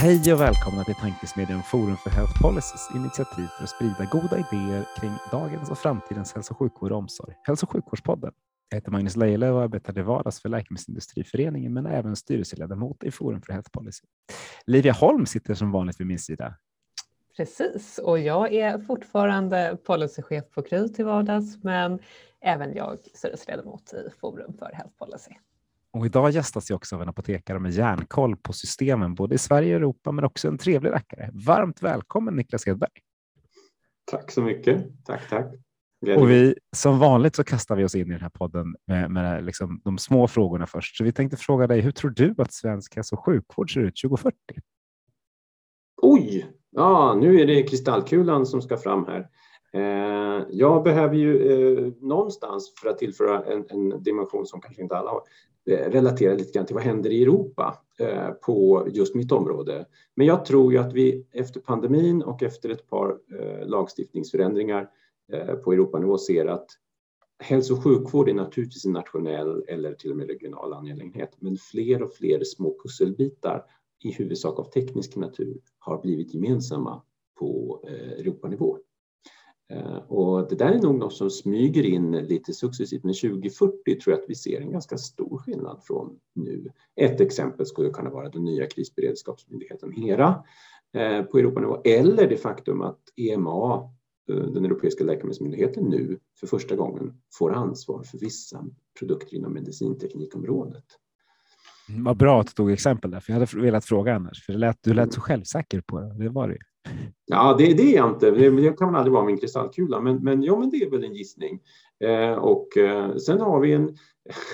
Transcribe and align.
Hej 0.00 0.32
och 0.32 0.40
välkomna 0.40 0.84
till 0.84 0.94
Tankesmedjan 0.94 1.62
Forum 1.62 1.96
för 1.96 2.10
Health 2.10 2.42
Policies 2.42 2.88
initiativ 2.94 3.46
för 3.46 3.64
att 3.64 3.70
sprida 3.70 4.04
goda 4.04 4.36
idéer 4.38 4.84
kring 5.00 5.12
dagens 5.30 5.70
och 5.70 5.78
framtidens 5.78 6.34
hälso 6.34 6.52
och 6.52 6.58
sjukvård 6.58 6.92
och 6.92 6.98
omsorg. 6.98 7.34
Hälso 7.42 7.66
och 7.66 7.72
sjukvårdspodden. 7.72 8.32
Jag 8.68 8.76
heter 8.76 8.90
Magnus 8.90 9.16
Lejelöw 9.16 9.56
och 9.56 9.62
arbetar 9.62 9.98
i 9.98 10.02
vardags 10.02 10.42
för 10.42 10.48
Läkemedelsindustriföreningen 10.48 11.72
men 11.72 11.86
även 11.86 12.16
styrelseledamot 12.16 13.04
i 13.04 13.10
Forum 13.10 13.42
för 13.42 13.52
Health 13.52 13.70
Policy. 13.70 14.04
Livia 14.66 14.92
Holm 14.92 15.26
sitter 15.26 15.54
som 15.54 15.72
vanligt 15.72 16.00
vid 16.00 16.06
min 16.06 16.18
sida. 16.18 16.54
Precis, 17.36 17.98
och 17.98 18.18
jag 18.18 18.52
är 18.54 18.78
fortfarande 18.78 19.78
policychef 19.84 20.50
på 20.50 20.62
Kry 20.62 20.88
till 20.88 21.04
vardags 21.04 21.64
men 21.64 21.98
även 22.40 22.74
jag 22.74 22.98
styrelseledamot 23.14 23.92
i 23.92 24.10
Forum 24.20 24.52
för 24.58 24.70
Health 24.72 24.94
Policy. 24.98 25.32
Och 25.92 26.06
idag 26.06 26.30
gästas 26.30 26.70
jag 26.70 26.76
också 26.76 26.96
av 26.96 27.02
en 27.02 27.08
apotekare 27.08 27.58
med 27.58 27.72
järnkoll 27.72 28.36
på 28.36 28.52
systemen 28.52 29.14
både 29.14 29.34
i 29.34 29.38
Sverige 29.38 29.74
och 29.74 29.80
Europa, 29.80 30.12
men 30.12 30.24
också 30.24 30.48
en 30.48 30.58
trevlig 30.58 30.90
rackare. 30.90 31.30
Varmt 31.32 31.82
välkommen 31.82 32.36
Niklas 32.36 32.66
Hedberg. 32.66 32.90
Tack 34.10 34.30
så 34.30 34.42
mycket. 34.42 35.04
Tack, 35.04 35.28
tack. 35.28 35.46
Och 36.16 36.30
vi, 36.30 36.54
som 36.76 36.98
vanligt 36.98 37.36
så 37.36 37.44
kastar 37.44 37.76
vi 37.76 37.84
oss 37.84 37.94
in 37.94 38.08
i 38.08 38.12
den 38.12 38.20
här 38.20 38.28
podden 38.28 38.74
med, 38.86 39.10
med 39.10 39.44
liksom 39.44 39.80
de 39.84 39.98
små 39.98 40.28
frågorna 40.28 40.66
först. 40.66 40.96
Så 40.96 41.04
vi 41.04 41.12
tänkte 41.12 41.36
fråga 41.36 41.66
dig, 41.66 41.80
hur 41.80 41.90
tror 41.90 42.10
du 42.10 42.34
att 42.38 42.52
svensk 42.52 42.96
hälso 42.96 43.16
och 43.16 43.24
sjukvård 43.24 43.74
ser 43.74 43.80
ut 43.80 43.94
2040? 44.02 44.36
Oj, 46.02 46.46
ja, 46.70 47.14
nu 47.20 47.40
är 47.40 47.46
det 47.46 47.62
kristallkulan 47.62 48.46
som 48.46 48.62
ska 48.62 48.76
fram 48.76 49.06
här. 49.06 49.28
Eh, 49.72 50.46
jag 50.50 50.82
behöver 50.82 51.14
ju 51.14 51.52
eh, 51.52 51.92
någonstans 52.00 52.72
för 52.82 52.88
att 52.88 52.98
tillföra 52.98 53.44
en, 53.44 53.64
en, 53.68 54.02
dimension 54.02 54.46
som 54.46 54.60
kanske 54.60 54.82
inte 54.82 54.96
alla 54.96 55.10
har, 55.10 55.22
Eh, 55.68 55.90
relatera 55.90 56.34
lite 56.34 56.52
grann 56.52 56.66
till 56.66 56.74
vad 56.74 56.84
händer 56.84 57.10
i 57.10 57.22
Europa 57.22 57.78
eh, 57.98 58.30
på 58.30 58.88
just 58.92 59.14
mitt 59.14 59.32
område. 59.32 59.86
Men 60.14 60.26
jag 60.26 60.44
tror 60.44 60.72
ju 60.72 60.78
att 60.78 60.92
vi 60.92 61.26
efter 61.32 61.60
pandemin 61.60 62.22
och 62.22 62.42
efter 62.42 62.68
ett 62.68 62.86
par 62.86 63.18
eh, 63.40 63.66
lagstiftningsförändringar 63.68 64.90
på 65.64 65.72
Europanivå 65.72 66.18
ser 66.18 66.46
att 66.46 66.66
hälso 67.38 67.74
och 67.74 67.84
sjukvård 67.84 68.28
är 68.28 68.34
naturligtvis 68.34 68.84
en 68.84 68.92
nationell 68.92 69.64
eller 69.68 69.94
till 69.94 70.10
och 70.10 70.16
med 70.16 70.26
regional 70.26 70.72
angelägenhet, 70.72 71.30
men 71.38 71.56
fler 71.56 72.02
och 72.02 72.12
fler 72.12 72.44
små 72.44 72.76
pusselbitar 72.82 73.64
i 74.04 74.12
huvudsak 74.12 74.58
av 74.58 74.64
teknisk 74.64 75.16
natur 75.16 75.60
har 75.78 76.02
blivit 76.02 76.34
gemensamma 76.34 77.02
på 77.38 77.80
Europanivå. 78.18 78.78
Eh, 79.72 79.96
och 79.96 80.48
det 80.48 80.54
där 80.54 80.72
är 80.72 80.78
nog 80.78 80.98
något 80.98 81.14
som 81.14 81.30
smyger 81.30 81.84
in 81.84 82.12
lite 82.12 82.52
successivt, 82.52 83.04
men 83.04 83.14
2040 83.14 84.00
tror 84.00 84.14
jag 84.14 84.22
att 84.22 84.28
vi 84.30 84.34
ser 84.34 84.60
en 84.60 84.72
ganska 84.72 84.98
stor 84.98 85.38
skillnad 85.38 85.80
från 85.84 86.18
nu. 86.34 86.70
Ett 86.96 87.20
exempel 87.20 87.66
skulle 87.66 87.90
kunna 87.90 88.10
vara 88.10 88.28
den 88.28 88.44
nya 88.44 88.66
krisberedskapsmyndigheten 88.66 89.92
HERA 89.92 90.44
eh, 90.94 91.22
på 91.22 91.38
Europanivå, 91.38 91.82
eller 91.84 92.28
det 92.28 92.36
faktum 92.36 92.80
att 92.80 93.00
EMA, 93.16 93.90
eh, 94.30 94.36
den 94.36 94.64
europeiska 94.64 95.04
läkemedelsmyndigheten, 95.04 95.84
nu 95.84 96.18
för 96.40 96.46
första 96.46 96.76
gången 96.76 97.20
får 97.38 97.52
ansvar 97.52 98.02
för 98.02 98.18
vissa 98.18 98.64
produkter 98.98 99.36
inom 99.36 99.52
medicinteknikområdet. 99.52 100.84
Vad 102.04 102.16
bra 102.16 102.40
att 102.40 102.46
du 102.46 102.52
tog 102.52 102.70
exempel 102.70 103.10
där, 103.10 103.20
för 103.20 103.32
jag 103.32 103.40
hade 103.40 103.60
velat 103.62 103.84
fråga 103.84 104.14
annars, 104.14 104.46
för 104.46 104.52
det 104.52 104.58
lät, 104.58 104.78
du 104.82 104.94
lät 104.94 105.12
så 105.12 105.20
självsäker 105.20 105.80
på 105.80 106.00
det. 106.00 106.14
Det 106.18 106.28
var 106.28 106.48
det 106.48 106.58
Ja, 107.26 107.54
det, 107.58 107.74
det 107.74 107.82
är 107.82 107.96
jag 107.96 108.10
inte. 108.10 108.30
Det, 108.30 108.50
det 108.50 108.78
kan 108.78 108.86
man 108.86 108.96
aldrig 108.96 109.12
vara 109.12 109.24
med 109.24 109.32
en 109.32 109.38
kristallkula, 109.38 110.00
men, 110.00 110.16
men, 110.16 110.42
ja, 110.42 110.58
men 110.58 110.70
det 110.70 110.76
är 110.76 110.90
väl 110.90 111.04
en 111.04 111.14
gissning. 111.14 111.60
Eh, 112.04 112.32
och 112.32 112.76
eh, 112.76 113.16
sen 113.16 113.40
har 113.40 113.60
vi 113.60 113.72
en... 113.72 113.96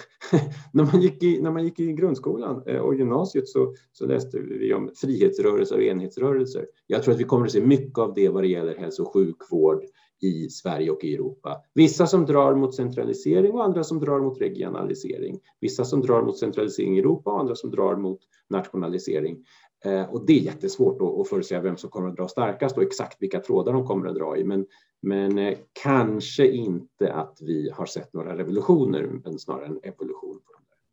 när, 0.72 0.84
man 0.84 1.00
gick 1.00 1.22
i, 1.22 1.42
när 1.42 1.50
man 1.50 1.64
gick 1.64 1.80
i 1.80 1.92
grundskolan 1.92 2.62
eh, 2.66 2.80
och 2.80 2.94
gymnasiet 2.94 3.48
så, 3.48 3.74
så 3.92 4.06
läste 4.06 4.38
vi 4.38 4.74
om 4.74 4.90
frihetsrörelser 4.94 5.76
och 5.76 5.82
enhetsrörelser. 5.82 6.66
Jag 6.86 7.02
tror 7.02 7.14
att 7.14 7.20
vi 7.20 7.24
kommer 7.24 7.46
att 7.46 7.52
se 7.52 7.60
mycket 7.60 7.98
av 7.98 8.14
det 8.14 8.28
vad 8.28 8.42
det 8.42 8.48
gäller 8.48 8.76
hälso 8.76 9.02
och 9.02 9.12
sjukvård 9.12 9.84
i 10.22 10.48
Sverige 10.48 10.90
och 10.90 11.04
i 11.04 11.14
Europa. 11.14 11.60
Vissa 11.74 12.06
som 12.06 12.26
drar 12.26 12.54
mot 12.54 12.74
centralisering 12.74 13.52
och 13.52 13.64
andra 13.64 13.84
som 13.84 14.00
drar 14.00 14.20
mot 14.20 14.40
regionalisering. 14.40 15.40
Vissa 15.60 15.84
som 15.84 16.00
drar 16.00 16.22
mot 16.22 16.38
centralisering 16.38 16.96
i 16.96 16.98
Europa 16.98 17.30
och 17.30 17.40
andra 17.40 17.54
som 17.54 17.70
drar 17.70 17.96
mot 17.96 18.20
nationalisering. 18.50 19.44
Eh, 19.84 20.02
och 20.02 20.26
det 20.26 20.32
är 20.32 20.40
jättesvårt 20.40 21.20
att 21.20 21.28
förutsäga 21.28 21.60
vem 21.60 21.76
som 21.76 21.90
kommer 21.90 22.08
att 22.08 22.16
dra 22.16 22.28
starkast 22.28 22.76
och 22.76 22.82
exakt 22.82 23.22
vilka 23.22 23.40
trådar 23.40 23.72
de 23.72 23.86
kommer 23.86 24.08
att 24.08 24.14
dra 24.14 24.36
i. 24.36 24.44
Men, 24.44 24.66
men 25.00 25.38
eh, 25.38 25.58
kanske 25.82 26.46
inte 26.46 27.12
att 27.12 27.38
vi 27.40 27.70
har 27.70 27.86
sett 27.86 28.12
några 28.12 28.38
revolutioner, 28.38 29.02
men 29.24 29.38
snarare 29.38 29.66
en 29.66 29.80
evolution. 29.82 30.40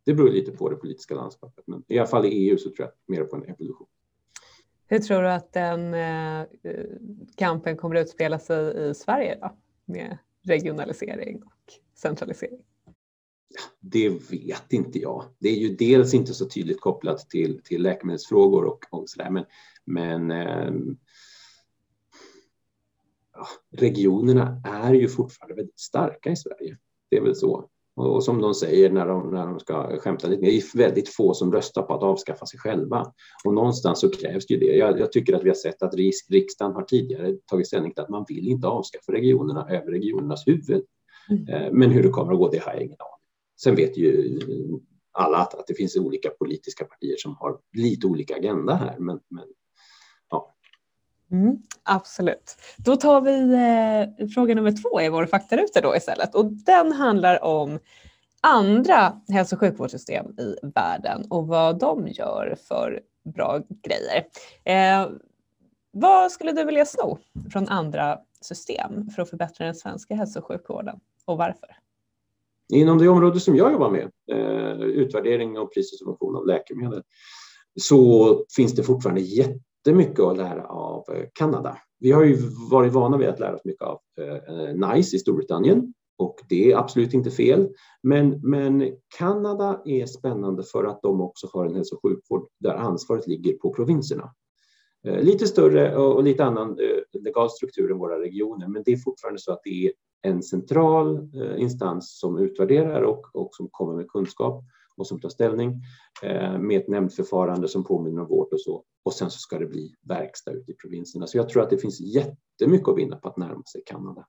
Det. 0.04 0.10
det 0.10 0.16
beror 0.16 0.30
lite 0.30 0.52
på 0.52 0.68
det 0.68 0.76
politiska 0.76 1.14
landskapet, 1.14 1.64
men 1.66 1.84
i 1.88 1.98
alla 1.98 2.08
fall 2.08 2.26
i 2.26 2.28
EU 2.28 2.58
så 2.58 2.70
tror 2.70 2.88
jag 2.88 3.16
mer 3.16 3.24
på 3.24 3.36
en 3.36 3.42
evolution. 3.42 3.86
Hur 4.86 4.98
tror 4.98 5.22
du 5.22 5.30
att 5.30 5.52
den 5.52 5.94
eh, 5.94 6.46
kampen 7.36 7.76
kommer 7.76 7.96
att 7.96 8.06
utspela 8.06 8.38
sig 8.38 8.90
i 8.90 8.94
Sverige 8.94 9.38
då, 9.40 9.56
med 9.84 10.18
regionalisering 10.42 11.42
och 11.42 11.72
centralisering? 11.94 12.62
Det 13.80 14.08
vet 14.08 14.72
inte 14.72 14.98
jag. 14.98 15.24
Det 15.38 15.48
är 15.48 15.56
ju 15.56 15.76
dels 15.76 16.14
inte 16.14 16.34
så 16.34 16.46
tydligt 16.48 16.80
kopplat 16.80 17.30
till, 17.30 17.60
till 17.64 17.82
läkemedelsfrågor 17.82 18.64
och, 18.64 18.84
och 18.90 19.08
sådär, 19.08 19.30
men, 19.30 19.44
men 19.84 20.30
eh, 20.30 20.72
regionerna 23.76 24.62
är 24.64 24.94
ju 24.94 25.08
fortfarande 25.08 25.54
väldigt 25.54 25.80
starka 25.80 26.30
i 26.30 26.36
Sverige. 26.36 26.78
Det 27.10 27.16
är 27.16 27.22
väl 27.22 27.36
så. 27.36 27.68
Och, 27.94 28.14
och 28.14 28.24
som 28.24 28.40
de 28.40 28.54
säger 28.54 28.90
när 28.90 29.06
de, 29.06 29.30
när 29.30 29.46
de 29.46 29.60
ska 29.60 29.98
skämta 29.98 30.28
lite, 30.28 30.42
det 30.42 30.56
är 30.56 30.78
väldigt 30.78 31.08
få 31.08 31.34
som 31.34 31.52
röstar 31.52 31.82
på 31.82 31.94
att 31.94 32.02
avskaffa 32.02 32.46
sig 32.46 32.60
själva. 32.60 33.12
Och 33.44 33.54
någonstans 33.54 34.00
så 34.00 34.10
krävs 34.10 34.46
det 34.46 34.54
ju 34.54 34.60
det. 34.60 34.76
Jag, 34.76 35.00
jag 35.00 35.12
tycker 35.12 35.34
att 35.34 35.44
vi 35.44 35.48
har 35.48 35.54
sett 35.54 35.82
att 35.82 35.94
riksdagen 36.28 36.74
har 36.74 36.82
tidigare 36.82 37.32
tagit 37.46 37.66
ställning 37.66 37.94
till 37.94 38.02
att 38.02 38.08
man 38.08 38.24
vill 38.28 38.48
inte 38.48 38.66
avskaffa 38.66 39.12
regionerna 39.12 39.66
över 39.70 39.90
regionernas 39.90 40.46
huvud. 40.46 40.84
Mm. 41.30 41.48
Eh, 41.48 41.72
men 41.72 41.90
hur 41.90 42.02
det 42.02 42.08
kommer 42.08 42.32
att 42.32 42.38
gå, 42.38 42.50
det 42.50 42.58
har 42.58 42.72
jag 42.72 42.82
ingen 42.82 43.00
aning 43.00 43.11
Sen 43.64 43.76
vet 43.76 43.96
ju 43.96 44.38
alla 45.12 45.38
att, 45.38 45.54
att 45.54 45.66
det 45.66 45.74
finns 45.74 45.96
olika 45.96 46.30
politiska 46.30 46.84
partier 46.84 47.16
som 47.18 47.36
har 47.36 47.58
lite 47.72 48.06
olika 48.06 48.36
agenda 48.36 48.74
här. 48.74 48.98
Men, 48.98 49.20
men 49.28 49.44
ja. 50.30 50.54
Mm, 51.30 51.56
absolut. 51.82 52.56
Då 52.76 52.96
tar 52.96 53.20
vi 53.20 53.54
eh, 53.54 54.28
fråga 54.28 54.54
nummer 54.54 54.82
två 54.82 55.00
i 55.00 55.08
vår 55.08 55.26
faktaruta 55.26 55.80
då 55.80 55.96
istället 55.96 56.34
och 56.34 56.52
den 56.52 56.92
handlar 56.92 57.44
om 57.44 57.78
andra 58.40 59.20
hälso 59.28 59.56
och 59.56 59.60
sjukvårdssystem 59.60 60.26
i 60.38 60.54
världen 60.62 61.26
och 61.30 61.46
vad 61.46 61.78
de 61.78 62.08
gör 62.08 62.56
för 62.68 63.00
bra 63.24 63.60
grejer. 63.82 64.26
Eh, 64.64 65.10
vad 65.90 66.32
skulle 66.32 66.52
du 66.52 66.64
vilja 66.64 66.84
sno 66.84 67.18
från 67.52 67.68
andra 67.68 68.18
system 68.40 69.10
för 69.10 69.22
att 69.22 69.30
förbättra 69.30 69.66
den 69.66 69.74
svenska 69.74 70.14
hälso 70.14 70.38
och 70.38 70.46
sjukvården 70.46 71.00
och 71.24 71.36
varför? 71.36 71.76
Inom 72.72 72.98
det 72.98 73.08
område 73.08 73.40
som 73.40 73.56
jag 73.56 73.72
jobbar 73.72 73.90
med, 73.90 74.10
eh, 74.32 74.80
utvärdering 74.80 75.58
och 75.58 75.74
pris 75.74 75.92
och 75.92 75.98
subvention 75.98 76.36
av 76.36 76.46
läkemedel, 76.46 77.02
så 77.80 78.44
finns 78.56 78.72
det 78.74 78.82
fortfarande 78.82 79.20
jättemycket 79.20 80.20
att 80.20 80.36
lära 80.36 80.66
av 80.66 81.04
eh, 81.12 81.24
Kanada. 81.32 81.78
Vi 81.98 82.10
har 82.10 82.24
ju 82.24 82.38
varit 82.70 82.92
vana 82.92 83.16
vid 83.16 83.28
att 83.28 83.40
lära 83.40 83.54
oss 83.54 83.64
mycket 83.64 83.82
av 83.82 83.98
eh, 84.20 84.34
eh, 84.34 84.94
NICE 84.94 85.16
i 85.16 85.18
Storbritannien 85.18 85.94
och 86.18 86.40
det 86.48 86.72
är 86.72 86.76
absolut 86.76 87.14
inte 87.14 87.30
fel. 87.30 87.68
Men, 88.02 88.40
men 88.42 88.96
Kanada 89.18 89.82
är 89.84 90.06
spännande 90.06 90.62
för 90.62 90.84
att 90.84 91.02
de 91.02 91.20
också 91.20 91.48
har 91.52 91.66
en 91.66 91.74
hälso 91.74 91.94
och 91.96 92.02
sjukvård 92.02 92.48
där 92.60 92.74
ansvaret 92.74 93.26
ligger 93.26 93.52
på 93.52 93.74
provinserna. 93.74 94.34
Eh, 95.06 95.22
lite 95.22 95.46
större 95.46 95.96
och 95.96 96.24
lite 96.24 96.44
annan 96.44 96.78
legal 97.12 97.50
struktur 97.50 97.90
än 97.90 97.98
våra 97.98 98.20
regioner, 98.20 98.68
men 98.68 98.82
det 98.86 98.92
är 98.92 98.96
fortfarande 98.96 99.40
så 99.40 99.52
att 99.52 99.60
det 99.64 99.86
är 99.86 99.92
en 100.22 100.42
central 100.42 101.16
eh, 101.16 101.60
instans 101.60 102.18
som 102.18 102.38
utvärderar 102.38 103.02
och, 103.02 103.36
och 103.36 103.54
som 103.54 103.68
kommer 103.70 103.94
med 103.94 104.08
kunskap 104.08 104.64
och 104.96 105.06
som 105.06 105.20
tar 105.20 105.28
ställning 105.28 105.82
eh, 106.22 106.58
med 106.58 106.80
ett 106.80 106.88
nämndförfarande 106.88 107.68
som 107.68 107.84
påminner 107.84 108.22
om 108.22 108.28
vårt 108.28 108.52
och 108.52 108.60
så. 108.60 108.84
Och 109.04 109.12
sen 109.12 109.30
så 109.30 109.38
ska 109.38 109.58
det 109.58 109.66
bli 109.66 109.94
verkstad 110.08 110.52
ute 110.52 110.70
i 110.72 110.74
provinserna. 110.74 111.26
Så 111.26 111.36
jag 111.36 111.48
tror 111.48 111.62
att 111.62 111.70
det 111.70 111.78
finns 111.78 112.00
jättemycket 112.00 112.88
att 112.88 112.98
vinna 112.98 113.16
på 113.16 113.28
att 113.28 113.36
närma 113.36 113.62
sig 113.64 113.82
Kanada. 113.86 114.26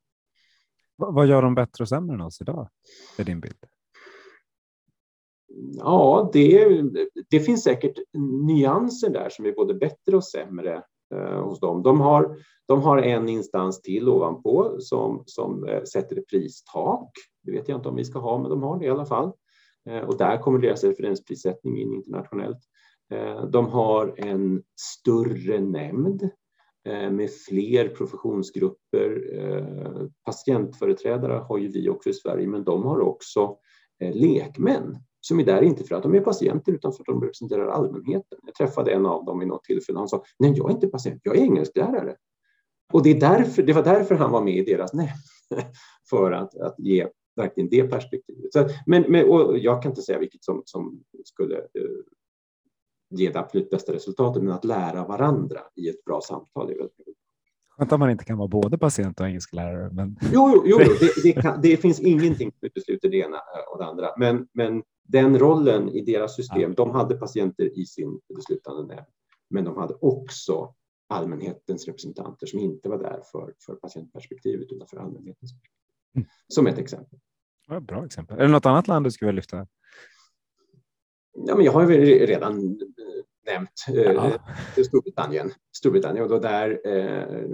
Vad 0.95 1.27
gör 1.27 1.41
de 1.41 1.55
bättre 1.55 1.83
och 1.83 1.89
sämre 1.89 2.13
än 2.15 2.21
oss 2.21 2.41
idag? 2.41 2.69
Är 3.17 3.23
din 3.23 3.39
bild? 3.39 3.65
Ja, 5.75 6.29
det, 6.33 6.81
det 7.29 7.39
finns 7.39 7.63
säkert 7.63 7.97
nyanser 8.47 9.09
där 9.09 9.29
som 9.29 9.45
är 9.45 9.51
både 9.51 9.73
bättre 9.73 10.17
och 10.17 10.23
sämre 10.23 10.83
Eh, 11.13 11.43
hos 11.43 11.59
dem. 11.59 11.83
De 11.83 12.01
har, 12.01 12.37
de 12.67 12.81
har 12.81 12.97
en 12.97 13.29
instans 13.29 13.81
till 13.81 14.09
ovanpå 14.09 14.75
som, 14.79 15.23
som 15.25 15.67
eh, 15.67 15.83
sätter 15.83 16.17
ett 16.17 16.27
pristak. 16.27 17.09
Det 17.43 17.51
vet 17.51 17.69
jag 17.69 17.77
inte 17.77 17.89
om 17.89 17.95
vi 17.95 18.05
ska 18.05 18.19
ha, 18.19 18.37
men 18.37 18.49
de 18.49 18.63
har 18.63 18.79
det 18.79 18.85
i 18.85 18.89
alla 18.89 19.05
fall. 19.05 19.31
Eh, 19.89 19.99
och 19.99 20.17
där 20.17 20.37
kommer 20.37 20.59
deras 20.59 20.83
referensprissättning 20.83 21.77
in 21.77 21.93
internationellt. 21.93 22.59
De 23.51 23.67
har 23.67 24.13
en 24.17 24.63
större 24.79 25.59
nämnd 25.59 26.29
med 27.11 27.29
fler 27.47 27.87
professionsgrupper. 27.87 29.21
Patientföreträdare 30.25 31.33
har 31.33 31.57
ju 31.57 31.67
vi 31.67 31.89
också 31.89 32.09
i 32.09 32.13
Sverige, 32.13 32.47
men 32.47 32.63
de 32.63 32.83
har 32.83 32.99
också 32.99 33.57
lekmän 33.99 34.97
som 35.25 35.39
är 35.39 35.43
där 35.43 35.61
inte 35.61 35.83
för 35.83 35.95
att 35.95 36.03
de 36.03 36.15
är 36.15 36.21
patienter 36.21 36.71
utan 36.71 36.93
för 36.93 37.01
att 37.01 37.05
de 37.05 37.21
representerar 37.21 37.67
allmänheten. 37.67 38.39
Jag 38.45 38.55
träffade 38.55 38.91
en 38.91 39.05
av 39.05 39.25
dem 39.25 39.41
i 39.41 39.45
något 39.45 39.63
tillfälle. 39.63 39.99
Han 39.99 40.07
sa, 40.07 40.23
nej 40.39 40.53
jag 40.57 40.69
är 40.69 40.73
inte 40.73 40.87
patient, 40.87 41.21
jag 41.23 41.37
är 41.37 41.41
engelsklärare. 41.41 42.15
Och 42.93 43.03
det, 43.03 43.09
är 43.09 43.19
därför, 43.19 43.63
det 43.63 43.73
var 43.73 43.83
därför 43.83 44.15
han 44.15 44.31
var 44.31 44.43
med 44.43 44.57
i 44.57 44.63
deras 44.63 44.93
nämnd, 44.93 45.11
för 46.09 46.31
att, 46.31 46.57
att 46.57 46.75
ge 46.77 47.07
verkligen 47.35 47.69
det 47.69 47.83
perspektivet. 47.83 48.53
Så, 48.53 48.69
men, 48.85 49.05
men 49.07 49.29
och 49.29 49.57
jag 49.57 49.81
kan 49.81 49.91
inte 49.91 50.01
säga 50.01 50.19
vilket 50.19 50.43
som, 50.43 50.61
som 50.65 51.03
skulle 51.25 51.55
uh, 51.55 52.03
ge 53.09 53.29
det 53.29 53.39
absolut 53.39 53.69
bästa 53.69 53.93
resultatet, 53.93 54.43
men 54.43 54.53
att 54.53 54.65
lära 54.65 55.07
varandra 55.07 55.59
i 55.75 55.89
ett 55.89 56.05
bra 56.05 56.21
samtal 56.21 56.69
är 56.69 56.75
väldigt 56.75 56.97
Skönt 57.77 57.93
att 57.93 57.99
man 57.99 58.09
inte 58.09 58.25
kan 58.25 58.37
vara 58.37 58.47
både 58.47 58.77
patient 58.77 59.19
och 59.19 59.25
engelsklärare. 59.25 59.89
Men... 59.91 60.17
Jo, 60.33 60.51
jo, 60.55 60.63
jo 60.65 60.77
det, 60.99 61.23
det, 61.23 61.41
kan, 61.41 61.61
det, 61.61 61.77
finns 61.77 61.99
ingenting 61.99 62.51
som 62.51 62.59
utesluter 62.67 63.09
det 63.09 63.17
ena 63.17 63.37
och 63.71 63.77
det 63.77 63.85
andra. 63.85 64.09
Men, 64.17 64.47
men 64.53 64.83
den 65.03 65.39
rollen 65.39 65.89
i 65.89 66.01
deras 66.01 66.35
system, 66.35 66.61
ja. 66.61 66.73
de 66.75 66.91
hade 66.91 67.15
patienter 67.15 67.79
i 67.79 67.85
sin 67.85 68.19
beslutande 68.35 68.95
nämnd, 68.95 69.07
men 69.49 69.63
de 69.63 69.77
hade 69.77 69.93
också 69.93 70.75
allmänhetens 71.07 71.85
representanter 71.85 72.47
som 72.47 72.59
inte 72.59 72.89
var 72.89 72.97
där 72.97 73.21
för, 73.31 73.53
för 73.65 73.75
patientperspektivet 73.75 74.71
utan 74.71 74.87
för 74.87 74.97
allmänhetens. 74.97 75.51
Mm. 76.15 76.27
Som 76.47 76.67
ett 76.67 76.77
exempel. 76.77 77.19
Ja, 77.67 77.79
bra 77.79 78.05
exempel. 78.05 78.37
Är 78.37 78.41
det 78.41 78.47
något 78.47 78.65
annat 78.65 78.87
land 78.87 79.05
du 79.05 79.11
skulle 79.11 79.27
vilja 79.27 79.39
lyfta? 79.39 79.67
Ja, 81.33 81.55
men 81.55 81.65
jag 81.65 81.71
har 81.71 81.91
ju 81.91 82.25
redan 82.25 82.57
eh, 82.57 83.53
nämnt 83.53 83.85
eh, 84.77 84.83
Storbritannien. 84.83 85.51
Storbritannien 85.77 86.23
och 86.23 86.29
då 86.29 86.39
där, 86.39 86.81
eh, 86.85 87.47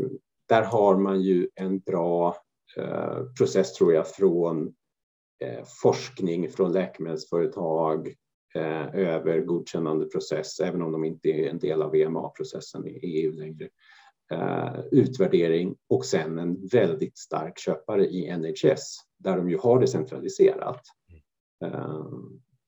där 0.46 0.64
har 0.64 0.98
man 0.98 1.22
ju 1.22 1.50
en 1.56 1.80
bra 1.80 2.38
eh, 2.78 3.24
process 3.38 3.74
tror 3.74 3.94
jag 3.94 4.08
från 4.08 4.68
eh, 4.68 4.74
Eh, 5.42 5.64
forskning 5.82 6.50
från 6.50 6.72
läkemedelsföretag 6.72 8.08
eh, 8.56 8.96
över 8.96 9.40
godkännande 9.40 10.06
process, 10.06 10.60
även 10.60 10.82
om 10.82 10.92
de 10.92 11.04
inte 11.04 11.30
är 11.30 11.50
en 11.50 11.60
del 11.60 11.82
av 11.82 11.96
EMA-processen 11.96 12.88
i 12.88 12.92
EU 12.92 13.32
längre. 13.32 13.70
Eh, 14.32 14.80
utvärdering 14.92 15.76
och 15.90 16.06
sen 16.06 16.40
en 16.40 16.68
väldigt 16.68 17.18
stark 17.18 17.60
köpare 17.60 18.06
i 18.06 18.38
NHS 18.38 18.98
där 19.18 19.38
de 19.38 19.50
ju 19.50 19.58
har 19.58 19.80
det 19.80 19.88
centraliserat. 19.88 20.82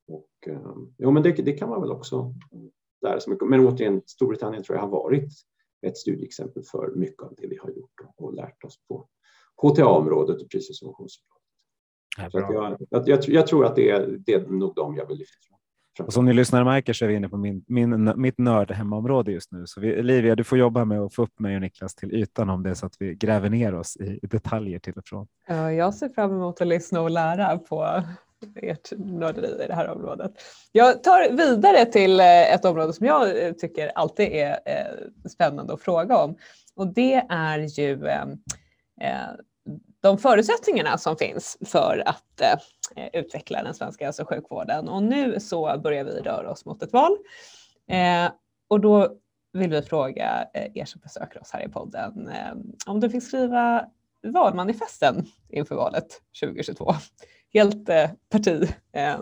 Och, 0.07 0.47
ja, 0.97 1.11
men 1.11 1.23
det, 1.23 1.31
det, 1.31 1.51
kan 1.51 1.69
man 1.69 1.81
väl 1.81 1.91
också 1.91 2.33
lära 3.01 3.19
sig 3.19 3.33
mycket 3.33 3.49
Men 3.49 3.67
återigen, 3.67 4.01
Storbritannien 4.05 4.63
tror 4.63 4.77
jag 4.77 4.83
har 4.83 4.89
varit 4.89 5.33
ett 5.81 5.97
studieexempel 5.97 6.63
för 6.63 6.91
mycket 6.95 7.23
av 7.23 7.35
det 7.37 7.47
vi 7.47 7.57
har 7.57 7.69
gjort 7.69 8.01
och 8.15 8.33
lärt 8.33 8.63
oss 8.63 8.79
på 8.87 9.07
HTA-området 9.61 10.41
och 10.41 10.49
pris 10.49 10.81
och 12.17 12.31
subventionsområdet. 12.31 12.87
Ja, 12.89 13.03
jag, 13.05 13.07
jag, 13.07 13.29
jag, 13.29 13.47
tror 13.47 13.65
att 13.65 13.75
det 13.75 13.89
är, 13.89 14.07
det 14.25 14.33
är 14.33 14.39
nog 14.39 14.75
de 14.75 14.95
jag 14.95 15.07
vill 15.07 15.17
lyfta 15.17 15.37
fram. 15.47 15.57
Och 16.05 16.13
som 16.13 16.25
ni 16.25 16.33
lyssnare 16.33 16.65
märker 16.65 16.93
så 16.93 17.05
är 17.05 17.09
vi 17.09 17.15
inne 17.15 17.29
på 17.29 17.37
min, 17.37 17.63
min, 17.67 18.21
mitt 18.21 18.37
nörd 18.37 18.71
hemmaområde 18.71 19.31
just 19.31 19.51
nu. 19.51 19.67
Så 19.67 19.81
vi, 19.81 20.03
Livia, 20.03 20.35
du 20.35 20.43
får 20.43 20.57
jobba 20.57 20.85
med 20.85 20.99
att 20.99 21.15
få 21.15 21.23
upp 21.23 21.39
mig 21.39 21.55
och 21.55 21.61
Niklas 21.61 21.95
till 21.95 22.13
ytan 22.13 22.49
om 22.49 22.63
det 22.63 22.69
är 22.69 22.73
så 22.73 22.85
att 22.85 22.95
vi 22.99 23.15
gräver 23.15 23.49
ner 23.49 23.75
oss 23.75 23.97
i 23.97 24.19
detaljer 24.21 24.79
till 24.79 24.93
och 24.93 25.05
från. 25.05 25.27
Ja, 25.47 25.71
jag 25.71 25.93
ser 25.93 26.09
fram 26.09 26.31
emot 26.31 26.61
att 26.61 26.67
lyssna 26.67 27.01
och 27.01 27.09
lära 27.09 27.57
på 27.57 28.03
ert 28.55 28.91
nörderi 28.97 29.63
i 29.63 29.67
det 29.67 29.75
här 29.75 29.89
området. 29.89 30.31
Jag 30.71 31.03
tar 31.03 31.37
vidare 31.37 31.85
till 31.85 32.19
eh, 32.19 32.53
ett 32.53 32.65
område 32.65 32.93
som 32.93 33.05
jag 33.05 33.45
eh, 33.45 33.51
tycker 33.53 33.91
alltid 33.95 34.27
är 34.27 34.51
eh, 34.51 35.29
spännande 35.29 35.73
att 35.73 35.81
fråga 35.81 36.17
om 36.17 36.35
och 36.75 36.93
det 36.93 37.25
är 37.29 37.79
ju 37.79 37.95
de 40.01 40.17
förutsättningarna 40.17 40.97
som 40.97 41.17
finns 41.17 41.57
för 41.65 42.03
att 42.05 42.41
eh, 42.41 43.07
utveckla 43.13 43.63
den 43.63 43.73
svenska 43.73 44.05
hälso 44.05 44.23
och 44.23 44.29
sjukvården. 44.29 44.89
Och 44.89 45.03
nu 45.03 45.39
så 45.39 45.79
börjar 45.83 46.03
vi 46.03 46.11
röra 46.11 46.51
oss 46.51 46.65
mot 46.65 46.83
ett 46.83 46.93
val. 46.93 47.17
Eh, 47.91 48.31
och 48.67 48.79
då 48.79 49.15
vill 49.53 49.69
vi 49.69 49.81
fråga 49.81 50.47
eh, 50.53 50.71
er 50.75 50.85
som 50.85 51.01
besöker 51.01 51.41
oss 51.41 51.51
här 51.51 51.65
i 51.65 51.69
podden 51.69 52.27
eh, 52.27 52.53
om 52.87 52.99
du 52.99 53.09
fick 53.09 53.23
skriva 53.23 53.85
valmanifesten 54.27 55.25
inför 55.49 55.75
valet 55.75 56.21
2022. 56.41 56.93
Helt 57.53 57.89
eh, 57.89 58.09
parti 58.29 58.69
eh, 58.93 59.19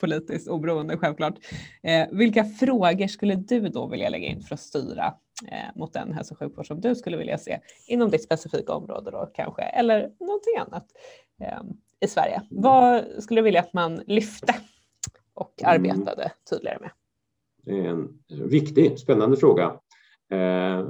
politiskt 0.00 0.48
oberoende 0.48 0.98
självklart. 0.98 1.34
Eh, 1.82 2.08
vilka 2.12 2.44
frågor 2.44 3.06
skulle 3.06 3.34
du 3.34 3.68
då 3.68 3.86
vilja 3.86 4.08
lägga 4.08 4.26
in 4.26 4.42
för 4.42 4.54
att 4.54 4.60
styra 4.60 5.14
eh, 5.48 5.76
mot 5.76 5.92
den 5.92 6.12
hälso 6.12 6.34
och 6.34 6.38
sjukvård 6.38 6.66
som 6.66 6.80
du 6.80 6.94
skulle 6.94 7.16
vilja 7.16 7.38
se 7.38 7.60
inom 7.86 8.10
ditt 8.10 8.24
specifika 8.24 8.72
område 8.72 9.10
då 9.10 9.30
kanske, 9.34 9.62
eller 9.62 10.00
någonting 10.00 10.56
annat 10.58 10.86
eh, 11.40 11.62
i 12.00 12.08
Sverige? 12.08 12.42
Vad 12.50 13.04
skulle 13.22 13.40
du 13.40 13.44
vilja 13.44 13.60
att 13.60 13.72
man 13.72 14.02
lyfte 14.06 14.54
och 15.34 15.62
mm. 15.62 15.74
arbetade 15.74 16.32
tydligare 16.50 16.78
med? 16.80 16.90
Det 17.64 17.78
är 17.78 17.88
en 17.88 18.18
viktig, 18.48 18.98
spännande 18.98 19.36
fråga. 19.36 19.80
Eh, 20.30 20.78
eh, 20.78 20.84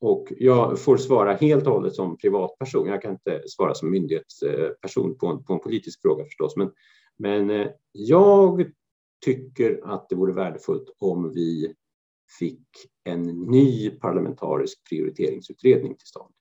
och 0.00 0.32
jag 0.36 0.80
får 0.80 0.96
svara 0.96 1.34
helt 1.34 1.66
och 1.66 1.72
hållet 1.72 1.94
som 1.94 2.18
privatperson. 2.18 2.88
Jag 2.88 3.02
kan 3.02 3.12
inte 3.12 3.42
svara 3.46 3.74
som 3.74 3.90
myndighetsperson 3.90 5.18
på 5.18 5.26
en, 5.26 5.44
på 5.44 5.52
en 5.52 5.60
politisk 5.60 6.02
fråga 6.02 6.24
förstås, 6.24 6.56
men 6.56 6.70
men 7.18 7.50
eh, 7.50 7.68
jag 7.92 8.70
tycker 9.24 9.80
att 9.84 10.08
det 10.08 10.14
vore 10.14 10.32
värdefullt 10.32 10.94
om 10.98 11.32
vi 11.34 11.74
fick 12.38 12.66
en 13.04 13.22
ny 13.22 13.90
parlamentarisk 13.90 14.88
prioriteringsutredning 14.88 15.96
till 15.96 16.06
stånd. 16.06 16.32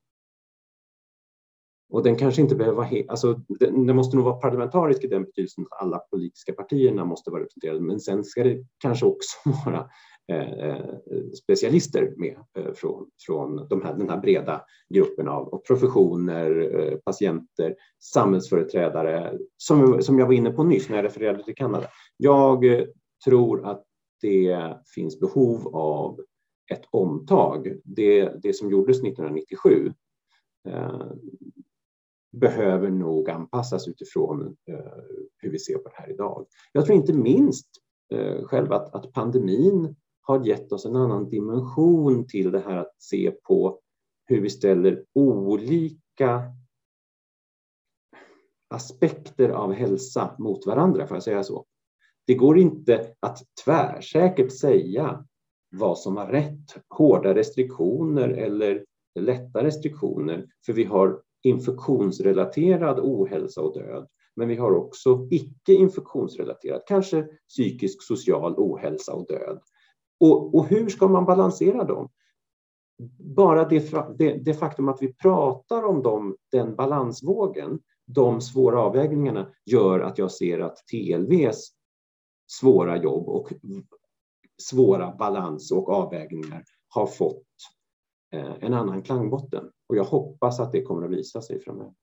Och 1.89 2.03
den 2.03 2.15
kanske 2.15 2.41
inte 2.41 2.55
behöver 2.55 2.75
vara 2.75 2.85
helt, 2.85 3.09
alltså 3.09 3.33
den, 3.33 3.85
den, 3.85 3.95
måste 3.95 4.15
nog 4.15 4.25
vara 4.25 4.35
parlamentarisk 4.35 5.03
i 5.03 5.07
den 5.07 5.23
betydelsen 5.23 5.65
att 5.71 5.81
alla 5.81 5.99
politiska 5.99 6.53
partierna 6.53 7.05
måste 7.05 7.31
vara 7.31 7.41
representerade, 7.41 7.79
men 7.79 7.99
sen 7.99 8.23
ska 8.23 8.43
det 8.43 8.65
kanske 8.77 9.05
också 9.05 9.37
vara 9.65 9.89
eh, 10.31 10.69
eh, 10.69 10.85
specialister 11.43 12.13
med 12.17 12.37
eh, 12.57 12.73
från, 12.73 13.09
från 13.25 13.67
de 13.67 13.81
här, 13.81 13.93
den 13.93 14.09
här 14.09 14.17
breda 14.17 14.61
gruppen 14.89 15.27
av 15.27 15.61
professioner, 15.67 16.79
eh, 16.79 16.97
patienter, 16.97 17.75
samhällsföreträdare, 18.13 19.37
som, 19.57 20.01
som 20.01 20.19
jag 20.19 20.25
var 20.25 20.33
inne 20.33 20.51
på 20.51 20.63
nyss 20.63 20.89
när 20.89 20.95
jag 20.95 21.05
refererade 21.05 21.43
till 21.43 21.55
Kanada. 21.55 21.87
Jag 22.17 22.65
eh, 22.65 22.85
tror 23.25 23.65
att 23.65 23.83
det 24.25 24.77
finns 24.95 25.19
behov 25.19 25.75
av 25.75 26.19
ett 26.71 26.85
omtag. 26.91 27.79
Det, 27.83 28.41
det 28.41 28.53
som 28.53 28.71
gjordes 28.71 28.97
1997 28.97 29.93
eh, 30.67 31.11
behöver 32.31 32.89
nog 32.89 33.29
anpassas 33.29 33.87
utifrån 33.87 34.57
eh, 34.67 35.03
hur 35.37 35.51
vi 35.51 35.59
ser 35.59 35.77
på 35.77 35.89
det 35.89 35.95
här 35.95 36.09
idag. 36.09 36.45
Jag 36.71 36.85
tror 36.85 36.97
inte 36.97 37.13
minst 37.13 37.67
eh, 38.13 38.43
själv 38.43 38.73
att, 38.73 38.95
att 38.95 39.13
pandemin 39.13 39.95
har 40.21 40.45
gett 40.45 40.71
oss 40.71 40.85
en 40.85 40.95
annan 40.95 41.29
dimension 41.29 42.27
till 42.27 42.51
det 42.51 42.59
här 42.59 42.77
att 42.77 43.01
se 43.01 43.31
på 43.31 43.79
hur 44.25 44.41
vi 44.41 44.49
ställer 44.49 45.05
olika 45.13 46.41
aspekter 48.67 49.49
av 49.49 49.73
hälsa 49.73 50.35
mot 50.39 50.65
varandra, 50.65 51.07
får 51.07 51.15
jag 51.15 51.23
säga 51.23 51.43
så. 51.43 51.65
Det 52.27 52.35
går 52.35 52.57
inte 52.57 53.07
att 53.19 53.37
tvärsäkert 53.65 54.51
säga 54.51 55.25
vad 55.71 55.97
som 55.99 56.15
var 56.15 56.27
rätt, 56.27 56.75
hårda 56.89 57.35
restriktioner 57.35 58.29
eller 58.29 58.85
lätta 59.19 59.63
restriktioner, 59.63 60.47
för 60.65 60.73
vi 60.73 60.83
har 60.83 61.21
infektionsrelaterad 61.43 62.99
ohälsa 62.99 63.61
och 63.61 63.73
död, 63.73 64.07
men 64.35 64.47
vi 64.47 64.55
har 64.55 64.71
också 64.71 65.27
icke 65.31 65.73
infektionsrelaterad, 65.73 66.81
kanske 66.87 67.27
psykisk 67.49 68.03
social 68.03 68.55
ohälsa 68.57 69.13
och 69.13 69.27
död. 69.27 69.59
Och, 70.19 70.55
och 70.55 70.67
hur 70.67 70.89
ska 70.89 71.07
man 71.07 71.25
balansera 71.25 71.83
dem? 71.83 72.09
Bara 73.19 73.67
det, 73.67 73.91
det, 74.17 74.33
det, 74.33 74.53
faktum 74.53 74.89
att 74.89 75.01
vi 75.01 75.13
pratar 75.13 75.83
om 75.83 76.03
dem, 76.03 76.35
den 76.51 76.75
balansvågen, 76.75 77.79
de 78.07 78.41
svåra 78.41 78.81
avvägningarna 78.81 79.47
gör 79.65 79.99
att 79.99 80.17
jag 80.17 80.31
ser 80.31 80.59
att 80.59 80.77
TLVs 80.91 81.71
svåra 82.47 82.97
jobb 82.97 83.29
och 83.29 83.53
svåra 84.61 85.15
balans 85.15 85.71
och 85.71 85.89
avvägningar 85.89 86.63
har 86.87 87.07
fått 87.07 87.43
eh, 88.33 88.53
en 88.61 88.73
annan 88.73 89.01
klangbotten. 89.01 89.71
Och 89.89 89.97
jag 89.97 90.03
hoppas 90.03 90.59
att 90.59 90.71
det 90.71 90.81
kommer 90.81 91.05
att 91.05 91.11
visa 91.11 91.41
sig 91.41 91.59
framöver. 91.59 91.93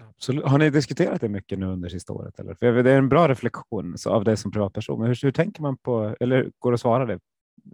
Absolut. 0.00 0.44
Har 0.44 0.58
ni 0.58 0.70
diskuterat 0.70 1.20
det 1.20 1.28
mycket 1.28 1.58
nu 1.58 1.66
under 1.66 1.88
sista 1.88 2.12
året? 2.12 2.40
Eller? 2.40 2.54
För 2.54 2.82
det 2.82 2.90
är 2.90 2.98
en 2.98 3.08
bra 3.08 3.28
reflektion 3.28 3.96
av 4.06 4.24
det 4.24 4.36
som 4.36 4.50
privatperson. 4.50 5.06
Hur, 5.06 5.18
hur 5.22 5.32
tänker 5.32 5.62
man 5.62 5.76
på, 5.76 6.16
eller 6.20 6.50
går 6.58 6.70
det 6.70 6.74
att 6.74 6.80
svara 6.80 7.06
det? 7.06 7.18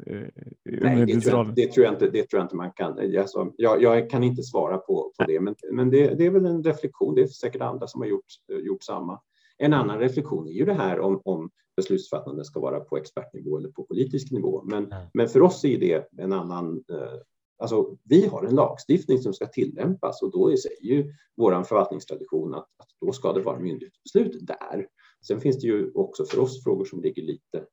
Eh, 0.06 0.28
Nej, 0.64 1.06
det 1.06 1.20
tror, 1.20 1.46
jag, 1.46 1.54
det, 1.54 1.72
tror 1.72 1.84
jag 1.84 1.94
inte, 1.94 2.10
det 2.10 2.28
tror 2.28 2.40
jag 2.40 2.44
inte 2.44 2.56
man 2.56 2.72
kan. 2.72 3.18
Alltså, 3.18 3.52
jag, 3.56 3.82
jag 3.82 4.10
kan 4.10 4.24
inte 4.24 4.42
svara 4.42 4.78
på, 4.78 5.12
på 5.18 5.24
det, 5.24 5.40
men, 5.40 5.54
men 5.72 5.90
det, 5.90 6.14
det, 6.14 6.26
är 6.26 6.30
väl 6.30 6.46
en 6.46 6.62
reflektion. 6.62 7.14
Det 7.14 7.22
är 7.22 7.26
säkert 7.26 7.62
andra 7.62 7.86
som 7.86 8.00
har 8.00 8.08
gjort, 8.08 8.26
gjort 8.48 8.82
samma. 8.82 9.20
En 9.58 9.72
annan 9.72 9.98
reflektion 9.98 10.48
är 10.48 10.52
ju 10.52 10.64
det 10.64 10.74
här 10.74 11.00
om, 11.00 11.20
om 11.24 11.50
beslutsfattande 11.76 12.44
ska 12.44 12.60
vara 12.60 12.80
på 12.80 12.96
expertnivå 12.96 13.58
eller 13.58 13.68
på 13.68 13.84
politisk 13.84 14.32
nivå. 14.32 14.62
Men, 14.62 14.84
mm. 14.84 15.06
men 15.14 15.28
för 15.28 15.42
oss 15.42 15.64
är 15.64 15.78
det 15.78 16.08
en 16.16 16.32
annan 16.32 16.84
eh, 16.90 17.20
Alltså, 17.60 17.96
vi 18.04 18.26
har 18.26 18.44
en 18.44 18.54
lagstiftning 18.54 19.18
som 19.18 19.34
ska 19.34 19.46
tillämpas 19.46 20.22
och 20.22 20.30
då 20.30 20.56
säger 20.56 20.84
ju 20.84 21.14
vår 21.36 21.62
förvaltningstradition 21.62 22.54
att, 22.54 22.66
att 22.76 22.88
då 23.00 23.12
ska 23.12 23.32
det 23.32 23.40
vara 23.40 23.58
myndighetsbeslut 23.58 24.46
där. 24.46 24.88
Sen 25.26 25.40
finns 25.40 25.60
det 25.60 25.66
ju 25.66 25.90
också 25.94 26.24
för 26.24 26.40
oss 26.40 26.64
frågor 26.64 26.84
som 26.84 27.00
ligger 27.00 27.22
lite, 27.22 27.64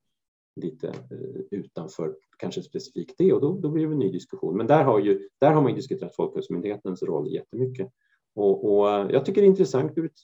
lite 0.62 0.88
eh, 0.88 1.42
utanför 1.52 2.16
kanske 2.38 2.62
specifikt 2.62 3.16
det 3.18 3.34
och 3.34 3.42
då, 3.42 3.60
då 3.60 3.70
blir 3.70 3.88
det 3.88 3.94
en 3.94 4.00
ny 4.00 4.12
diskussion. 4.12 4.58
Men 4.58 4.68
där 4.68 4.84
har, 4.84 5.00
ju, 5.00 5.30
där 5.40 5.52
har 5.52 5.62
man 5.62 5.72
ju 5.72 5.76
diskuterat 5.76 6.16
Folkhälsomyndighetens 6.16 7.04
roll 7.04 7.34
jättemycket. 7.34 7.92
Och, 8.36 8.66
och 8.66 8.88
jag 8.88 9.26
tycker 9.26 9.42
det 9.42 9.46
är 9.46 9.50
intressant 9.50 9.98
ur 9.98 10.06
ett 10.06 10.20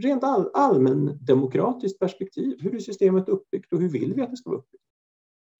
rent 0.00 0.24
all, 0.24 0.50
allmändemokratiskt 0.54 1.98
perspektiv. 1.98 2.56
Hur 2.60 2.74
är 2.74 2.78
systemet 2.78 3.28
uppbyggt 3.28 3.72
och 3.72 3.80
hur 3.80 3.88
vill 3.88 4.14
vi 4.14 4.22
att 4.22 4.30
det 4.30 4.36
ska 4.36 4.50
vara 4.50 4.60
uppbyggt? 4.60 4.84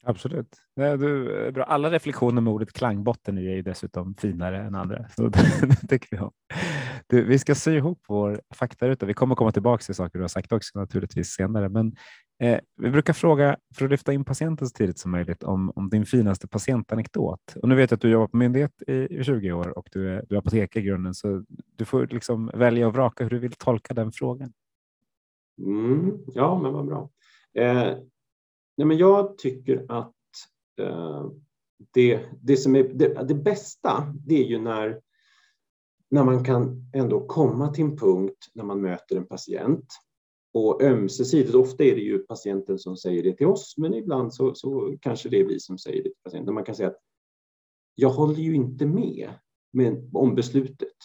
Absolut. 0.02 0.56
Du, 0.76 1.52
bra. 1.52 1.64
Alla 1.64 1.90
reflektioner 1.90 2.40
med 2.42 2.52
ordet 2.52 2.73
klangbotten 2.73 3.38
i 3.38 3.47
är 3.47 3.54
ju 3.54 3.62
dessutom 3.62 4.14
finare 4.14 4.59
än 4.59 4.75
andra. 4.75 5.09
Så 5.09 5.28
det 5.28 5.88
tycker 5.88 6.16
vi 6.16 6.23
om. 6.23 6.32
Du, 7.06 7.25
vi 7.25 7.38
ska 7.38 7.54
sy 7.54 7.76
ihop 7.76 8.04
vår 8.09 8.40
faktaruta. 8.54 9.06
Vi 9.06 9.14
kommer 9.14 9.35
komma 9.35 9.52
tillbaka 9.52 9.82
till 9.82 9.94
saker 9.94 10.18
du 10.18 10.23
har 10.23 10.28
sagt 10.28 10.52
också 10.52 10.78
naturligtvis 10.78 11.28
senare. 11.28 11.68
Men 11.68 11.97
eh, 12.40 12.61
vi 12.76 12.90
brukar 12.90 13.12
fråga 13.12 13.56
för 13.75 13.85
att 13.85 13.90
lyfta 13.90 14.12
in 14.12 14.25
patienten 14.25 14.68
så 14.68 14.73
tidigt 14.73 14.99
som 14.99 15.11
möjligt 15.11 15.42
om, 15.42 15.73
om 15.76 15.90
din 15.90 16.06
finaste 16.06 16.49
patientanekdot. 16.49 17.56
Och 17.62 17.68
nu 17.68 17.75
vet 17.75 17.90
jag 17.90 17.97
att 17.97 18.02
du 18.02 18.11
jobbar 18.11 18.26
på 18.26 18.37
myndighet 18.37 18.82
i, 18.87 18.92
i 18.92 19.25
20 19.25 19.52
år 19.52 19.78
och 19.78 19.88
du 19.92 20.09
är, 20.09 20.25
du 20.28 20.35
är 20.35 20.38
apotekare 20.38 20.82
i 20.82 20.87
grunden 20.87 21.14
så 21.14 21.44
du 21.76 21.85
får 21.85 22.06
liksom 22.06 22.50
välja 22.54 22.87
och 22.87 22.92
vraka 22.92 23.25
hur 23.25 23.30
du 23.30 23.38
vill 23.38 23.52
tolka 23.52 23.94
den 23.94 24.12
frågan. 24.12 24.52
Mm, 25.59 26.18
ja, 26.26 26.61
men 26.62 26.73
vad 26.73 26.87
bra. 26.87 27.11
Eh, 27.54 27.94
Nej, 28.80 28.87
men 28.87 28.99
jag 28.99 29.38
tycker 29.38 29.87
att 29.88 30.14
eh, 30.80 31.30
det, 31.92 32.20
det 32.42 32.56
som 32.56 32.76
är 32.76 32.82
det, 32.94 33.28
det, 33.28 33.35
bästa, 33.35 34.14
det 34.26 34.35
är 34.35 34.49
ju 34.49 34.59
när, 34.59 35.00
när 36.11 36.25
man 36.25 36.44
kan 36.44 36.90
ändå 36.94 37.26
komma 37.26 37.68
till 37.68 37.85
en 37.85 37.97
punkt 37.97 38.47
när 38.54 38.64
man 38.64 38.80
möter 38.80 39.16
en 39.16 39.26
patient 39.26 39.87
och 40.52 40.83
ömsesidigt, 40.83 41.54
ofta 41.54 41.85
är 41.85 41.95
det 41.95 42.00
ju 42.00 42.19
patienten 42.19 42.78
som 42.78 42.97
säger 42.97 43.23
det 43.23 43.37
till 43.37 43.47
oss, 43.47 43.75
men 43.76 43.95
ibland 43.95 44.35
så, 44.35 44.54
så 44.54 44.97
kanske 45.00 45.28
det 45.28 45.40
är 45.40 45.45
vi 45.45 45.61
som 45.61 45.78
säger 45.78 45.97
det 45.97 46.09
till 46.09 46.23
patienten. 46.25 46.54
Man 46.54 46.64
kan 46.64 46.75
säga 46.75 46.88
att 46.88 47.00
jag 47.95 48.11
håller 48.11 48.40
ju 48.40 48.54
inte 48.54 48.87
med, 48.87 49.30
med 49.73 50.11
om 50.14 50.35
beslutet, 50.35 50.97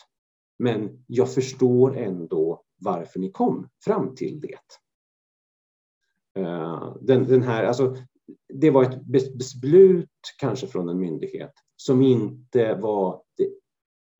men 0.59 1.03
jag 1.07 1.33
förstår 1.33 1.97
ändå 1.97 2.63
varför 2.77 3.19
ni 3.19 3.31
kom 3.31 3.69
fram 3.85 4.15
till 4.15 4.41
det. 4.41 4.59
Eh, 6.41 6.95
den, 7.01 7.23
den 7.23 7.43
här, 7.43 7.63
alltså, 7.63 7.95
det 8.53 8.71
var 8.71 8.83
ett 8.83 9.05
beslut 9.37 10.09
kanske 10.39 10.67
från 10.67 10.89
en 10.89 10.99
myndighet 10.99 11.51
som 11.75 12.01
inte 12.01 12.75
var 12.75 13.21
det 13.37 13.49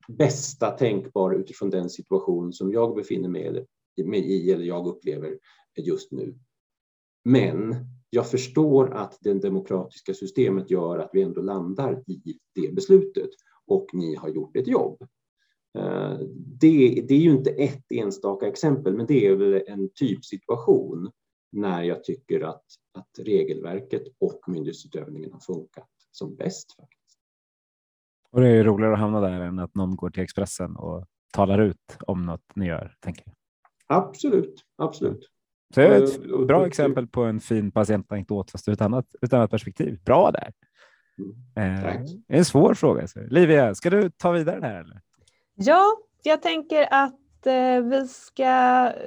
bästa 0.08 0.70
tänkbara 0.70 1.34
utifrån 1.34 1.70
den 1.70 1.90
situation 1.90 2.52
som 2.52 2.72
jag 2.72 2.94
befinner 2.94 3.28
mig 3.28 3.42
i 3.42 3.66
eller 3.98 4.64
jag 4.64 4.86
upplever 4.86 5.38
just 5.76 6.12
nu. 6.12 6.38
Men 7.24 7.74
jag 8.10 8.30
förstår 8.30 8.94
att 8.94 9.18
det 9.20 9.34
demokratiska 9.34 10.14
systemet 10.14 10.70
gör 10.70 10.98
att 10.98 11.10
vi 11.12 11.22
ändå 11.22 11.42
landar 11.42 12.04
i 12.06 12.38
det 12.54 12.74
beslutet 12.74 13.30
och 13.66 13.86
ni 13.92 14.14
har 14.14 14.28
gjort 14.28 14.56
ett 14.56 14.68
jobb. 14.68 15.02
Eh, 15.78 16.18
det, 16.60 17.04
det 17.08 17.14
är 17.14 17.20
ju 17.20 17.30
inte 17.30 17.50
ett 17.50 17.92
enstaka 17.94 18.48
exempel, 18.48 18.96
men 18.96 19.06
det 19.06 19.26
är 19.26 19.34
väl 19.34 19.62
en 19.66 19.88
typsituation 19.94 21.10
när 21.52 21.82
jag 21.82 22.04
tycker 22.04 22.40
att, 22.40 22.64
att 22.94 23.18
regelverket 23.18 24.02
och 24.20 24.40
myndighetsutövningen 24.46 25.32
har 25.32 25.40
funkat 25.40 25.88
som 26.10 26.36
bäst. 26.36 26.76
Faktiskt. 26.76 27.18
Och 28.30 28.40
det 28.40 28.48
är 28.48 28.64
roligare 28.64 28.92
att 28.92 28.98
hamna 28.98 29.20
där 29.20 29.40
än 29.40 29.58
att 29.58 29.74
någon 29.74 29.96
går 29.96 30.10
till 30.10 30.22
Expressen 30.22 30.76
och 30.76 31.06
talar 31.32 31.58
ut 31.58 31.96
om 32.06 32.26
något 32.26 32.56
ni 32.56 32.66
gör, 32.66 32.96
tänker 33.00 33.22
jag. 33.26 33.34
Absolut, 33.86 34.54
absolut. 34.78 35.30
Så 35.74 35.80
det 35.80 35.86
är 35.86 36.02
ett 36.02 36.46
bra 36.46 36.66
exempel 36.66 37.06
på 37.06 37.22
en 37.22 37.40
fin 37.40 37.70
patientanekdot 37.70 38.50
fast 38.50 38.68
ur 38.68 38.72
ett 38.72 38.80
annat, 38.80 39.06
ett 39.22 39.32
annat 39.32 39.50
perspektiv. 39.50 39.98
Bra 40.04 40.30
där. 40.30 40.52
Mm, 41.56 41.84
eh, 41.86 42.00
en 42.28 42.44
svår 42.44 42.74
fråga. 42.74 43.06
Livia, 43.30 43.74
ska 43.74 43.90
du 43.90 44.10
ta 44.10 44.30
vidare 44.30 44.60
här? 44.62 44.80
Eller? 44.80 45.00
Ja, 45.54 45.96
jag 46.22 46.42
tänker 46.42 46.88
att 46.90 47.46
eh, 47.46 47.80
vi 47.80 48.08
ska 48.08 48.44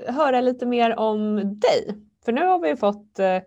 höra 0.08 0.42
lite 0.42 0.66
mer 0.66 1.00
om 1.00 1.36
dig. 1.36 1.98
För 2.26 2.32
nu 2.32 2.46
har 2.46 2.60
vi 2.60 2.76
fått 2.76 3.20
eh, 3.20 3.40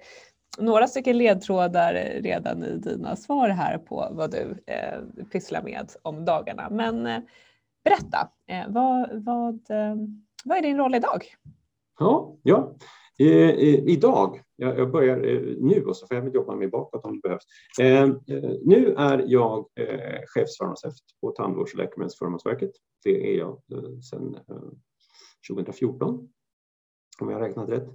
några 0.58 0.86
stycken 0.86 1.18
ledtrådar 1.18 1.94
redan 2.20 2.64
i 2.64 2.76
dina 2.76 3.16
svar 3.16 3.48
här 3.48 3.78
på 3.78 4.08
vad 4.12 4.30
du 4.30 4.56
eh, 4.66 5.24
pysslar 5.32 5.62
med 5.62 5.90
om 6.02 6.24
dagarna. 6.24 6.68
Men 6.70 7.06
eh, 7.06 7.20
berätta, 7.84 8.28
eh, 8.48 8.64
vad, 8.68 9.24
vad, 9.24 9.70
eh, 9.70 9.96
vad 10.44 10.58
är 10.58 10.62
din 10.62 10.78
roll 10.78 10.94
idag? 10.94 11.24
Ja, 11.98 12.36
ja. 12.42 12.76
Eh, 13.18 13.48
eh, 13.48 13.88
idag, 13.88 14.42
jag, 14.56 14.78
jag 14.78 14.90
börjar 14.90 15.16
eh, 15.16 15.56
nu 15.58 15.84
och 15.84 15.96
så 15.96 16.06
får 16.06 16.16
jag 16.16 16.34
jobba 16.34 16.56
mig 16.56 16.68
bakåt 16.68 17.04
om 17.04 17.12
det 17.12 17.20
behövs. 17.28 17.44
nu 18.64 18.94
är 18.98 19.24
jag 19.26 19.66
chefsfarmaceut 20.26 20.94
på 21.20 21.30
Tandvårds 21.30 21.72
och 21.72 21.78
läkemedelsförmånsverket. 21.78 22.70
Det 23.04 23.32
är 23.32 23.38
jag 23.38 23.62
sedan 24.10 24.36
2014 25.50 26.28
om 27.20 27.30
jag 27.30 27.38
har 27.38 27.48
räknat 27.48 27.68
rätt. 27.68 27.88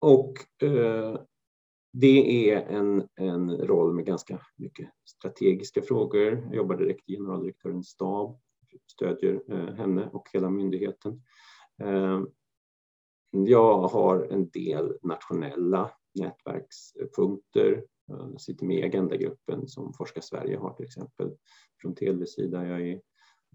Och 0.00 0.34
det 1.92 2.50
är 2.50 2.60
en, 2.60 3.08
en 3.14 3.56
roll 3.56 3.94
med 3.94 4.04
ganska 4.06 4.40
mycket 4.56 4.88
strategiska 5.04 5.82
frågor. 5.82 6.42
Jag 6.46 6.54
jobbar 6.54 6.76
direkt 6.76 7.08
i 7.08 7.16
generaldirektörens 7.16 7.88
stab, 7.88 8.40
stödjer 8.86 9.42
eh, 9.48 9.74
henne 9.74 10.10
och 10.12 10.28
hela 10.32 10.50
myndigheten. 10.50 11.22
Eh, 11.82 12.22
jag 13.30 13.78
har 13.88 14.26
en 14.30 14.50
del 14.50 14.98
nationella 15.02 15.90
nätverkspunkter. 16.14 17.72
Eh, 18.10 18.28
jag 18.32 18.40
sitter 18.40 18.66
med 18.66 18.78
i 18.78 18.82
agendagruppen 18.82 19.68
som 19.68 19.92
Forska 19.92 20.22
Sverige 20.22 20.56
har 20.56 20.74
till 20.74 20.84
exempel 20.84 21.36
från 21.80 21.94
TLVs 21.94 22.34
sida. 22.34 22.66
Jag 22.66 22.88
är 22.88 23.00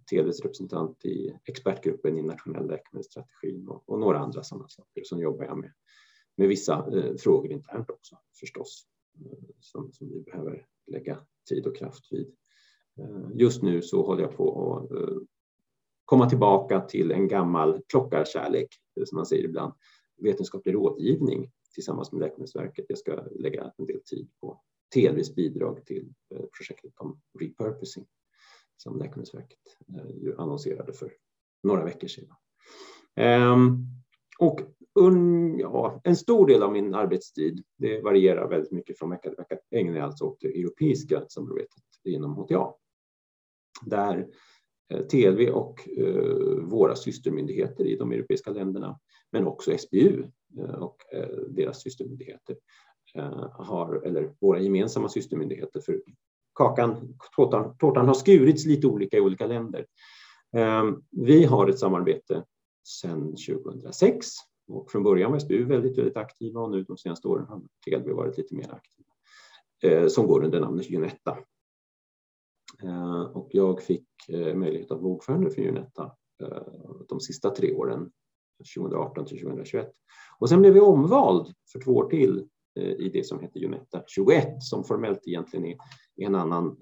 TLVs 0.10 0.42
representant 0.42 1.06
i 1.06 1.40
expertgruppen 1.46 2.18
i 2.18 2.22
nationell 2.22 2.68
läkemedelsstrategi 2.68 3.66
och, 3.68 3.90
och 3.90 4.00
några 4.00 4.20
andra 4.20 4.44
sådana 4.44 4.68
saker. 4.68 5.04
Som 5.04 5.20
jobbar 5.20 5.46
jag 5.46 5.58
med, 5.58 5.74
med 6.38 6.48
vissa 6.48 6.98
eh, 6.98 7.16
frågor 7.16 7.52
internt 7.52 7.90
också 7.90 8.18
förstås, 8.40 8.88
som, 9.60 9.92
som 9.92 10.10
vi 10.10 10.22
behöver 10.22 10.66
lägga 10.88 11.20
tid 11.50 11.68
och 11.68 11.78
kraft 11.78 12.08
vid. 12.12 12.36
Eh, 13.00 13.32
just 13.34 13.62
nu 13.62 13.82
så 13.82 14.06
håller 14.06 14.22
jag 14.22 14.38
på 14.38 14.78
att 14.78 14.92
eh, 14.92 15.18
komma 16.06 16.30
tillbaka 16.30 16.82
till 16.82 17.12
en 17.12 17.28
gammal 17.28 17.82
klockarkärlek, 17.88 18.68
eh, 19.00 19.06
som 19.06 19.16
man 19.16 19.26
säger 19.26 19.44
ibland, 19.44 19.74
vetenskaplig 20.18 20.74
rådgivning 20.74 21.52
tillsammans 21.74 22.12
med 22.12 22.22
Läkemedelsverket. 22.22 22.86
Jag 22.90 22.98
ska 22.98 23.24
lägga 23.40 23.72
en 23.78 23.86
del 23.86 24.02
tid 24.06 24.30
på 24.42 24.62
TLVs 24.94 25.36
bidrag 25.36 25.86
till 25.86 26.14
projektet 26.58 26.94
om 26.98 27.22
repurposing 27.40 28.06
som 28.78 28.98
Läkemedelsverket 28.98 29.60
annonserade 30.38 30.94
för 30.94 31.14
några 31.64 31.86
veckor 31.86 32.08
sedan. 32.08 32.36
Ehm, 33.16 33.78
och 34.40 34.62
un, 34.96 35.60
ja, 35.60 36.02
en 36.04 36.16
stor 36.16 36.48
del 36.48 36.64
av 36.64 36.72
min 36.72 36.96
arbetstid, 36.96 37.64
det 37.78 38.02
varierar 38.02 38.50
väldigt 38.50 38.72
mycket 38.72 39.00
från 39.00 39.10
vecka 39.10 39.30
till 39.30 39.38
vecka, 39.38 39.58
ägnar 39.72 39.96
jag 39.96 40.06
alltså 40.06 40.26
åt 40.26 40.38
det 40.42 40.48
europeiska 40.48 41.26
samarbetet 41.30 41.84
inom 42.04 42.34
HTA. 42.34 42.74
Där 43.82 44.28
eh, 44.90 45.02
TLV 45.02 45.50
och 45.50 45.90
eh, 45.98 46.64
våra 46.64 46.96
systermyndigheter 46.96 47.86
i 47.86 47.96
de 47.96 48.12
europeiska 48.12 48.52
länderna, 48.52 49.00
men 49.32 49.48
också 49.48 49.78
SBU 49.78 50.24
eh, 50.60 50.76
och 50.76 50.98
deras 51.50 51.82
systermyndigheter 51.82 52.58
har, 53.52 54.02
eller 54.06 54.34
våra 54.42 54.60
gemensamma 54.60 55.10
systermyndigheter 55.10 55.80
för 55.80 56.02
kakan, 56.56 57.18
tårtan, 57.36 57.78
tårtan 57.78 58.08
har 58.08 58.14
skurits 58.14 58.66
lite 58.66 58.88
olika 58.88 59.18
i 59.18 59.20
olika 59.20 59.48
länder. 59.48 59.86
Vi 61.12 61.44
har 61.44 61.68
ett 61.68 61.80
samarbete 61.80 62.44
sedan 62.88 63.36
2006 63.36 64.28
och 64.68 64.92
från 64.92 65.04
början 65.04 65.32
var 65.32 65.40
SBU 65.40 65.66
väldigt, 65.66 65.98
väldigt 65.98 66.18
aktiva 66.18 66.62
och 66.62 66.72
nu 66.72 66.84
de 66.84 66.98
senaste 66.98 67.28
åren 67.28 67.46
har 67.46 67.62
TLV 67.86 68.12
varit 68.12 68.38
lite 68.38 68.56
mer 68.56 68.72
aktiva 68.74 70.10
som 70.10 70.28
går 70.28 70.44
under 70.44 70.60
namnet 70.60 70.90
Junetta. 70.90 71.38
Eh, 72.84 73.22
och 73.22 73.50
jag 73.52 73.82
fick 73.82 74.08
eh, 74.30 74.56
möjlighet 74.56 74.92
att 74.92 75.02
vara 75.02 75.14
ordförande 75.14 75.50
för 75.50 75.62
Junetta 75.62 76.12
eh, 76.44 76.64
de 77.10 77.20
sista 77.20 77.50
tre 77.50 77.74
åren, 77.74 78.12
2018 78.76 79.26
till 79.26 79.42
2021. 79.42 79.92
Och 80.40 80.50
sen 80.50 80.62
blev 80.62 80.78
jag 80.78 80.88
omvald 80.88 81.54
för 81.72 81.80
två 81.80 81.92
år 81.92 82.10
till 82.10 82.48
i 82.76 83.10
det 83.10 83.26
som 83.26 83.40
heter 83.40 83.66
Uneta 83.66 84.04
21 84.08 84.64
som 84.64 84.84
formellt 84.84 85.28
egentligen 85.28 85.66
är 85.66 85.76
en 86.26 86.36
annan 86.36 86.78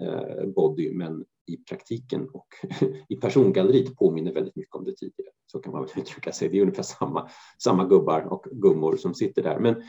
body 0.56 0.94
men 0.94 1.26
i 1.46 1.58
praktiken 1.58 2.30
och 2.30 2.48
i 3.10 3.16
persongalleriet 3.16 3.96
påminner 3.96 4.34
väldigt 4.34 4.56
mycket 4.56 4.76
om 4.76 4.84
det 4.84 4.96
tidigare. 4.96 5.32
Så 5.46 5.60
kan 5.60 5.72
man 5.74 5.82
väl 5.82 5.92
uttrycka 5.98 6.32
sig. 6.32 6.50
Det 6.50 6.58
är 6.58 6.62
ungefär 6.62 6.84
samma, 6.84 7.30
samma 7.64 7.86
gubbar 7.86 8.22
och 8.22 8.46
gummor 8.52 8.96
som 8.96 9.14
sitter 9.14 9.44
där. 9.44 9.60
Men, 9.60 9.84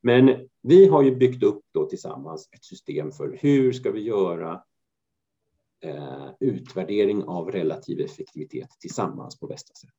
men 0.00 0.48
vi 0.62 0.86
har 0.86 1.02
ju 1.02 1.16
byggt 1.16 1.42
upp 1.42 1.64
då 1.74 1.86
tillsammans 1.86 2.48
ett 2.52 2.64
system 2.64 3.12
för 3.12 3.38
hur 3.40 3.72
ska 3.72 3.90
vi 3.90 4.00
göra 4.00 4.62
Eh, 5.84 6.30
utvärdering 6.40 7.24
av 7.24 7.50
relativ 7.50 8.00
effektivitet 8.00 8.68
tillsammans 8.80 9.40
på 9.40 9.46
bästa 9.46 9.74
sätt. 9.74 9.90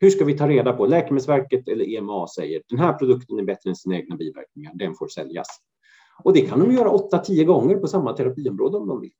Hur 0.00 0.10
ska 0.10 0.24
vi 0.24 0.38
ta 0.38 0.48
reda 0.48 0.72
på? 0.72 0.86
Läkemedelsverket 0.86 1.68
eller 1.68 1.96
EMA 1.96 2.28
säger 2.28 2.62
den 2.68 2.78
här 2.78 2.92
produkten 2.92 3.38
är 3.38 3.44
bättre 3.44 3.70
än 3.70 3.76
sina 3.76 3.96
egna 3.96 4.16
biverkningar, 4.16 4.72
den 4.74 4.94
får 4.94 5.08
säljas. 5.08 5.46
Och 6.24 6.32
det 6.32 6.40
kan 6.40 6.60
de 6.60 6.72
göra 6.72 6.90
8-10 6.90 7.44
gånger 7.44 7.76
på 7.76 7.88
samma 7.88 8.12
terapiområde 8.12 8.76
om 8.76 8.88
de 8.88 9.00
vill. 9.00 9.12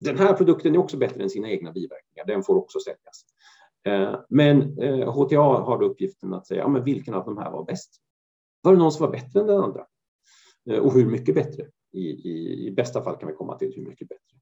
Den 0.00 0.18
här 0.18 0.32
produkten 0.32 0.74
är 0.74 0.78
också 0.78 0.96
bättre 0.96 1.22
än 1.22 1.30
sina 1.30 1.50
egna 1.50 1.72
biverkningar. 1.72 2.26
Den 2.26 2.42
får 2.42 2.56
också 2.56 2.78
säljas. 2.80 3.24
Eh, 3.86 4.20
men 4.28 4.78
eh, 4.78 5.12
HTA 5.12 5.36
har 5.40 5.78
då 5.78 5.86
uppgiften 5.86 6.34
att 6.34 6.46
säga 6.46 6.60
ja, 6.60 6.68
men 6.68 6.84
vilken 6.84 7.14
av 7.14 7.24
de 7.24 7.38
här 7.38 7.50
var 7.50 7.64
bäst. 7.64 7.90
Var 8.62 8.72
det 8.72 8.78
någon 8.78 8.92
som 8.92 9.06
var 9.06 9.12
bättre 9.12 9.40
än 9.40 9.46
den 9.46 9.60
andra? 9.60 9.86
Eh, 10.70 10.78
och 10.78 10.92
hur 10.92 11.06
mycket 11.06 11.34
bättre? 11.34 11.66
I, 11.92 12.08
i, 12.08 12.66
I 12.66 12.70
bästa 12.70 13.04
fall 13.04 13.16
kan 13.16 13.28
vi 13.28 13.34
komma 13.34 13.58
till 13.58 13.72
hur 13.76 13.86
mycket 13.86 14.08
bättre. 14.08 14.36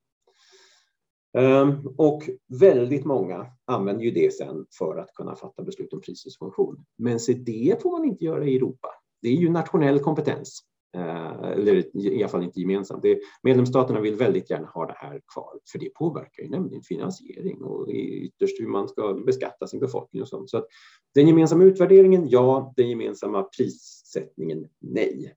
Ehm, 1.39 1.87
och 1.97 2.23
väldigt 2.49 3.05
många 3.05 3.47
använder 3.65 4.05
ju 4.05 4.11
det 4.11 4.35
sen 4.35 4.67
för 4.79 4.97
att 4.97 5.15
kunna 5.15 5.37
fatta 5.37 5.63
beslut 5.63 5.93
om 5.93 6.01
prisets 6.01 6.39
funktion. 6.39 6.85
Men 6.99 7.21
se 7.21 7.33
det 7.33 7.83
får 7.83 7.91
man 7.91 8.05
inte 8.05 8.25
göra 8.25 8.47
i 8.47 8.57
Europa. 8.57 8.89
Det 9.23 9.29
är 9.29 9.37
ju 9.37 9.51
nationell 9.51 10.01
kompetens. 10.01 10.61
Ehm, 10.97 11.45
eller 11.45 11.97
i 11.97 12.23
alla 12.23 12.29
fall 12.29 12.43
inte 12.45 12.61
gemensamt. 12.61 13.03
Det, 13.03 13.21
medlemsstaterna 13.43 14.01
vill 14.01 14.15
väldigt 14.15 14.51
gärna 14.51 14.67
ha 14.67 14.87
det 14.87 14.95
här 14.97 15.21
kvar, 15.35 15.59
för 15.73 15.79
det 15.79 15.95
påverkar 15.95 16.43
ju 16.43 16.49
nämligen 16.49 16.83
finansiering 16.83 17.63
och 17.63 17.89
ytterst 17.89 18.61
hur 18.61 18.69
man 18.69 18.89
ska 18.89 19.15
beskatta 19.27 19.67
sin 19.67 19.81
befolkning 19.81 20.23
och 20.23 20.29
sånt. 20.29 20.51
Så 20.51 20.59
att 20.59 20.67
den 21.15 21.29
gemensamma 21.29 21.65
utvärderingen, 21.65 22.29
ja. 22.29 22.73
Den 22.77 22.91
gemensamma 22.91 23.43
prissättningen, 23.43 24.69
nej. 24.81 25.35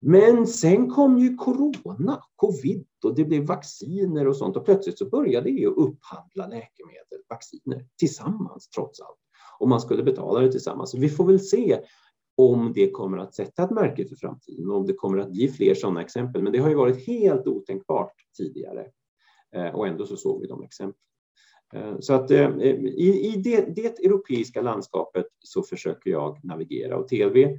Men 0.00 0.46
sen 0.46 0.90
kom 0.90 1.18
ju 1.18 1.36
corona, 1.36 2.22
covid 2.36 2.86
och 3.04 3.14
det 3.14 3.24
blev 3.24 3.46
vacciner 3.46 4.28
och 4.28 4.36
sånt 4.36 4.56
och 4.56 4.64
plötsligt 4.64 4.98
så 4.98 5.08
började 5.08 5.50
EU 5.50 5.70
upphandla 5.70 6.46
läkemedel, 6.46 7.18
vacciner 7.28 7.86
tillsammans 7.98 8.68
trots 8.68 9.00
allt. 9.00 9.18
Och 9.58 9.68
man 9.68 9.80
skulle 9.80 10.02
betala 10.02 10.40
det 10.40 10.52
tillsammans. 10.52 10.90
Så 10.90 10.98
vi 10.98 11.08
får 11.08 11.24
väl 11.24 11.40
se 11.40 11.80
om 12.36 12.72
det 12.74 12.90
kommer 12.90 13.18
att 13.18 13.34
sätta 13.34 13.62
ett 13.62 13.70
märke 13.70 14.08
för 14.08 14.16
framtiden 14.16 14.70
och 14.70 14.76
om 14.76 14.86
det 14.86 14.92
kommer 14.92 15.18
att 15.18 15.30
bli 15.30 15.48
fler 15.48 15.74
sådana 15.74 16.02
exempel. 16.02 16.42
Men 16.42 16.52
det 16.52 16.58
har 16.58 16.68
ju 16.68 16.74
varit 16.74 17.06
helt 17.06 17.46
otänkbart 17.46 18.14
tidigare 18.36 18.86
eh, 19.54 19.74
och 19.74 19.86
ändå 19.86 20.06
så 20.06 20.16
såg 20.16 20.40
vi 20.40 20.46
de 20.46 20.62
exemplen. 20.62 21.02
Eh, 21.74 21.98
så 22.00 22.14
att 22.14 22.30
eh, 22.30 22.58
i, 22.58 23.32
i 23.34 23.40
det, 23.44 23.76
det, 23.76 23.98
europeiska 23.98 24.62
landskapet 24.62 25.26
så 25.38 25.62
försöker 25.62 26.10
jag 26.10 26.44
navigera 26.44 26.96
och 26.96 27.08
TLV 27.08 27.58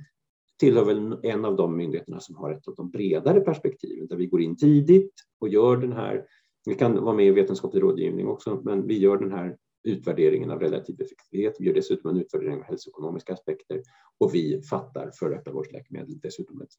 tillhör 0.59 0.85
väl 0.85 1.17
en 1.23 1.45
av 1.45 1.55
de 1.55 1.77
myndigheterna 1.77 2.19
som 2.19 2.35
har 2.35 2.51
ett 2.51 2.67
av 2.67 2.75
de 2.75 2.89
bredare 2.89 3.39
perspektiven 3.39 4.07
där 4.07 4.15
vi 4.15 4.25
går 4.25 4.41
in 4.41 4.57
tidigt 4.57 5.13
och 5.39 5.49
gör 5.49 5.77
den 5.77 5.93
här, 5.93 6.25
vi 6.65 6.75
kan 6.75 7.03
vara 7.03 7.15
med 7.15 7.25
i 7.25 7.31
vetenskaplig 7.31 7.83
rådgivning 7.83 8.27
också, 8.27 8.61
men 8.63 8.87
vi 8.87 8.97
gör 8.97 9.17
den 9.17 9.31
här 9.31 9.57
utvärderingen 9.83 10.51
av 10.51 10.59
relativ 10.59 11.01
effektivitet. 11.01 11.55
Vi 11.59 11.65
gör 11.65 11.73
dessutom 11.73 12.09
en 12.09 12.21
utvärdering 12.21 12.53
av 12.53 12.63
hälsoekonomiska 12.63 13.33
aspekter 13.33 13.81
och 14.17 14.35
vi 14.35 14.61
fattar 14.61 15.11
för 15.13 15.31
öppenvårdsläkemedel 15.31 16.19
dessutom 16.19 16.61
ett 16.61 16.73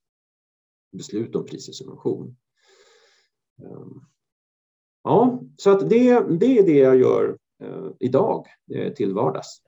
beslut 0.92 1.36
om 1.36 1.44
pris 1.44 1.68
och 1.68 1.74
subvention. 1.74 2.36
Ehm, 3.62 4.00
ja, 5.04 5.42
så 5.56 5.70
att 5.70 5.90
det, 5.90 6.20
det 6.40 6.58
är 6.58 6.66
det 6.66 6.78
jag 6.78 6.96
gör 6.96 7.38
eh, 7.62 7.90
idag 8.00 8.46
eh, 8.74 8.92
till 8.92 9.14
vardags. 9.14 9.62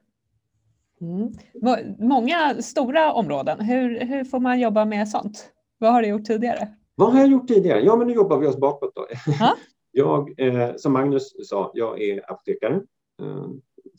Mm. 1.03 1.33
Många 1.99 2.63
stora 2.63 3.13
områden. 3.13 3.61
Hur, 3.61 4.01
hur 4.01 4.25
får 4.25 4.41
man 4.41 4.61
jobba 4.61 4.85
med 4.85 5.09
sånt? 5.09 5.49
Vad 5.79 5.93
har 5.93 6.03
du 6.03 6.09
gjort 6.09 6.25
tidigare? 6.25 6.69
Vad 6.95 7.13
har 7.13 7.21
jag 7.21 7.29
gjort 7.29 7.49
tidigare? 7.49 7.81
Ja, 7.81 7.97
men 7.97 8.07
nu 8.07 8.13
jobbar 8.13 8.39
vi 8.39 8.47
oss 8.47 8.57
bakåt. 8.57 8.93
Då. 8.95 9.07
Jag, 9.95 10.41
eh, 10.41 10.77
som 10.77 10.93
Magnus 10.93 11.49
sa, 11.49 11.71
jag 11.75 12.03
är 12.03 12.31
apotekare 12.31 12.81
Eh, 13.23 13.47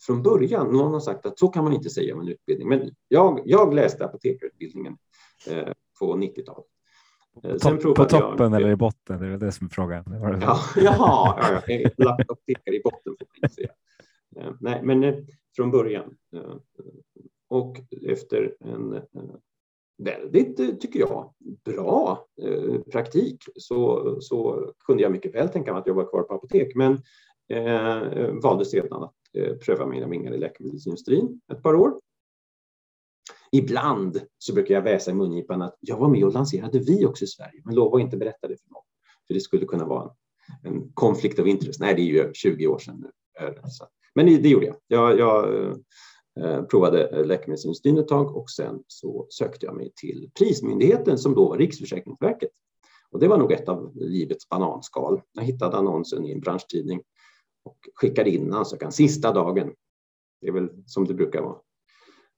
från 0.05 0.23
början. 0.23 0.67
Någon 0.67 0.93
har 0.93 0.99
sagt 0.99 1.25
att 1.25 1.39
så 1.39 1.47
kan 1.47 1.63
man 1.63 1.73
inte 1.73 1.89
säga 1.89 2.15
om 2.15 2.21
en 2.21 2.27
utbildning, 2.27 2.67
men 2.69 2.95
jag, 3.07 3.41
jag 3.45 3.73
läste 3.73 4.05
apotekarutbildningen 4.05 4.97
eh, 5.47 5.73
på 5.99 6.15
90-talet. 6.15 6.65
Eh, 7.43 7.55
sen 7.55 7.77
på, 7.77 7.95
på 7.95 8.05
toppen 8.05 8.51
jag, 8.51 8.61
eller 8.61 8.71
i 8.71 8.75
botten? 8.75 9.19
Det 9.19 9.27
är 9.27 9.37
det 9.37 9.51
som 9.51 9.67
är 9.67 9.71
frågan. 9.71 10.03
Ja, 10.07 10.59
jaha, 10.75 11.61
ja, 11.67 11.91
ja, 11.97 12.17
apotekare 12.29 12.75
i 12.75 12.81
botten 12.83 13.15
får 13.19 13.27
man 13.27 13.35
inte 13.43 13.55
säga. 13.55 13.69
Eh, 14.37 14.53
nej, 14.59 14.81
men 14.83 15.03
eh, 15.03 15.15
från 15.55 15.71
början. 15.71 16.17
Eh, 16.35 16.55
och 17.49 17.77
efter 18.01 18.55
en 18.59 19.01
väldigt, 19.97 20.81
tycker 20.81 20.99
jag, 20.99 21.33
bra 21.65 22.27
praktik 22.91 23.43
så, 23.55 24.17
så 24.21 24.71
kunde 24.85 25.03
jag 25.03 25.11
mycket 25.11 25.35
väl 25.35 25.49
tänka 25.49 25.71
mig 25.73 25.79
att 25.79 25.87
jobba 25.87 26.03
kvar 26.03 26.23
på 26.23 26.33
apotek. 26.33 26.75
Men 26.75 27.01
eh, 27.49 28.33
valde 28.43 28.65
sedan 28.65 29.03
att 29.03 29.13
eh, 29.37 29.55
pröva 29.55 29.85
mina 29.85 30.07
vingar 30.07 30.33
i 30.33 30.37
läkemedelsindustrin 30.37 31.41
ett 31.53 31.63
par 31.63 31.75
år. 31.75 31.99
Ibland 33.51 34.21
så 34.37 34.53
brukar 34.53 34.75
jag 34.75 34.81
väsa 34.81 35.11
i 35.11 35.13
mungipan 35.13 35.61
att 35.61 35.77
jag 35.79 35.97
var 35.97 36.09
med 36.09 36.25
och 36.25 36.33
lanserade 36.33 36.79
vi 36.79 37.05
också 37.05 37.23
i 37.23 37.27
Sverige, 37.27 37.61
men 37.65 37.75
lova 37.75 37.99
inte 37.99 38.17
berätta 38.17 38.47
det 38.47 38.57
för 38.61 38.69
någon. 38.71 38.83
För 39.27 39.33
det 39.33 39.39
skulle 39.39 39.65
kunna 39.65 39.85
vara 39.85 40.11
en, 40.63 40.73
en 40.73 40.91
konflikt 40.93 41.39
av 41.39 41.47
intresse. 41.47 41.83
Nej, 41.83 41.95
det 41.95 42.01
är 42.01 42.25
ju 42.25 42.33
20 42.33 42.67
år 42.67 42.79
sedan 42.79 42.99
nu. 42.99 43.11
Så, 43.69 43.85
men 44.15 44.25
det, 44.25 44.49
gjorde 44.49 44.65
jag. 44.65 44.75
Jag, 44.87 45.19
jag 45.19 45.53
eh, 46.39 46.63
provade 46.63 47.23
läkemedelsindustrin 47.25 47.97
ett 47.97 48.07
tag 48.07 48.37
och 48.37 48.49
sen 48.49 48.83
så 48.87 49.27
sökte 49.29 49.65
jag 49.65 49.75
mig 49.75 49.91
till 49.95 50.29
Prismyndigheten 50.39 51.17
som 51.17 51.35
då 51.35 51.49
var 51.49 51.57
Riksförsäkringsverket. 51.57 52.49
Och 53.11 53.19
det 53.19 53.27
var 53.27 53.37
nog 53.37 53.51
ett 53.51 53.69
av 53.69 53.91
livets 53.95 54.49
bananskal. 54.49 55.21
Jag 55.33 55.43
hittade 55.43 55.77
annonsen 55.77 56.25
i 56.25 56.31
en 56.31 56.39
branschtidning 56.39 57.03
och 57.63 57.77
skickade 57.95 58.29
in 58.29 58.53
ansökan 58.53 58.91
sista 58.91 59.33
dagen. 59.33 59.73
Det 60.41 60.47
är 60.47 60.51
väl 60.51 60.69
som 60.85 61.07
det 61.07 61.13
brukar 61.13 61.41
vara. 61.41 61.57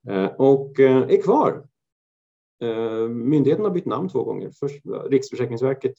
Eh, 0.10 0.32
och 0.36 0.80
eh, 0.80 1.02
är 1.02 1.22
kvar. 1.22 1.68
Myndigheten 3.10 3.66
har 3.66 3.72
bytt 3.72 3.86
namn 3.86 4.10
två 4.10 4.24
gånger. 4.24 4.52
Först, 4.60 4.82
Riksförsäkringsverket 5.10 5.94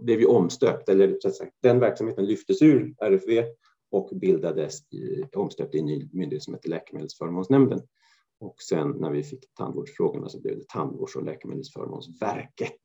blev 0.00 0.20
ju 0.20 0.26
omstöpt, 0.26 0.88
eller 0.88 1.16
så 1.20 1.28
att 1.28 1.34
säga, 1.34 1.50
den 1.62 1.80
verksamheten 1.80 2.26
lyftes 2.26 2.62
ur 2.62 2.94
RFV 2.98 3.44
och 3.92 4.10
bildades 4.12 4.92
i, 4.92 5.24
omstöpt 5.34 5.74
i 5.74 5.78
en 5.78 5.86
ny 5.86 6.08
myndighet 6.12 6.42
som 6.42 6.54
heter 6.54 6.68
Läkemedelsförmånsnämnden. 6.68 7.80
Och 8.40 8.56
sen 8.62 8.90
när 8.90 9.10
vi 9.10 9.22
fick 9.22 9.54
tandvårdsfrågorna 9.54 10.28
så 10.28 10.40
blev 10.40 10.58
det 10.58 10.68
Tandvårds 10.68 11.16
och 11.16 11.24
läkemedelsförmånsverket. 11.24 12.80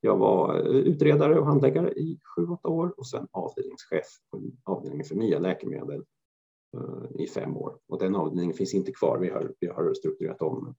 Jag 0.00 0.16
var 0.16 0.54
eh, 0.54 0.66
utredare 0.66 1.38
och 1.38 1.46
handläggare 1.46 1.92
i 1.92 2.18
sju, 2.36 2.46
åtta 2.46 2.68
år 2.68 2.94
och 2.96 3.06
sen 3.06 3.28
avdelningschef 3.30 4.06
på 4.30 4.42
avdelningen 4.64 5.06
för 5.06 5.14
nya 5.14 5.38
läkemedel 5.38 6.04
eh, 6.76 7.20
i 7.22 7.26
fem 7.26 7.56
år. 7.56 7.78
Och 7.88 7.98
den 7.98 8.16
avdelningen 8.16 8.56
finns 8.56 8.74
inte 8.74 8.92
kvar. 8.92 9.18
Vi 9.18 9.28
har, 9.28 9.52
vi 9.60 9.66
har 9.66 9.94
strukturerat 9.94 10.42
om. 10.42 10.74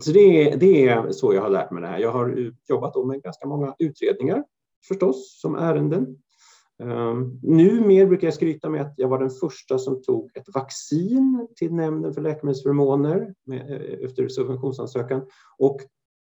Så 0.00 0.12
det, 0.12 0.56
det 0.56 0.88
är 0.88 1.10
så 1.10 1.34
jag 1.34 1.42
har 1.42 1.50
lärt 1.50 1.70
mig 1.70 1.82
det 1.82 1.88
här. 1.88 1.98
Jag 1.98 2.12
har 2.12 2.38
eh, 2.38 2.52
jobbat 2.68 3.06
med 3.06 3.22
ganska 3.22 3.48
många 3.48 3.74
utredningar 3.78 4.44
förstås 4.88 5.40
som 5.40 5.54
ärenden. 5.54 6.22
Um, 6.82 7.40
mer 7.86 8.06
brukar 8.06 8.26
jag 8.26 8.34
skryta 8.34 8.68
med 8.68 8.82
att 8.82 8.94
jag 8.96 9.08
var 9.08 9.18
den 9.18 9.30
första 9.30 9.78
som 9.78 10.02
tog 10.02 10.30
ett 10.34 10.54
vaccin 10.54 11.48
till 11.56 11.74
Nämnden 11.74 12.14
för 12.14 12.20
läkemedelsförmåner 12.20 13.34
med, 13.46 13.70
eh, 13.70 14.04
efter 14.04 14.28
subventionsansökan 14.28 15.26
och 15.58 15.80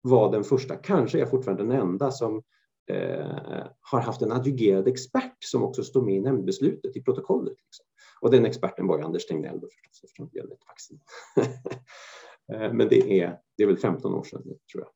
var 0.02 0.33
den 0.33 0.44
första, 0.44 0.76
kanske 0.76 1.20
är 1.20 1.26
fortfarande 1.26 1.62
den 1.62 1.72
enda, 1.72 2.11
som 2.11 2.42
eh, 2.90 3.66
har 3.80 4.00
haft 4.00 4.22
en 4.22 4.33
adjungerad 4.33 4.88
expert 4.88 5.37
som 5.38 5.62
också 5.62 5.83
står 5.83 6.02
med 6.02 6.14
i 6.14 6.20
nämndbeslutet 6.20 6.96
i 6.96 7.02
protokollet. 7.02 7.57
Liksom. 7.64 7.85
Och 8.20 8.30
den 8.30 8.46
experten 8.46 8.87
var 8.87 8.98
ju 8.98 9.04
Anders 9.04 9.26
Tegnell 9.26 9.61
då 9.61 9.66
förstås, 9.66 10.04
eftersom 10.04 10.28
det 10.33 10.38
gällde 10.38 10.54
ett 10.54 10.66
vaccin. 10.68 11.00
Eh, 12.52 12.72
men 12.72 12.88
det 12.88 13.20
är, 13.20 13.38
det 13.57 13.62
är 13.62 13.66
väl 13.66 13.76
15 13.76 14.14
år 14.14 14.22
sedan, 14.22 14.42
tror 14.42 14.85
jag. 14.85 14.90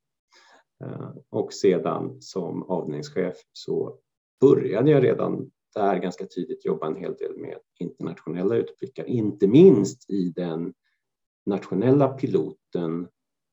Eh, 0.88 1.10
och 1.30 1.52
sedan 1.52 2.16
som 2.20 2.62
avdelningschef 2.62 3.36
så 3.52 3.98
började 4.40 4.90
jag 4.90 5.04
redan 5.04 5.50
där 5.74 5.98
ganska 5.98 6.26
tidigt 6.26 6.64
jobba 6.64 6.86
en 6.86 6.96
hel 6.96 7.14
del 7.14 7.36
med 7.36 7.58
internationella 7.78 8.56
utblickar, 8.56 9.04
inte 9.04 9.46
minst 9.46 10.10
i 10.10 10.32
den 10.36 10.74
nationella 11.46 12.08
piloten 12.08 13.08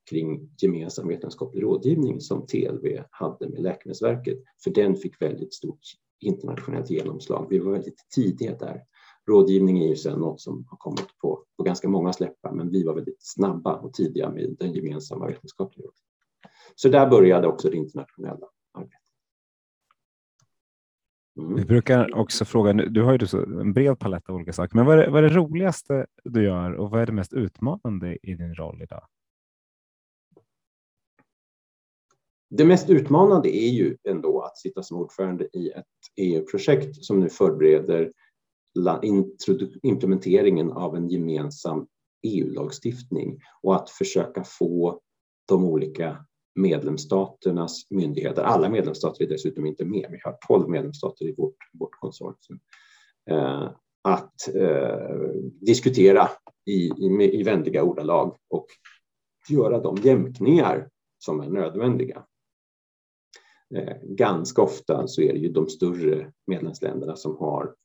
kring 0.10 0.50
gemensam 0.58 1.08
vetenskaplig 1.08 1.63
rådgivning 1.63 2.21
som 2.21 2.48
TLV 2.48 3.04
hade 3.10 3.50
med 3.50 3.62
Läkemedelsverket, 3.62 4.38
för 4.63 4.71
den 4.71 4.95
fick 4.95 5.21
väldigt 5.21 5.54
stort 5.54 5.80
internationellt 6.19 6.89
genomslag. 6.89 7.48
Vi 7.50 7.60
var 7.60 7.71
väldigt 7.71 8.06
tidiga 8.15 8.56
där 8.58 8.84
Rådgivning 9.28 9.84
är 9.84 9.88
ju 9.88 9.95
sen 9.95 10.19
något 10.19 10.41
som 10.41 10.65
har 10.69 10.78
kommit 10.78 11.17
på, 11.21 11.45
på 11.58 11.63
ganska 11.63 11.89
många 11.89 12.13
släppar, 12.13 12.52
men 12.52 12.69
vi 12.69 12.84
var 12.84 12.93
väldigt 12.93 13.24
snabba 13.24 13.76
och 13.76 13.93
tidiga 13.93 14.30
med 14.30 14.56
den 14.60 14.74
gemensamma 14.74 15.28
vetenskapliga. 15.28 15.88
Så 16.76 16.89
där 16.89 17.10
började 17.10 17.48
också 17.48 17.69
det 17.69 17.78
internationella. 17.78 18.48
Mm. 21.38 21.56
Vi 21.56 21.65
brukar 21.65 22.15
också 22.15 22.45
fråga, 22.45 22.74
du 22.74 23.04
har 23.04 23.13
ju 23.13 23.41
en 23.62 23.74
bred 23.74 24.00
palett 24.00 24.30
av 24.30 24.36
olika 24.36 24.54
saker, 24.54 24.76
men 24.76 24.86
vad 24.86 25.00
är, 25.00 25.06
det, 25.06 25.10
vad 25.12 25.24
är 25.24 25.30
det 25.30 25.36
roligaste 25.36 26.06
du 26.24 26.43
gör 26.43 26.74
och 26.74 26.89
vad 26.89 27.02
är 27.02 27.06
det 27.06 27.12
mest 27.12 27.34
utmanande 27.34 28.17
i 28.24 28.36
din 28.36 28.56
roll 28.56 28.82
idag? 28.82 29.04
Det 32.50 32.65
mest 32.65 32.89
utmanande 32.89 33.58
är 33.58 33.69
ju 33.69 33.98
ändå 34.10 34.41
att 34.41 34.58
sitta 34.58 34.84
som 34.84 34.98
ordförande 34.98 35.48
i 35.54 35.69
ett 35.69 35.86
EU-projekt 36.17 37.06
som 37.06 37.19
nu 37.19 37.30
förbereder 37.30 38.12
implementeringen 39.84 40.71
av 40.71 40.95
en 40.95 41.10
gemensam 41.10 41.88
EU-lagstiftning 42.21 43.39
och 43.62 43.76
att 43.76 43.89
försöka 43.89 44.43
få 44.43 45.02
de 45.48 45.65
olika 45.65 46.26
medlemsstaternas 46.55 47.91
myndigheter, 47.91 48.43
alla 48.43 48.69
medlemsstater 48.69 49.23
är 49.23 49.29
dessutom 49.29 49.65
inte 49.65 49.85
med, 49.85 50.07
vi 50.11 50.19
har 50.23 50.37
12 50.47 50.69
medlemsstater 50.69 51.25
i 51.25 51.35
vårt, 51.37 51.57
vårt 51.73 51.99
konsortium, 51.99 52.59
eh, 53.29 53.69
att 54.01 54.55
eh, 54.55 55.29
diskutera 55.61 56.29
i, 56.65 56.91
i, 56.97 57.39
i 57.39 57.43
vänliga 57.43 57.83
ordalag 57.83 58.37
och 58.49 58.67
göra 59.49 59.79
de 59.79 59.95
jämkningar 59.95 60.89
som 61.17 61.39
är 61.39 61.49
nödvändiga. 61.49 62.25
Eh, 63.75 63.97
ganska 64.03 64.61
ofta 64.61 65.07
så 65.07 65.21
är 65.21 65.33
det 65.33 65.39
ju 65.39 65.49
de 65.49 65.67
större 65.67 66.31
medlemsländerna 66.47 67.15
som 67.15 67.37
har 67.37 67.75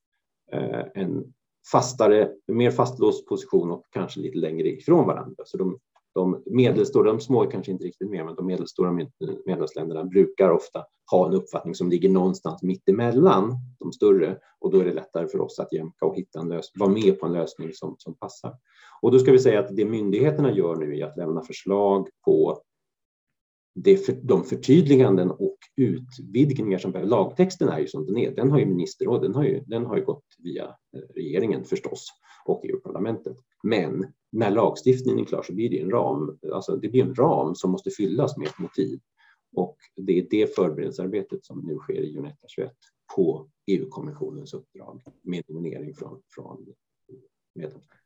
eh, 0.52 0.84
en 0.94 1.32
fastare, 1.72 2.32
mer 2.46 2.70
fastlåst 2.70 3.26
position 3.26 3.70
och 3.70 3.86
kanske 3.90 4.20
lite 4.20 4.38
längre 4.38 4.68
ifrån 4.68 5.06
varandra. 5.06 5.44
Så 5.46 5.56
de, 5.56 5.78
de 6.14 6.42
medelstora, 6.46 7.12
de 7.12 7.20
små 7.20 7.42
är 7.42 7.50
kanske 7.50 7.72
inte 7.72 7.84
riktigt 7.84 8.10
med, 8.10 8.24
men 8.24 8.34
de 8.34 8.46
medelstora 8.46 8.98
medlemsländerna 9.46 10.04
brukar 10.04 10.50
ofta 10.50 10.84
ha 11.10 11.26
en 11.26 11.34
uppfattning 11.34 11.74
som 11.74 11.90
ligger 11.90 12.08
någonstans 12.08 12.62
mitt 12.62 12.88
emellan 12.88 13.56
de 13.78 13.92
större 13.92 14.38
och 14.60 14.70
då 14.70 14.80
är 14.80 14.84
det 14.84 14.92
lättare 14.92 15.28
för 15.28 15.40
oss 15.40 15.58
att 15.58 15.72
jämka 15.72 16.06
och 16.06 16.16
hitta 16.16 16.40
en 16.40 16.48
lösning, 16.48 16.80
vara 16.80 16.90
med 16.90 17.20
på 17.20 17.26
en 17.26 17.32
lösning 17.32 17.70
som, 17.72 17.94
som 17.98 18.14
passar. 18.14 18.54
Och 19.02 19.12
då 19.12 19.18
ska 19.18 19.32
vi 19.32 19.38
säga 19.38 19.60
att 19.60 19.76
det 19.76 19.84
myndigheterna 19.84 20.52
gör 20.52 20.76
nu 20.76 20.98
är 20.98 21.06
att 21.06 21.16
lämna 21.16 21.42
förslag 21.42 22.08
på 22.24 22.62
det 23.74 23.96
för, 23.96 24.12
de 24.12 24.44
förtydliganden 24.44 25.30
och 25.30 25.58
utvidgningar 25.76 26.78
som 26.78 26.92
behöver. 26.92 27.10
Lagtexten 27.10 27.68
är 27.68 27.78
ju 27.78 27.86
som 27.86 28.06
den 28.06 28.18
är. 28.18 28.30
Den 28.30 28.50
har 28.50 28.58
ju 28.58 28.66
ministerrådet, 28.66 29.22
den 29.22 29.34
har 29.34 29.44
ju, 29.44 29.60
den 29.66 29.86
har 29.86 29.96
ju 29.96 30.04
gått 30.04 30.24
via 30.38 30.64
eh, 30.64 31.00
regeringen 31.14 31.64
förstås 31.64 32.06
och 32.44 32.64
EU-parlamentet. 32.64 33.36
Men 33.62 34.06
när 34.32 34.50
lagstiftningen 34.50 35.20
är 35.20 35.24
klar 35.24 35.42
så 35.42 35.54
blir 35.54 35.70
det 35.70 35.80
en 35.80 35.90
ram. 35.90 36.38
Alltså 36.52 36.76
det 36.76 36.88
blir 36.88 37.02
en 37.02 37.14
ram 37.14 37.54
som 37.54 37.70
måste 37.70 37.90
fyllas 37.90 38.36
med 38.36 38.46
ett 38.46 38.58
motiv. 38.58 39.00
Och 39.56 39.76
det 39.96 40.18
är 40.18 40.26
det 40.30 40.54
förberedelsearbetet 40.54 41.44
som 41.44 41.60
nu 41.66 41.76
sker 41.76 42.00
i 42.00 42.18
Uneta 42.18 42.48
21 42.48 42.72
på 43.16 43.48
EU-kommissionens 43.66 44.54
uppdrag 44.54 45.02
med 45.22 45.42
nominering 45.48 45.94
från, 45.94 46.22
från 46.34 46.66
medlemsländerna. 47.54 47.99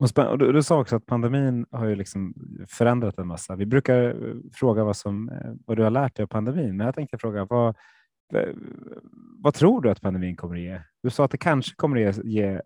Och 0.00 0.38
du, 0.38 0.52
du 0.52 0.62
sa 0.62 0.80
också 0.80 0.96
att 0.96 1.06
pandemin 1.06 1.66
har 1.70 1.86
ju 1.86 1.94
liksom 1.94 2.34
förändrat 2.68 3.18
en 3.18 3.26
massa. 3.26 3.56
Vi 3.56 3.66
brukar 3.66 4.04
eh, 4.04 4.34
fråga 4.52 4.84
vad, 4.84 4.96
som, 4.96 5.28
eh, 5.28 5.52
vad 5.66 5.76
du 5.76 5.82
har 5.82 5.90
lärt 5.90 6.16
dig 6.16 6.22
av 6.22 6.26
pandemin, 6.26 6.76
men 6.76 6.86
jag 6.86 6.94
tänkte 6.94 7.18
fråga 7.18 7.44
vad, 7.44 7.76
vad 9.38 9.54
tror 9.54 9.80
du 9.80 9.90
att 9.90 10.00
pandemin 10.00 10.36
kommer 10.36 10.54
att 10.54 10.60
ge? 10.60 10.80
Du 11.02 11.10
sa 11.10 11.24
att 11.24 11.30
det 11.30 11.38
kanske 11.38 11.74
kommer 11.76 12.06
att 12.06 12.24
ge, 12.24 12.60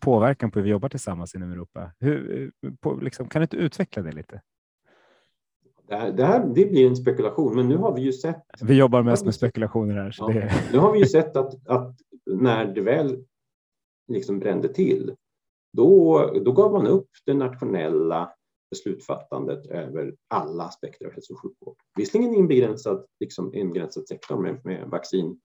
påverkan 0.00 0.50
på 0.50 0.58
hur 0.58 0.64
vi 0.64 0.70
jobbar 0.70 0.88
tillsammans 0.88 1.34
inom 1.34 1.52
Europa. 1.52 1.90
Hur, 2.00 2.50
eh, 2.62 2.70
på, 2.80 2.94
liksom, 2.94 3.28
kan 3.28 3.40
du 3.40 3.44
inte 3.44 3.56
utveckla 3.56 4.02
det 4.02 4.12
lite? 4.12 4.40
Det 5.88 5.94
här, 5.94 6.12
det 6.12 6.24
här, 6.24 6.40
det 6.54 6.66
blir 6.66 6.86
en 6.86 6.96
spekulation, 6.96 7.56
men 7.56 7.68
nu 7.68 7.76
har 7.76 7.94
vi 7.94 8.02
ju 8.02 8.12
sett. 8.12 8.44
Vi 8.62 8.74
jobbar 8.74 9.02
mest 9.02 9.24
med 9.24 9.34
spekulationer 9.34 9.94
här. 9.94 10.14
Ja, 10.18 10.28
det... 10.28 10.52
Nu 10.72 10.78
har 10.78 10.92
vi 10.92 10.98
ju 10.98 11.06
sett 11.06 11.36
att, 11.36 11.68
att 11.68 11.96
när 12.26 12.66
det 12.66 12.80
väl 12.80 13.24
liksom 14.08 14.38
brände 14.38 14.68
till 14.68 15.14
då, 15.76 16.26
då 16.44 16.52
gav 16.52 16.72
man 16.72 16.86
upp 16.86 17.08
det 17.26 17.34
nationella 17.34 18.32
beslutfattandet 18.70 19.66
över 19.66 20.14
alla 20.28 20.64
aspekter 20.64 21.06
av 21.06 21.12
hälso 21.12 21.32
och 21.32 21.40
sjukvård. 21.40 21.76
Visserligen 21.96 22.34
i 22.34 22.38
en 22.38 22.48
begränsad, 22.48 23.06
liksom 23.20 23.50
en 23.54 23.72
begränsad 23.72 24.08
sektor 24.08 24.38
med, 24.38 24.64
med 24.64 24.88
vaccin, 24.88 25.40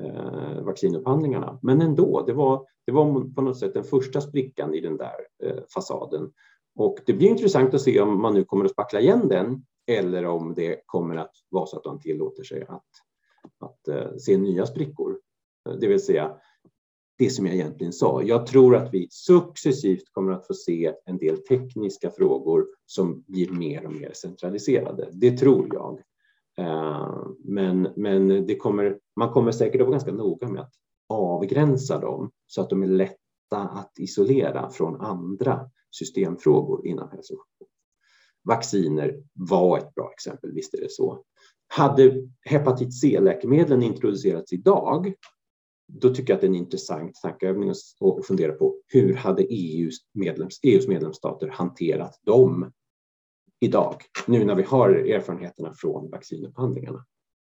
eh, 0.00 0.62
vaccinupphandlingarna, 0.62 1.58
men 1.62 1.82
ändå, 1.82 2.24
det 2.26 2.32
var, 2.32 2.66
det 2.86 2.92
var 2.92 3.34
på 3.34 3.42
något 3.42 3.58
sätt 3.58 3.74
den 3.74 3.84
första 3.84 4.20
sprickan 4.20 4.74
i 4.74 4.80
den 4.80 4.96
där 4.96 5.14
eh, 5.44 5.62
fasaden. 5.74 6.32
Och 6.76 6.98
det 7.06 7.12
blir 7.12 7.28
intressant 7.28 7.74
att 7.74 7.82
se 7.82 8.00
om 8.00 8.22
man 8.22 8.34
nu 8.34 8.44
kommer 8.44 8.64
att 8.64 8.70
spackla 8.70 9.00
igen 9.00 9.28
den 9.28 9.64
eller 9.86 10.24
om 10.24 10.54
det 10.54 10.80
kommer 10.86 11.16
att 11.16 11.32
vara 11.50 11.66
så 11.66 11.76
att 11.76 11.84
man 11.84 12.00
tillåter 12.00 12.42
sig 12.42 12.62
att, 12.68 12.88
att 13.60 13.88
eh, 13.88 14.16
se 14.16 14.36
nya 14.36 14.66
sprickor. 14.66 15.20
Eh, 15.68 15.74
det 15.74 15.86
vill 15.86 16.04
säga 16.04 16.36
det 17.18 17.30
som 17.30 17.46
jag 17.46 17.54
egentligen 17.54 17.92
sa. 17.92 18.22
Jag 18.22 18.46
tror 18.46 18.76
att 18.76 18.94
vi 18.94 19.08
successivt 19.10 20.12
kommer 20.12 20.32
att 20.32 20.46
få 20.46 20.54
se 20.54 20.94
en 21.06 21.18
del 21.18 21.36
tekniska 21.36 22.10
frågor 22.10 22.66
som 22.86 23.24
blir 23.26 23.50
mer 23.50 23.86
och 23.86 23.92
mer 23.92 24.12
centraliserade. 24.14 25.08
Det 25.12 25.38
tror 25.38 25.68
jag. 25.72 26.00
Eh, 26.58 27.26
men, 27.44 27.88
men 27.96 28.46
det 28.46 28.56
kommer, 28.56 28.98
man 29.16 29.32
kommer 29.32 29.52
säkert 29.52 29.80
att 29.80 29.86
vara 29.86 29.94
ganska 29.94 30.12
noga 30.12 30.48
med 30.48 30.62
att 30.62 30.74
avgränsa 31.08 31.98
dem 31.98 32.30
så 32.46 32.60
att 32.60 32.70
de 32.70 32.82
är 32.82 32.86
lätta 32.86 33.18
att 33.58 33.92
isolera 33.98 34.70
från 34.70 35.00
andra 35.00 35.70
systemfrågor 35.90 36.86
inom 36.86 37.10
hälso 37.10 37.34
och 37.34 37.40
sjukvård. 37.40 37.68
Vacciner 38.44 39.22
var 39.32 39.78
ett 39.78 39.94
bra 39.94 40.10
exempel, 40.12 40.52
visst 40.52 40.74
är 40.74 40.80
det 40.80 40.90
så. 40.90 41.24
Hade 41.66 42.28
hepatit 42.42 43.00
C-läkemedlen 43.00 43.82
introducerats 43.82 44.52
idag 44.52 45.14
då 45.86 46.14
tycker 46.14 46.32
jag 46.32 46.34
att 46.34 46.40
det 46.40 46.46
är 46.46 46.48
en 46.48 46.54
intressant 46.54 47.14
tankeövning 47.22 47.70
att 47.70 48.26
fundera 48.26 48.52
på 48.52 48.76
hur 48.86 49.14
hade 49.14 49.42
EUs, 49.42 49.96
medlems, 50.14 50.60
EUs 50.62 50.88
medlemsstater 50.88 51.48
hanterat 51.48 52.20
dem 52.22 52.72
idag, 53.60 53.96
nu 54.26 54.44
när 54.44 54.54
vi 54.54 54.62
har 54.62 54.90
erfarenheterna 54.90 55.72
från 55.72 56.10
vaccinupphandlingarna? 56.10 57.04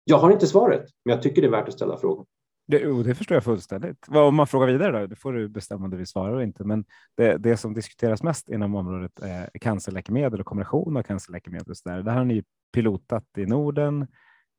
Jag 0.04 0.18
har 0.18 0.32
inte 0.32 0.48
svaret, 0.48 0.86
men 1.06 1.14
jag 1.14 1.24
tycker 1.24 1.42
det 1.42 1.48
är 1.48 1.52
värt 1.52 1.68
att 1.68 1.74
ställa 1.74 1.98
frågan. 1.98 2.26
Det, 2.68 3.04
det 3.04 3.16
förstår 3.16 3.36
jag 3.36 3.44
fullständigt. 3.44 4.08
Om 4.08 4.36
man 4.36 4.48
frågar 4.48 4.68
vidare 4.68 5.00
då, 5.00 5.08
då 5.08 5.16
får 5.16 5.34
du 5.34 5.48
bestämma 5.48 5.86
om 5.86 5.92
du 5.92 5.98
vill 5.98 6.08
svara 6.08 6.32
eller 6.32 6.42
inte. 6.42 6.64
Men 6.64 6.86
det, 7.18 7.38
det 7.38 7.58
som 7.58 7.74
diskuteras 7.74 8.24
mest 8.24 8.50
inom 8.50 8.76
området 8.76 9.20
är 9.20 9.50
cancerläkemedel 9.62 10.40
och 10.40 10.46
kombination 10.46 10.98
av 10.98 11.04
cancerläkemedel. 11.04 11.76
Så 11.76 11.90
där. 11.90 12.04
Det 12.04 12.12
har 12.12 12.26
ni 12.26 12.44
pilotat 12.74 13.26
i 13.38 13.46
Norden. 13.46 14.08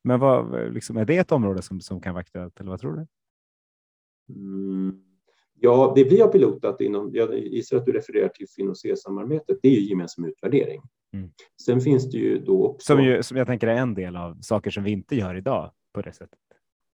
Men 0.04 0.20
vad, 0.20 0.72
liksom, 0.72 0.96
är 0.96 1.04
det 1.04 1.18
ett 1.18 1.32
område 1.32 1.62
som, 1.62 1.80
som 1.80 2.00
kan 2.00 2.14
vara 2.14 2.20
aktuellt 2.20 2.60
eller 2.60 2.70
vad 2.70 2.80
tror 2.80 2.96
du? 2.96 3.06
Mm. 4.28 5.02
Ja, 5.60 5.92
det 5.96 6.04
vi 6.04 6.20
har 6.20 6.28
pilotat 6.28 6.80
inom, 6.80 7.10
jag 7.14 7.38
gissar 7.38 7.76
att 7.76 7.86
du 7.86 7.92
refererar 7.92 8.28
till 8.28 8.46
FinOC-samarbetet, 8.48 9.58
det 9.62 9.68
är 9.68 9.72
ju 9.72 9.88
gemensam 9.88 10.24
utvärdering. 10.24 10.82
Mm. 11.12 11.30
Sen 11.66 11.80
finns 11.80 12.10
det 12.10 12.18
ju 12.18 12.38
då 12.38 12.66
också... 12.66 12.86
Som, 12.86 13.04
ju, 13.04 13.22
som 13.22 13.36
jag 13.36 13.46
tänker 13.46 13.66
är 13.66 13.76
en 13.76 13.94
del 13.94 14.16
av 14.16 14.40
saker 14.40 14.70
som 14.70 14.84
vi 14.84 14.90
inte 14.90 15.16
gör 15.16 15.34
idag 15.34 15.70
på 15.94 16.02
det 16.02 16.12
sättet. 16.12 16.38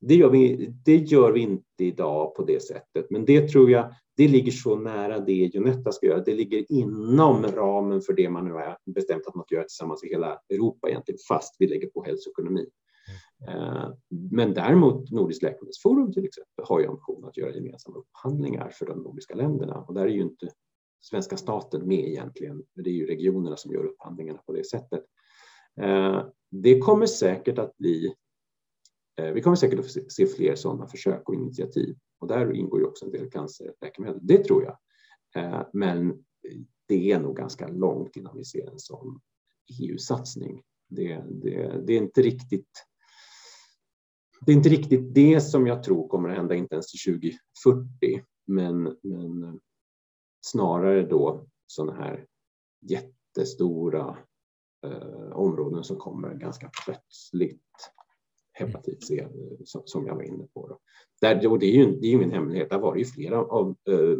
Det 0.01 0.15
gör, 0.15 0.29
vi, 0.29 0.73
det 0.85 0.95
gör 0.95 1.31
vi 1.31 1.39
inte 1.39 1.83
idag 1.83 2.35
på 2.35 2.43
det 2.43 2.63
sättet, 2.63 3.05
men 3.09 3.25
det 3.25 3.49
tror 3.49 3.71
jag, 3.71 3.93
det 4.17 4.27
ligger 4.27 4.51
så 4.51 4.75
nära 4.75 5.19
det 5.19 5.33
Junetta 5.33 5.91
ska 5.91 6.07
göra. 6.07 6.23
Det 6.23 6.35
ligger 6.35 6.71
inom 6.71 7.43
ramen 7.43 8.01
för 8.01 8.13
det 8.13 8.29
man 8.29 8.45
nu 8.45 8.51
har 8.51 8.77
bestämt 8.85 9.27
att 9.27 9.35
man 9.35 9.43
ska 9.43 9.55
göra 9.55 9.63
tillsammans 9.63 10.03
i 10.03 10.09
hela 10.09 10.39
Europa 10.49 10.89
egentligen, 10.89 11.19
fast 11.27 11.55
vi 11.59 11.67
lägger 11.67 11.87
på 11.87 12.03
hälsoekonomi. 12.03 12.65
Eh, 13.47 13.89
men 14.09 14.53
däremot 14.53 15.11
Nordiskt 15.11 15.43
läkemedelsforum 15.43 16.13
till 16.13 16.25
exempel 16.25 16.65
har 16.65 16.79
ju 16.79 16.87
ambition 16.87 17.25
att 17.25 17.37
göra 17.37 17.55
gemensamma 17.55 17.97
upphandlingar 17.97 18.69
för 18.69 18.85
de 18.85 18.99
nordiska 18.99 19.35
länderna 19.35 19.75
och 19.75 19.93
där 19.93 20.01
är 20.01 20.09
ju 20.09 20.21
inte 20.21 20.49
svenska 21.01 21.37
staten 21.37 21.87
med 21.87 22.07
egentligen. 22.07 22.63
Det 22.75 22.89
är 22.89 22.93
ju 22.93 23.05
regionerna 23.05 23.57
som 23.57 23.71
gör 23.71 23.85
upphandlingarna 23.85 24.39
på 24.45 24.53
det 24.53 24.63
sättet. 24.63 25.05
Eh, 25.81 26.25
det 26.51 26.79
kommer 26.79 27.05
säkert 27.05 27.57
att 27.57 27.77
bli 27.77 28.13
eh, 29.19 29.31
vi 29.31 29.41
kommer 29.41 29.55
säkert 29.55 29.79
att 29.79 30.11
se 30.11 30.27
fler 30.27 30.55
sådana 30.55 30.87
försök 30.87 31.29
och 31.29 31.35
initiativ 31.35 31.97
och 32.19 32.27
där 32.27 32.53
ingår 32.53 32.79
ju 32.79 32.85
också 32.85 33.05
en 33.05 33.11
del 33.11 33.31
cancerläkemedel. 33.31 34.19
Det 34.21 34.43
tror 34.43 34.63
jag. 34.63 34.77
Men 35.73 36.23
det 36.87 37.11
är 37.11 37.19
nog 37.19 37.35
ganska 37.35 37.67
långt 37.67 38.15
innan 38.15 38.37
vi 38.37 38.45
ser 38.45 38.69
en 38.71 38.79
sån 38.79 39.19
EU-satsning. 39.79 40.63
Det, 40.89 41.23
det, 41.29 41.81
det, 41.85 41.93
är 41.93 41.97
inte 41.97 42.21
riktigt 42.21 42.85
det 44.45 44.51
är 44.51 44.55
inte 44.55 44.69
riktigt 44.69 45.13
det 45.13 45.41
som 45.41 45.67
jag 45.67 45.83
tror 45.83 46.07
kommer 46.07 46.29
att 46.29 46.37
hända, 46.37 46.55
inte 46.55 46.75
ens 46.75 46.91
till 46.91 47.19
2040, 47.19 48.25
men, 48.47 48.97
men 49.03 49.43
eh, 49.43 49.53
snarare 50.41 51.05
då 51.05 51.45
sådana 51.67 51.93
här 51.93 52.25
jättestora 52.81 54.17
eh, 54.85 55.31
områden 55.31 55.83
som 55.83 55.97
kommer 55.97 56.33
ganska 56.33 56.69
plötsligt. 56.85 57.61
hepatit 58.53 59.07
C 59.07 59.19
eh, 59.19 59.29
som, 59.63 60.07
jag 60.07 60.15
var 60.15 60.23
inne 60.23 60.47
på. 60.53 60.67
Då. 60.67 60.79
Där, 61.21 61.47
och 61.47 61.59
det 61.59 61.65
är 61.65 61.75
ju 61.75 61.99
det 61.99 62.07
är 62.07 62.11
ingen 62.11 62.31
hemlighet, 62.31 62.69
där 62.69 62.79
var 62.79 62.93
det 62.93 62.99
ju 62.99 63.05
flera 63.05 63.41
av 63.41 63.75
eh, 63.89 64.17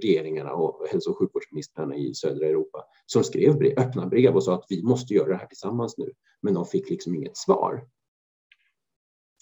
regeringarna 0.00 0.52
och 0.52 0.86
hälso 0.88 1.10
och 1.10 1.18
sjukvårdsministrarna 1.18 1.96
i 1.96 2.14
södra 2.14 2.46
Europa 2.46 2.84
som 3.06 3.24
skrev 3.24 3.58
brev, 3.58 3.78
öppna 3.78 4.06
brev 4.06 4.34
och 4.34 4.44
sa 4.44 4.54
att 4.54 4.66
vi 4.68 4.82
måste 4.82 5.14
göra 5.14 5.28
det 5.28 5.36
här 5.36 5.46
tillsammans 5.46 5.98
nu. 5.98 6.12
Men 6.42 6.54
de 6.54 6.66
fick 6.66 6.90
liksom 6.90 7.14
inget 7.14 7.36
svar. 7.36 7.88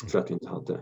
För 0.08 0.18
att 0.18 0.30
vi 0.30 0.34
inte 0.34 0.48
hade 0.48 0.80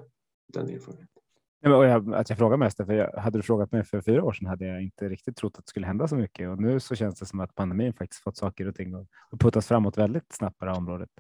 den 0.53 0.69
erfarenheten. 0.69 1.23
Ja, 1.61 1.87
jag, 1.87 2.15
att 2.15 2.29
jag 2.29 2.39
frågar 2.39 2.57
mest, 2.57 2.77
för 2.77 2.93
jag, 2.93 3.13
hade 3.13 3.39
du 3.39 3.43
frågat 3.43 3.73
mig 3.73 3.85
för 3.85 4.01
fyra 4.01 4.25
år 4.25 4.33
sedan 4.33 4.47
hade 4.47 4.67
jag 4.67 4.83
inte 4.83 5.09
riktigt 5.09 5.37
trott 5.37 5.59
att 5.59 5.65
det 5.65 5.71
skulle 5.71 5.87
hända 5.87 6.09
så 6.09 6.17
mycket 6.17 6.49
och 6.49 6.61
nu 6.61 6.81
så 6.81 6.95
känns 6.95 7.19
det 7.21 7.27
som 7.27 7.41
att 7.41 7.55
pandemin 7.55 7.93
faktiskt 7.93 8.23
fått 8.23 8.37
saker 8.37 8.69
och 8.69 8.75
ting 8.75 8.95
att 9.31 9.41
puttas 9.41 9.67
framåt 9.67 9.99
väldigt 9.99 10.33
snabbt 10.33 10.59
på 10.59 10.65
det 10.65 10.71
här 10.71 10.79
området. 10.79 11.11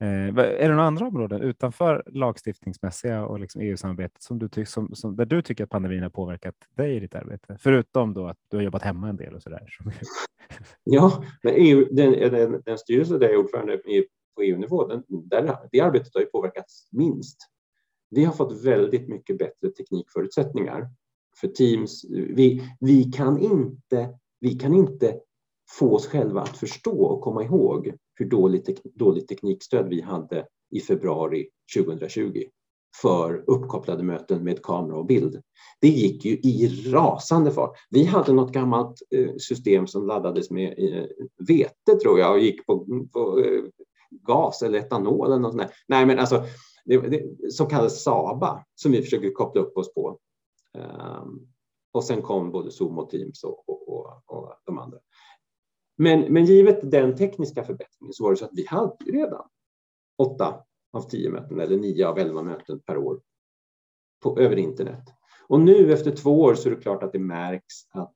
Eh, 0.00 0.38
är 0.38 0.68
det 0.68 0.68
några 0.68 0.86
andra 0.86 1.06
områden 1.06 1.42
utanför 1.42 2.02
lagstiftningsmässiga 2.06 3.24
och 3.24 3.40
liksom 3.40 3.62
EU-samarbetet 3.62 4.22
som 4.22 4.38
du, 4.38 4.66
som, 4.66 4.94
som, 4.94 5.16
där 5.16 5.26
du 5.26 5.42
tycker 5.42 5.64
att 5.64 5.70
pandemin 5.70 6.02
har 6.02 6.10
påverkat 6.10 6.54
dig 6.76 6.96
i 6.96 7.00
ditt 7.00 7.14
arbete? 7.14 7.56
Förutom 7.60 8.14
då 8.14 8.26
att 8.26 8.38
du 8.50 8.56
har 8.56 8.64
jobbat 8.64 8.82
hemma 8.82 9.08
en 9.08 9.16
del 9.16 9.34
och 9.34 9.42
så 9.42 9.50
där. 9.50 9.68
Ja, 10.84 11.24
men 11.42 11.54
EU, 11.56 11.88
den, 11.90 12.12
den, 12.12 12.62
den 12.64 12.78
styrelse 12.78 13.18
där 13.18 13.26
jag 13.26 13.34
är 13.34 13.38
ordförande 13.38 13.78
på 14.38 14.42
EU-nivå, 14.42 14.86
den, 14.86 15.02
där, 15.08 15.56
det 15.72 15.80
arbetet 15.80 16.14
har 16.14 16.20
ju 16.20 16.26
påverkats 16.26 16.88
minst. 16.92 17.36
Vi 18.10 18.24
har 18.24 18.32
fått 18.32 18.64
väldigt 18.64 19.08
mycket 19.08 19.38
bättre 19.38 19.70
teknikförutsättningar 19.70 20.90
för 21.40 21.48
Teams. 21.48 22.04
Vi, 22.10 22.62
vi, 22.80 23.04
kan 23.04 23.38
inte, 23.38 24.18
vi 24.40 24.54
kan 24.54 24.74
inte 24.74 25.20
få 25.70 25.94
oss 25.94 26.06
själva 26.06 26.40
att 26.40 26.56
förstå 26.56 27.04
och 27.04 27.20
komma 27.20 27.44
ihåg 27.44 27.94
hur 28.14 28.26
dåligt, 28.26 28.64
tek, 28.64 28.78
dåligt 28.94 29.28
teknikstöd 29.28 29.88
vi 29.88 30.00
hade 30.00 30.46
i 30.70 30.80
februari 30.80 31.48
2020 31.76 32.42
för 33.02 33.44
uppkopplade 33.46 34.02
möten 34.02 34.44
med 34.44 34.62
kamera 34.62 34.98
och 34.98 35.06
bild. 35.06 35.42
Det 35.80 35.88
gick 35.88 36.24
ju 36.24 36.32
i 36.32 36.84
rasande 36.92 37.50
fart. 37.50 37.76
Vi 37.90 38.04
hade 38.04 38.32
något 38.32 38.52
gammalt 38.52 39.02
eh, 39.10 39.34
system 39.36 39.86
som 39.86 40.06
laddades 40.06 40.50
med 40.50 40.74
eh, 40.78 41.04
vete 41.48 41.94
tror 42.02 42.18
jag 42.18 42.32
och 42.32 42.40
gick 42.40 42.66
på, 42.66 43.06
på 43.12 43.38
eh, 43.38 43.62
gas 44.10 44.62
eller 44.62 44.78
etanol 44.78 45.26
eller 45.26 45.38
något 45.38 45.52
sånt. 45.52 45.62
där. 45.62 45.76
Nej, 45.88 46.06
men 46.06 46.18
alltså 46.18 46.44
det, 46.84 46.98
det, 46.98 47.52
som 47.52 47.66
kallas 47.66 48.02
Saba 48.02 48.64
som 48.74 48.92
vi 48.92 49.02
försöker 49.02 49.32
koppla 49.32 49.60
upp 49.60 49.76
oss 49.76 49.94
på. 49.94 50.18
Um, 50.78 51.48
och 51.92 52.04
sen 52.04 52.22
kom 52.22 52.50
både 52.50 52.70
Zoom 52.70 52.98
och 52.98 53.10
Teams 53.10 53.44
och, 53.44 53.68
och, 53.68 53.88
och, 53.88 54.22
och 54.26 54.54
de 54.64 54.78
andra. 54.78 54.98
Men, 55.96 56.20
men 56.20 56.44
givet 56.44 56.90
den 56.90 57.16
tekniska 57.16 57.64
förbättringen 57.64 58.12
så 58.12 58.24
var 58.24 58.30
det 58.30 58.36
så 58.36 58.44
att 58.44 58.50
vi 58.54 58.66
hade 58.66 58.96
redan 59.06 59.48
åtta 60.18 60.64
av 60.92 61.02
tio 61.02 61.30
möten 61.30 61.60
eller 61.60 61.76
nio 61.76 62.08
av 62.08 62.18
elva 62.18 62.42
möten 62.42 62.80
per 62.80 62.96
år 62.96 63.20
på, 64.22 64.38
över 64.38 64.56
internet. 64.56 65.04
Och 65.48 65.60
nu 65.60 65.92
efter 65.92 66.10
två 66.10 66.40
år 66.40 66.54
så 66.54 66.68
är 66.68 66.74
det 66.74 66.82
klart 66.82 67.02
att 67.02 67.12
det 67.12 67.18
märks 67.18 67.74
att, 67.90 68.14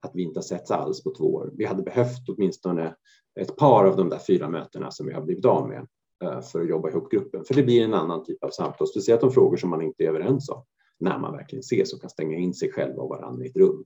att 0.00 0.10
vi 0.14 0.22
inte 0.22 0.38
har 0.38 0.42
setts 0.42 0.70
alls 0.70 1.02
på 1.02 1.14
två 1.14 1.34
år. 1.34 1.50
Vi 1.54 1.64
hade 1.64 1.82
behövt 1.82 2.28
åtminstone 2.28 2.96
ett 3.40 3.56
par 3.56 3.84
av 3.84 3.96
de 3.96 4.08
där 4.08 4.18
fyra 4.18 4.48
mötena 4.48 4.90
som 4.90 5.06
vi 5.06 5.12
har 5.12 5.22
blivit 5.22 5.44
av 5.44 5.68
med 5.68 5.86
eh, 6.24 6.40
för 6.40 6.60
att 6.60 6.68
jobba 6.68 6.90
ihop 6.90 7.10
gruppen. 7.10 7.44
För 7.44 7.54
det 7.54 7.62
blir 7.62 7.84
en 7.84 7.94
annan 7.94 8.24
typ 8.24 8.44
av 8.44 8.50
samtal, 8.50 8.86
speciellt 8.86 9.22
om 9.22 9.32
frågor 9.32 9.56
som 9.56 9.70
man 9.70 9.82
inte 9.82 10.04
är 10.04 10.08
överens 10.08 10.48
om 10.48 10.64
när 10.98 11.18
man 11.18 11.32
verkligen 11.32 11.60
ses 11.60 11.92
och 11.92 12.00
kan 12.00 12.10
stänga 12.10 12.38
in 12.38 12.54
sig 12.54 12.72
själv 12.72 12.98
och 12.98 13.08
varandra 13.08 13.44
i 13.44 13.48
ett 13.48 13.56
rum. 13.56 13.84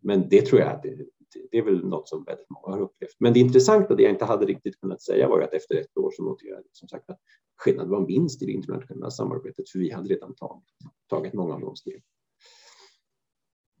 Men 0.00 0.28
det 0.28 0.46
tror 0.46 0.60
jag 0.60 0.70
att 0.70 0.82
det, 0.82 0.96
det 1.50 1.58
är 1.58 1.62
väl 1.62 1.84
något 1.84 2.08
som 2.08 2.24
väldigt 2.24 2.50
många 2.50 2.76
har 2.76 2.82
upplevt. 2.82 3.16
Men 3.18 3.32
det 3.32 3.40
intressanta, 3.40 3.94
det 3.94 4.02
jag 4.02 4.12
inte 4.12 4.24
hade 4.24 4.46
riktigt 4.46 4.80
kunnat 4.80 5.02
säga 5.02 5.28
var 5.28 5.38
ju 5.38 5.44
att 5.44 5.54
efter 5.54 5.76
ett 5.76 5.96
år 5.96 6.10
så 6.16 6.22
noterade 6.22 6.62
jag 6.62 6.76
som 6.76 6.88
sagt 6.88 7.10
att 7.10 7.18
skillnaden 7.56 7.90
var 7.90 8.06
minst 8.06 8.42
i 8.42 8.46
det 8.46 8.52
internationella 8.52 9.10
samarbetet, 9.10 9.70
för 9.70 9.78
vi 9.78 9.90
hade 9.92 10.08
redan 10.08 10.34
tagit, 10.34 10.64
tagit 11.08 11.32
många 11.32 11.54
av 11.54 11.60
de 11.60 11.76
steg. 11.76 12.02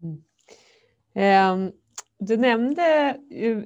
Mm. 0.02 1.64
Um 1.64 1.72
du 2.26 2.36
nämnde 2.36 3.16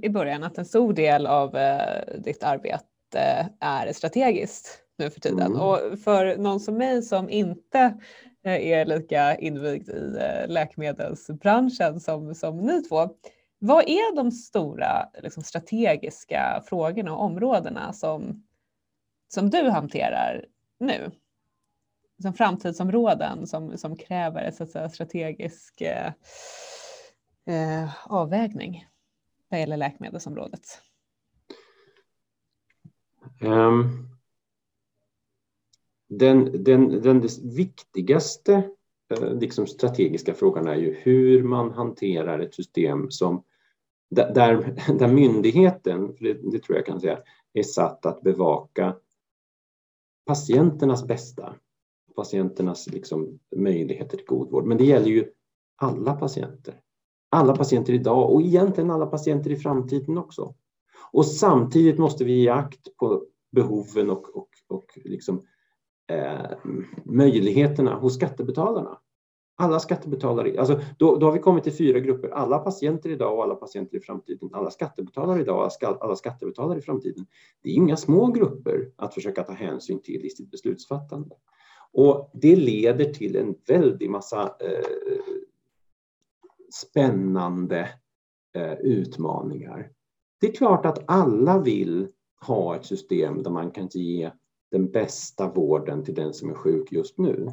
i 0.03 0.09
början 0.09 0.45
att 0.45 0.59
en 0.59 0.65
stor 0.65 0.93
del 0.93 1.27
av 1.27 1.57
eh, 1.57 2.19
ditt 2.19 2.43
arbete 2.43 3.49
är 3.61 3.93
strategiskt 3.93 4.79
nu 4.99 5.11
för 5.11 5.21
tiden. 5.21 5.47
Mm. 5.47 5.61
Och 5.61 5.79
för 6.05 6.37
någon 6.37 6.61
som 6.61 6.75
mig 6.75 7.03
som 7.03 7.31
inte 7.31 7.79
eh, 8.45 8.67
är 8.67 8.85
lika 8.85 9.37
invigd 9.37 9.89
i 9.89 10.19
eh, 10.21 10.49
läkemedelsbranschen 10.49 12.01
som, 12.01 12.35
som 12.35 12.57
ni 12.57 12.83
två, 12.83 13.09
vad 13.59 13.85
är 13.89 14.17
de 14.17 14.31
stora 14.31 15.09
liksom, 15.23 15.43
strategiska 15.43 16.63
frågorna 16.67 17.15
och 17.15 17.25
områdena 17.25 17.93
som, 17.93 18.45
som 19.29 19.51
du 19.51 19.71
hanterar 19.71 20.45
nu? 20.81 21.11
Som 22.23 22.35
framtidsområden 22.35 23.47
som, 23.47 23.79
som 23.79 23.97
kräver 23.97 24.43
en 24.43 24.67
säga, 24.67 24.89
strategisk 24.89 25.83
eh, 27.47 28.13
avvägning 28.13 28.87
vad 29.49 29.61
gäller 29.61 29.77
läkemedelsområdet? 29.77 30.83
Um, 33.41 34.09
den, 36.09 36.65
den, 36.65 37.03
den 37.03 37.29
viktigaste 37.43 38.71
Eh, 39.09 39.35
liksom 39.35 39.67
strategiska 39.67 40.35
frågan 40.35 40.67
är 40.67 40.75
ju 40.77 40.95
hur 40.95 41.43
man 41.43 41.71
hanterar 41.71 42.39
ett 42.39 42.55
system 42.55 43.11
som 43.11 43.43
där, 44.11 44.75
där 44.99 45.09
myndigheten, 45.09 46.17
det, 46.21 46.33
det 46.33 46.59
tror 46.59 46.77
jag 46.77 46.87
kan 46.87 47.01
säga, 47.01 47.23
är 47.53 47.63
satt 47.63 48.07
att 48.07 48.23
bevaka 48.23 48.97
patienternas 50.25 51.07
bästa, 51.07 51.55
patienternas 52.17 52.87
liksom 52.87 53.39
möjligheter 53.57 54.17
till 54.17 54.27
god 54.27 54.51
vård. 54.51 54.65
Men 54.67 54.79
det 54.79 54.85
gäller 54.85 55.09
ju 55.09 55.31
alla 55.77 56.15
patienter. 56.15 56.81
Alla 57.31 57.57
patienter 57.57 57.93
idag 57.93 58.31
och 58.31 58.43
egentligen 58.43 58.91
alla 58.91 59.07
patienter 59.07 59.51
i 59.51 59.57
framtiden 59.57 60.19
också. 60.19 60.55
Och 61.13 61.27
samtidigt 61.27 61.99
måste 61.99 62.25
vi 62.25 62.33
ge 62.33 62.49
akt 62.49 62.97
på 62.97 63.23
behoven 63.53 64.11
och, 64.11 64.37
och, 64.37 64.49
och 64.69 64.99
liksom 65.05 65.43
eh, 66.13 66.59
möjligheterna 67.05 67.95
hos 67.95 68.15
skattebetalarna. 68.15 68.99
Alla 69.59 69.81
skattebetalare, 69.81 70.61
alltså 70.61 70.81
då, 70.99 71.17
då 71.17 71.27
har 71.27 71.33
vi 71.33 71.39
kommit 71.39 71.65
till 71.65 71.73
fyra 71.73 72.01
grupper. 72.01 72.29
Alla 72.29 72.59
patienter 72.59 73.11
idag 73.11 73.37
och 73.37 73.43
alla 73.43 73.55
patienter 73.55 73.97
i 73.97 74.01
framtiden. 74.01 74.51
Alla 74.53 74.71
skattebetalare 74.71 75.41
idag 75.41 75.67
och 75.83 76.03
alla 76.05 76.17
skattebetalare 76.17 76.79
i 76.79 76.83
framtiden. 76.83 77.27
Det 77.63 77.71
är 77.71 77.75
inga 77.75 77.97
små 77.97 78.27
grupper 78.27 78.91
att 78.97 79.15
försöka 79.15 79.43
ta 79.43 79.53
hänsyn 79.53 80.03
till 80.03 80.27
i 80.27 80.31
sitt 80.31 80.51
beslutsfattande. 80.51 81.37
Och 81.93 82.31
det 82.35 82.57
leder 82.57 83.05
till 83.05 83.37
en 83.37 83.55
väldig 83.69 84.11
massa 84.11 84.43
eh, 84.43 84.85
spännande 86.83 87.89
eh, 88.55 88.73
utmaningar. 88.73 89.91
Det 90.41 90.47
är 90.47 90.53
klart 90.53 90.87
att 90.87 91.05
alla 91.07 91.59
vill 91.59 92.09
ha 92.47 92.77
ett 92.77 92.87
system 92.87 93.43
där 93.43 93.51
man 93.51 93.71
kan 93.71 93.89
ge 93.93 94.31
den 94.71 94.91
bästa 94.91 95.53
vården 95.53 96.05
till 96.05 96.15
den 96.15 96.35
som 96.35 96.51
är 96.51 96.55
sjuk 96.55 96.93
just 96.93 97.19
nu. 97.19 97.49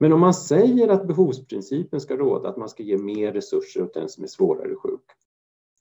Men 0.00 0.12
om 0.12 0.20
man 0.20 0.34
säger 0.34 0.88
att 0.88 1.06
behovsprincipen 1.06 2.00
ska 2.00 2.16
råda, 2.16 2.48
att 2.48 2.56
man 2.56 2.68
ska 2.68 2.82
ge 2.82 2.98
mer 2.98 3.32
resurser 3.32 3.82
åt 3.82 3.94
den 3.94 4.08
som 4.08 4.24
är 4.24 4.28
svårare 4.28 4.76
sjuk, 4.76 5.04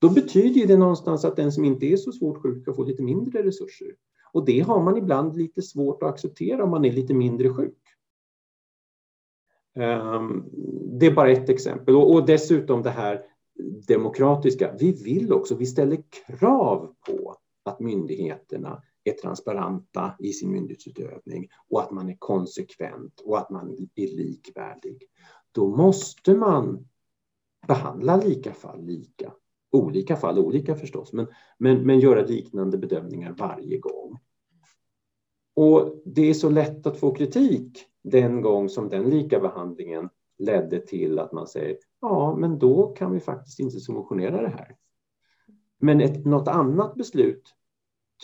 då 0.01 0.09
betyder 0.09 0.67
det 0.67 0.77
någonstans 0.77 1.25
att 1.25 1.36
den 1.36 1.51
som 1.51 1.65
inte 1.65 1.86
är 1.86 1.97
så 1.97 2.12
svårt 2.12 2.41
sjuk 2.41 2.62
ska 2.62 2.73
få 2.73 2.83
lite 2.83 3.03
mindre 3.03 3.43
resurser. 3.43 3.95
Och 4.33 4.45
det 4.45 4.59
har 4.59 4.83
man 4.83 4.97
ibland 4.97 5.38
lite 5.38 5.62
svårt 5.62 6.03
att 6.03 6.09
acceptera 6.09 6.63
om 6.63 6.69
man 6.69 6.86
är 6.86 6.91
lite 6.91 7.13
mindre 7.13 7.49
sjuk. 7.49 7.82
Ehm, 9.75 10.43
det 10.99 11.05
är 11.05 11.13
bara 11.13 11.31
ett 11.31 11.49
exempel. 11.49 11.95
Och 11.95 12.25
dessutom 12.25 12.81
det 12.81 12.89
här 12.89 13.25
demokratiska. 13.88 14.75
Vi 14.79 14.91
vill 14.91 15.33
också, 15.33 15.55
vi 15.55 15.65
ställer 15.65 16.03
krav 16.12 16.95
på 17.07 17.36
att 17.63 17.79
myndigheterna 17.79 18.83
är 19.03 19.12
transparenta 19.12 20.15
i 20.19 20.33
sin 20.33 20.51
myndighetsutövning 20.51 21.47
och 21.69 21.81
att 21.81 21.91
man 21.91 22.09
är 22.09 22.15
konsekvent 22.19 23.19
och 23.25 23.38
att 23.38 23.49
man 23.49 23.88
är 23.95 24.07
likvärdig. 24.07 25.03
Då 25.51 25.75
måste 25.75 26.36
man 26.36 26.88
behandla 27.67 28.17
lika 28.17 28.53
fall 28.53 28.86
lika. 28.86 29.33
Olika 29.71 30.15
fall 30.15 30.39
olika 30.39 30.75
förstås, 30.75 31.13
men, 31.13 31.27
men, 31.57 31.86
men 31.86 31.99
göra 31.99 32.21
liknande 32.21 32.77
bedömningar 32.77 33.36
varje 33.38 33.77
gång. 33.77 34.19
Och 35.55 36.01
det 36.05 36.29
är 36.29 36.33
så 36.33 36.49
lätt 36.49 36.88
att 36.88 36.99
få 36.99 37.15
kritik 37.15 37.86
den 38.03 38.41
gång 38.41 38.69
som 38.69 38.89
den 38.89 39.09
lika 39.09 39.39
behandlingen 39.39 40.09
ledde 40.37 40.79
till 40.79 41.19
att 41.19 41.31
man 41.31 41.47
säger 41.47 41.77
ja, 42.01 42.35
men 42.35 42.59
då 42.59 42.87
kan 42.87 43.11
vi 43.11 43.19
faktiskt 43.19 43.59
inte 43.59 43.79
subventionera 43.79 44.41
det 44.41 44.49
här. 44.49 44.75
Men 45.79 46.01
ett, 46.01 46.25
något 46.25 46.47
annat 46.47 46.95
beslut 46.95 47.53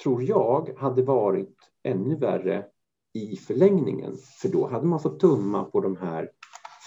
tror 0.03 0.23
jag 0.23 0.69
hade 0.77 1.03
varit 1.03 1.57
ännu 1.83 2.15
värre 2.15 2.65
i 3.13 3.35
förlängningen, 3.35 4.15
för 4.41 4.49
då 4.49 4.67
hade 4.67 4.85
man 4.85 4.99
fått 4.99 5.19
tumma 5.19 5.63
på 5.63 5.79
de 5.79 5.97
här 5.97 6.31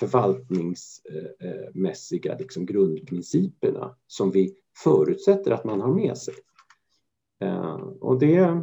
förvaltningsmässiga 0.00 2.33
eh, 2.33 2.37
eh, 2.37 2.38
liksom 2.38 2.66
grundprinciperna 2.66 3.96
som 4.07 4.31
vi 4.31 4.57
förutsätter 4.85 5.50
att 5.50 5.64
man 5.64 5.81
har 5.81 5.94
med 5.94 6.18
sig. 6.18 6.35
Eh, 7.40 7.74
och 8.00 8.18
det, 8.18 8.62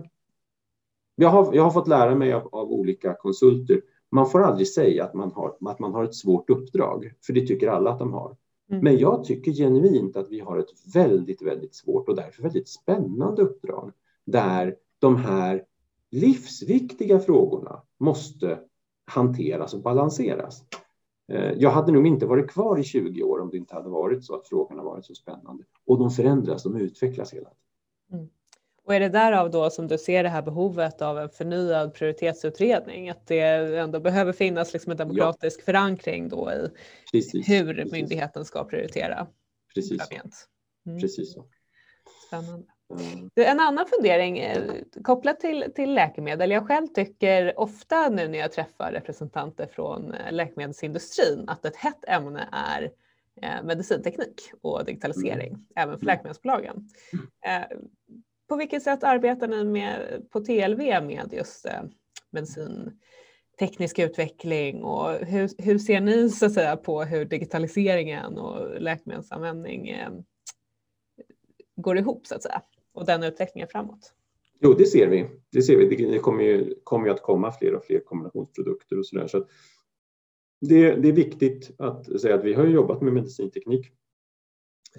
jag, 1.15 1.29
har, 1.29 1.55
jag 1.55 1.63
har 1.63 1.71
fått 1.71 1.87
lära 1.87 2.15
mig 2.15 2.33
av, 2.33 2.49
av 2.51 2.71
olika 2.71 3.13
konsulter, 3.13 3.81
man 4.11 4.29
får 4.29 4.41
aldrig 4.41 4.67
säga 4.67 5.03
att 5.03 5.13
man, 5.13 5.31
har, 5.31 5.55
att 5.65 5.79
man 5.79 5.93
har 5.93 6.03
ett 6.03 6.15
svårt 6.15 6.49
uppdrag, 6.49 7.13
för 7.25 7.33
det 7.33 7.47
tycker 7.47 7.67
alla 7.67 7.91
att 7.91 7.99
de 7.99 8.13
har. 8.13 8.35
Mm. 8.69 8.83
Men 8.83 8.97
jag 8.97 9.23
tycker 9.23 9.51
genuint 9.51 10.15
att 10.15 10.29
vi 10.29 10.39
har 10.39 10.57
ett 10.57 10.93
väldigt, 10.93 11.41
väldigt 11.41 11.75
svårt 11.75 12.09
och 12.09 12.15
därför 12.15 12.43
väldigt 12.43 12.69
spännande 12.69 13.41
uppdrag 13.41 13.91
där 14.25 14.75
de 14.99 15.15
här 15.15 15.63
livsviktiga 16.11 17.19
frågorna 17.19 17.81
måste 17.97 18.59
hanteras 19.05 19.73
och 19.73 19.81
balanseras. 19.81 20.63
Eh, 21.31 21.51
jag 21.51 21.69
hade 21.69 21.91
nog 21.91 22.07
inte 22.07 22.25
varit 22.25 22.51
kvar 22.51 22.79
i 22.79 22.83
20 22.83 23.23
år 23.23 23.39
om 23.39 23.49
det 23.49 23.57
inte 23.57 23.75
hade 23.75 23.89
varit 23.89 24.25
så 24.25 24.35
att 24.35 24.47
frågorna 24.47 24.83
varit 24.83 25.05
så 25.05 25.15
spännande. 25.15 25.63
Och 25.85 25.99
de 25.99 26.09
förändras, 26.09 26.63
de 26.63 26.75
utvecklas 26.75 27.33
hela 27.33 27.49
tiden. 27.49 27.68
Och 28.89 28.95
är 28.95 28.99
det 28.99 29.09
därav 29.09 29.51
då 29.51 29.69
som 29.69 29.87
du 29.87 29.97
ser 29.97 30.23
det 30.23 30.29
här 30.29 30.41
behovet 30.41 31.01
av 31.01 31.19
en 31.19 31.29
förnyad 31.29 31.93
prioritetsutredning? 31.93 33.09
Att 33.09 33.27
det 33.27 33.39
ändå 33.79 33.99
behöver 33.99 34.33
finnas 34.33 34.73
liksom 34.73 34.91
en 34.91 34.97
demokratisk 34.97 35.59
ja. 35.59 35.65
förankring 35.65 36.29
då 36.29 36.51
i 36.51 36.69
precis, 37.11 37.49
hur 37.49 37.73
precis. 37.73 37.91
myndigheten 37.91 38.45
ska 38.45 38.63
prioritera? 38.63 39.27
Precis. 39.73 40.01
Mm. 40.85 40.99
Precis 40.99 41.33
så. 41.33 41.45
Spännande. 42.27 42.65
En 43.35 43.59
annan 43.59 43.85
fundering 43.85 44.39
eh, 44.39 44.73
kopplat 45.03 45.39
till, 45.39 45.65
till 45.75 45.93
läkemedel. 45.93 46.51
Jag 46.51 46.67
själv 46.67 46.87
tycker 46.87 47.59
ofta 47.59 48.09
nu 48.09 48.27
när 48.27 48.39
jag 48.39 48.51
träffar 48.51 48.91
representanter 48.91 49.67
från 49.67 50.13
eh, 50.13 50.31
läkemedelsindustrin 50.31 51.45
att 51.47 51.65
ett 51.65 51.75
hett 51.75 52.05
ämne 52.07 52.49
är 52.51 52.91
eh, 53.41 53.63
medicinteknik 53.63 54.51
och 54.61 54.85
digitalisering, 54.85 55.49
mm. 55.49 55.65
även 55.75 55.99
för 55.99 56.05
mm. 56.05 56.13
läkemedelsbolagen. 56.13 56.89
Mm. 57.13 57.65
På 58.49 58.55
vilket 58.55 58.83
sätt 58.83 59.03
arbetar 59.03 59.47
ni 59.47 59.63
med, 59.63 60.23
på 60.29 60.39
TLV 60.39 60.77
med 60.79 61.29
just 61.33 61.65
eh, 61.65 61.81
medicinteknisk 62.31 63.99
utveckling 63.99 64.83
och 64.83 65.25
hur, 65.25 65.63
hur 65.63 65.79
ser 65.79 66.01
ni 66.01 66.29
så 66.29 66.45
att 66.45 66.53
säga, 66.53 66.77
på 66.77 67.03
hur 67.03 67.25
digitaliseringen 67.25 68.37
och 68.37 68.81
läkemedelsanvändning 68.81 69.89
eh, 69.89 70.11
går 71.75 71.97
ihop 71.97 72.27
så 72.27 72.35
att 72.35 72.43
säga? 72.43 72.61
och 72.99 73.05
den 73.05 73.23
utvecklingen 73.23 73.67
framåt? 73.67 74.13
Jo, 74.59 74.73
det 74.73 74.85
ser 74.85 75.07
vi. 75.07 75.29
Det, 75.51 75.61
ser 75.61 75.77
vi. 75.77 75.95
det 75.95 76.19
kommer, 76.19 76.43
ju, 76.43 76.75
kommer 76.83 77.05
ju 77.05 77.13
att 77.13 77.21
komma 77.21 77.51
fler 77.51 77.75
och 77.75 77.85
fler 77.85 77.99
kombinationsprodukter 77.99 78.99
och 78.99 79.05
så 79.05 79.15
där. 79.15 79.27
Så 79.27 79.47
det, 80.61 80.95
det, 80.95 81.07
är 81.07 81.13
viktigt 81.13 81.71
att 81.77 82.21
säga 82.21 82.35
att 82.35 82.43
vi 82.43 82.53
har 82.53 82.65
jobbat 82.65 83.01
med 83.01 83.13
medicinteknik 83.13 83.91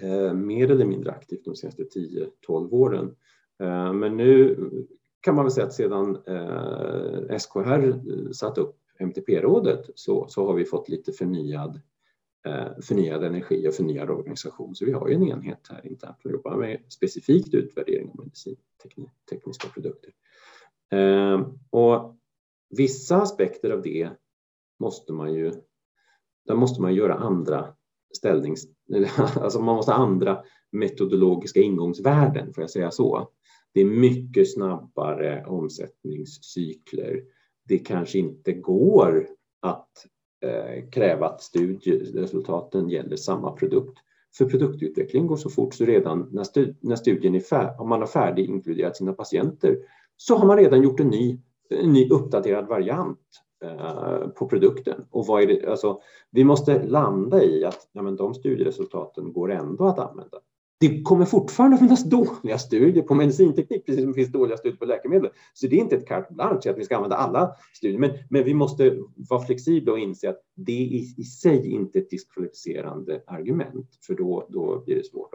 eh, 0.01 0.33
mer 0.33 0.71
eller 0.71 0.85
mindre 0.85 1.11
aktivt 1.11 1.45
de 1.45 1.55
senaste 1.55 1.83
10-12 1.83 2.71
åren. 2.71 3.15
Eh, 3.59 3.93
men 3.93 4.17
nu 4.17 4.57
kan 5.21 5.35
man 5.35 5.45
väl 5.45 5.51
säga 5.51 5.67
att 5.67 5.73
sedan 5.73 6.17
eh, 6.27 7.37
SKR 7.37 7.89
eh, 7.89 8.31
satt 8.31 8.57
upp 8.57 8.77
MTP-rådet 8.99 9.89
så, 9.95 10.27
så 10.27 10.45
har 10.45 10.53
vi 10.53 10.65
fått 10.65 10.89
lite 10.89 11.11
förnyad 11.11 11.81
förnyad 12.87 13.23
energi 13.23 13.67
och 13.67 13.73
förnyad 13.73 14.09
organisation. 14.09 14.75
Så 14.75 14.85
vi 14.85 14.91
har 14.91 15.07
ju 15.07 15.13
en 15.15 15.27
enhet 15.27 15.67
här 15.69 15.87
internt 15.87 16.21
som 16.21 16.31
jobbar 16.31 16.55
med 16.55 16.79
specifikt 16.89 17.53
utvärdering 17.53 18.09
av 18.09 18.19
medicintekniska 18.19 19.67
produkter. 19.67 20.13
Och 21.69 22.17
vissa 22.69 23.21
aspekter 23.21 23.71
av 23.71 23.81
det 23.81 24.09
måste 24.79 25.13
man 25.13 25.33
ju, 25.33 25.51
där 26.47 26.55
måste 26.55 26.81
man 26.81 26.95
göra 26.95 27.13
andra 27.13 27.73
ställnings, 28.17 28.67
alltså 29.17 29.61
man 29.61 29.75
måste 29.75 29.91
ha 29.91 30.03
andra 30.03 30.43
metodologiska 30.71 31.59
ingångsvärden, 31.59 32.53
får 32.53 32.63
jag 32.63 32.69
säga 32.69 32.91
så. 32.91 33.31
Det 33.73 33.81
är 33.81 33.85
mycket 33.85 34.53
snabbare 34.53 35.45
omsättningscykler. 35.45 37.23
Det 37.63 37.77
kanske 37.77 38.19
inte 38.19 38.53
går 38.53 39.27
att 39.61 40.05
Eh, 40.43 40.89
kräva 40.89 41.25
att 41.25 41.41
studieresultaten 41.41 42.89
gäller 42.89 43.15
samma 43.15 43.51
produkt. 43.51 43.97
För 44.37 44.45
produktutveckling 44.45 45.27
går 45.27 45.35
så 45.35 45.49
fort 45.49 45.73
så 45.73 45.85
redan 45.85 46.29
när, 46.31 46.43
stu 46.43 46.73
när 46.79 46.95
studien 46.95 47.35
är 47.35 47.39
färdig, 47.39 47.81
om 47.81 47.89
man 47.89 47.99
har 47.99 48.07
färdiginkluderat 48.07 48.97
sina 48.97 49.13
patienter, 49.13 49.77
så 50.17 50.35
har 50.35 50.47
man 50.47 50.57
redan 50.57 50.83
gjort 50.83 50.99
en 50.99 51.07
ny, 51.07 51.39
en 51.69 51.93
ny 51.93 52.09
uppdaterad 52.09 52.67
variant 52.67 53.19
eh, 53.63 54.27
på 54.27 54.47
produkten. 54.47 55.05
Och 55.09 55.25
vad 55.25 55.43
är 55.43 55.47
det, 55.47 55.67
alltså, 55.67 56.01
vi 56.31 56.43
måste 56.43 56.83
landa 56.83 57.43
i 57.43 57.65
att 57.65 57.89
ja, 57.91 58.01
men 58.01 58.15
de 58.15 58.33
studieresultaten 58.33 59.33
går 59.33 59.51
ändå 59.51 59.87
att 59.87 59.99
använda 59.99 60.37
det 60.81 61.01
kommer 61.01 61.25
fortfarande 61.25 61.77
finnas 61.77 62.03
dåliga 62.03 62.57
studier 62.57 63.03
på 63.03 63.15
medicinteknik, 63.15 63.85
precis 63.85 64.01
som 64.01 64.11
det 64.11 64.15
finns 64.15 64.31
dåliga 64.31 64.57
studier 64.57 64.77
på 64.77 64.85
läkemedel. 64.85 65.29
Så 65.53 65.67
det 65.67 65.75
är 65.75 65.79
inte 65.79 65.95
ett 65.95 66.07
carte 66.07 66.33
blanche 66.33 66.69
att 66.69 66.77
vi 66.77 66.83
ska 66.83 66.95
använda 66.95 67.15
alla 67.15 67.55
studier, 67.73 67.99
men, 67.99 68.11
men 68.29 68.43
vi 68.43 68.53
måste 68.53 68.97
vara 69.15 69.41
flexibla 69.41 69.91
och 69.91 69.99
inse 69.99 70.29
att 70.29 70.39
det 70.55 70.71
i, 70.71 71.15
i 71.17 71.23
sig 71.23 71.71
inte 71.71 71.99
är 71.99 72.01
ett 72.01 72.09
diskvalificerande 72.09 73.23
argument, 73.27 73.97
för 74.01 74.13
då, 74.13 74.47
då 74.49 74.83
blir 74.85 74.95
det 74.95 75.05
svårt. 75.05 75.33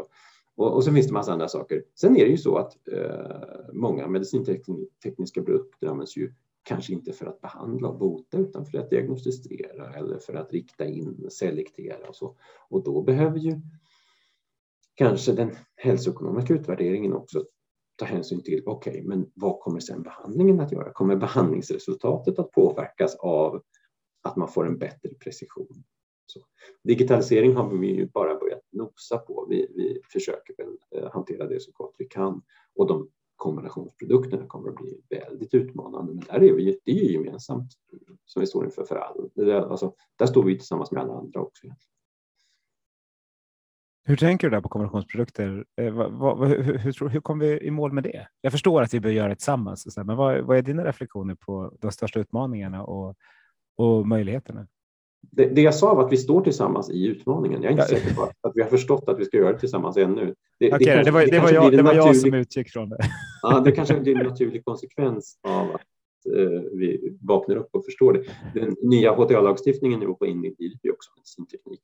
Och, 0.56 0.74
och 0.74 0.84
så 0.84 0.92
finns 0.92 1.06
det 1.06 1.12
massa 1.12 1.32
andra 1.32 1.48
saker. 1.48 1.82
Sen 1.94 2.16
är 2.16 2.24
det 2.24 2.30
ju 2.30 2.38
så 2.38 2.56
att 2.56 2.88
eh, 2.88 3.72
många 3.72 4.08
medicintekniska 4.08 5.42
produkter 5.42 5.86
används 5.86 6.16
ju 6.16 6.32
kanske 6.62 6.92
inte 6.92 7.12
för 7.12 7.26
att 7.26 7.40
behandla 7.40 7.88
och 7.88 7.98
bota 7.98 8.38
utan 8.38 8.66
för 8.66 8.78
att 8.78 8.90
diagnostisera 8.90 9.94
eller 9.94 10.18
för 10.18 10.34
att 10.34 10.52
rikta 10.52 10.86
in, 10.86 11.26
selektera 11.30 12.08
och 12.08 12.16
så. 12.16 12.36
Och 12.68 12.84
då 12.84 13.02
behöver 13.02 13.38
ju 13.38 13.60
kanske 14.96 15.32
den 15.32 15.56
hälsoekonomiska 15.76 16.54
utvärderingen 16.54 17.12
också 17.12 17.44
ta 17.96 18.04
hänsyn 18.04 18.42
till, 18.42 18.62
okej, 18.66 18.90
okay, 18.90 19.02
men 19.02 19.30
vad 19.34 19.60
kommer 19.60 19.80
sen 19.80 20.02
behandlingen 20.02 20.60
att 20.60 20.72
göra? 20.72 20.92
Kommer 20.92 21.16
behandlingsresultatet 21.16 22.38
att 22.38 22.50
påverkas 22.50 23.14
av 23.14 23.62
att 24.22 24.36
man 24.36 24.48
får 24.48 24.66
en 24.66 24.78
bättre 24.78 25.14
precision? 25.24 25.84
Så. 26.26 26.40
Digitalisering 26.84 27.56
har 27.56 27.68
vi 27.68 27.86
ju 27.86 28.06
bara 28.06 28.38
börjat 28.38 28.62
nosa 28.72 29.18
på. 29.18 29.46
Vi, 29.50 29.72
vi 29.74 30.00
försöker 30.12 30.54
väl 30.56 30.76
eh, 30.96 31.12
hantera 31.12 31.46
det 31.46 31.60
så 31.60 31.70
gott 31.74 31.94
vi 31.98 32.04
kan 32.04 32.42
och 32.74 32.86
de 32.86 33.10
kombinationsprodukterna 33.36 34.46
kommer 34.46 34.68
att 34.68 34.76
bli 34.76 35.00
väldigt 35.10 35.54
utmanande. 35.54 36.14
Men 36.14 36.24
där 36.24 36.42
är 36.42 36.52
vi, 36.52 36.80
det 36.84 36.90
är 36.90 36.94
ju 36.94 37.12
gemensamt 37.12 37.72
som 38.24 38.40
vi 38.40 38.46
står 38.46 38.64
inför 38.64 38.84
för 38.84 38.96
all. 38.96 39.30
Alltså, 39.70 39.94
där 40.18 40.26
står 40.26 40.42
vi 40.42 40.58
tillsammans 40.58 40.90
med 40.90 41.02
alla 41.02 41.14
andra 41.14 41.40
också. 41.40 41.66
Hur 44.08 44.16
tänker 44.16 44.50
du 44.50 44.56
där 44.56 44.60
på 44.60 44.68
kombinationsprodukter? 44.68 45.64
Eh, 45.80 45.90
vad, 45.90 46.12
vad, 46.12 46.48
hur, 46.48 46.78
hur, 46.78 47.08
hur 47.08 47.20
kommer 47.20 47.46
vi 47.46 47.60
i 47.60 47.70
mål 47.70 47.92
med 47.92 48.04
det? 48.04 48.28
Jag 48.40 48.52
förstår 48.52 48.82
att 48.82 48.94
vi 48.94 49.00
bör 49.00 49.10
göra 49.10 49.28
det 49.28 49.34
tillsammans, 49.34 49.96
men 49.96 50.16
vad, 50.16 50.40
vad 50.40 50.58
är 50.58 50.62
dina 50.62 50.84
reflektioner 50.84 51.34
på 51.34 51.72
de 51.80 51.92
största 51.92 52.20
utmaningarna 52.20 52.84
och, 52.84 53.14
och 53.76 54.08
möjligheterna? 54.08 54.66
Det, 55.30 55.46
det, 55.46 55.62
jag 55.62 55.74
sa 55.74 55.94
var 55.94 56.04
att 56.04 56.12
vi 56.12 56.16
står 56.16 56.40
tillsammans 56.40 56.90
i 56.90 57.06
utmaningen. 57.06 57.62
Jag 57.62 57.68
är 57.68 57.70
inte 57.70 57.94
ja. 57.94 58.00
säker 58.00 58.14
på 58.14 58.22
att 58.22 58.52
vi 58.54 58.62
har 58.62 58.68
förstått 58.68 59.08
att 59.08 59.18
vi 59.18 59.24
ska 59.24 59.36
göra 59.36 59.52
det 59.52 59.58
tillsammans 59.58 59.96
ännu. 59.96 60.34
Det, 60.58 60.74
okay, 60.74 60.96
det, 60.96 61.02
det, 61.02 61.10
var, 61.10 61.26
det 61.26 61.40
var, 61.40 61.52
jag, 61.52 61.72
det 61.72 61.82
var 61.82 61.94
naturlig, 61.94 62.08
jag 62.08 62.16
som 62.16 62.34
utgick 62.34 62.70
från 62.70 62.88
det. 62.88 62.98
Ja, 63.42 63.60
det 63.60 63.72
kanske 63.72 64.00
blir 64.00 64.16
en 64.16 64.26
naturlig 64.26 64.64
konsekvens 64.64 65.38
av 65.42 65.74
att 65.74 66.36
uh, 66.36 66.60
vi 66.72 67.18
vaknar 67.20 67.56
upp 67.56 67.68
och 67.72 67.84
förstår 67.84 68.12
det. 68.12 68.22
Den 68.60 68.76
nya 68.82 69.12
HTA-lagstiftningen 69.12 70.02
är 70.02 70.06
på 70.06 70.26
inriktning 70.26 70.92
också 70.92 71.10
medicinteknik. 71.16 71.80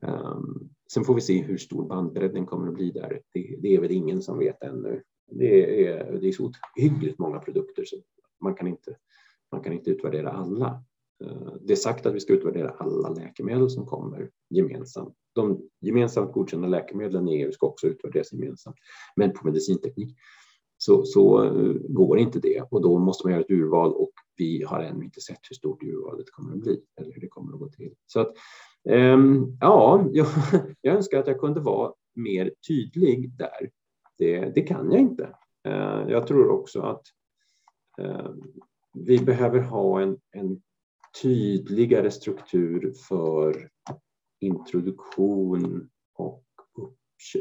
Um, 0.00 0.70
sen 0.92 1.04
får 1.04 1.14
vi 1.14 1.20
se 1.20 1.42
hur 1.42 1.58
stor 1.58 1.88
bandbredden 1.88 2.46
kommer 2.46 2.68
att 2.68 2.74
bli 2.74 2.90
där. 2.90 3.20
Det, 3.32 3.56
det, 3.58 3.74
är 3.74 3.80
väl 3.80 3.90
ingen 3.90 4.22
som 4.22 4.38
vet 4.38 4.62
ännu. 4.62 5.02
Det 5.30 5.86
är, 5.86 6.12
det 6.20 6.28
är 6.28 6.32
så 6.32 6.52
ohyggligt 6.76 7.18
många 7.18 7.38
produkter 7.38 7.84
så 7.84 7.96
man 8.40 8.54
kan 8.54 8.66
inte, 8.66 8.96
man 9.52 9.62
kan 9.62 9.72
inte 9.72 9.90
utvärdera 9.90 10.30
alla. 10.30 10.84
Uh, 11.24 11.54
det 11.60 11.72
är 11.72 11.76
sagt 11.76 12.06
att 12.06 12.14
vi 12.14 12.20
ska 12.20 12.32
utvärdera 12.32 12.70
alla 12.70 13.08
läkemedel 13.08 13.70
som 13.70 13.86
kommer 13.86 14.30
gemensamt. 14.50 15.14
De 15.32 15.68
gemensamt 15.80 16.32
godkända 16.32 16.68
läkemedlen 16.68 17.28
i 17.28 17.42
EU 17.42 17.52
ska 17.52 17.66
också 17.66 17.86
utvärderas 17.86 18.32
gemensamt. 18.32 18.76
Men 19.16 19.32
på 19.32 19.46
medicinteknik 19.46 20.16
så, 20.78 21.04
så 21.04 21.44
uh, 21.44 21.76
går 21.88 22.18
inte 22.18 22.40
det 22.40 22.62
och 22.70 22.82
då 22.82 22.98
måste 22.98 23.26
man 23.26 23.32
göra 23.32 23.42
ett 23.42 23.50
urval 23.50 23.92
och 23.92 24.12
vi 24.36 24.62
har 24.62 24.80
ännu 24.80 25.04
inte 25.04 25.20
sett 25.20 25.40
hur 25.50 25.56
stort 25.56 25.82
urvalet 25.82 26.30
kommer 26.30 26.52
att 26.52 26.60
bli 26.60 26.80
eller 27.00 27.12
hur 27.12 27.20
det 27.20 27.28
kommer 27.28 27.52
att 27.52 27.58
gå 27.58 27.68
till. 27.68 27.94
Så 28.06 28.20
att 28.20 28.34
Ehm, 28.88 29.56
ja, 29.60 30.08
jag, 30.12 30.26
jag, 30.80 30.96
önskar 30.96 31.18
att 31.18 31.26
jag 31.26 31.40
kunde 31.40 31.60
vara 31.60 31.92
mer 32.14 32.52
tydlig 32.68 33.30
där. 33.30 33.70
Det, 34.18 34.54
det 34.54 34.62
kan 34.62 34.92
jag 34.92 35.00
inte. 35.00 35.28
Ehm, 35.64 36.08
jag 36.08 36.26
tror 36.26 36.48
också 36.48 36.80
att 36.80 37.02
ehm, 37.98 38.42
vi 38.94 39.18
behöver 39.18 39.60
ha 39.60 40.00
en, 40.00 40.18
en 40.30 40.62
tydligare 41.22 42.10
struktur 42.10 42.92
för 43.08 43.68
introduktion 44.40 45.90
och 46.14 46.44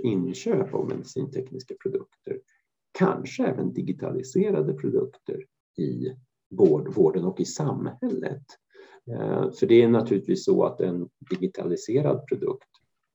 inköp 0.03 0.73
av 0.73 0.87
medicintekniska 0.89 1.75
produkter. 1.83 2.39
Kanske 2.91 3.45
även 3.45 3.73
digitaliserade 3.73 4.73
produkter 4.73 5.45
i 5.77 6.15
vård, 6.49 6.93
vården 6.93 7.25
och 7.25 7.39
i 7.39 7.45
samhället. 7.45 8.43
För 9.59 9.65
det 9.65 9.81
är 9.81 9.87
naturligtvis 9.87 10.45
så 10.45 10.63
att 10.65 10.81
en 10.81 11.09
digitaliserad 11.29 12.27
produkt 12.27 12.69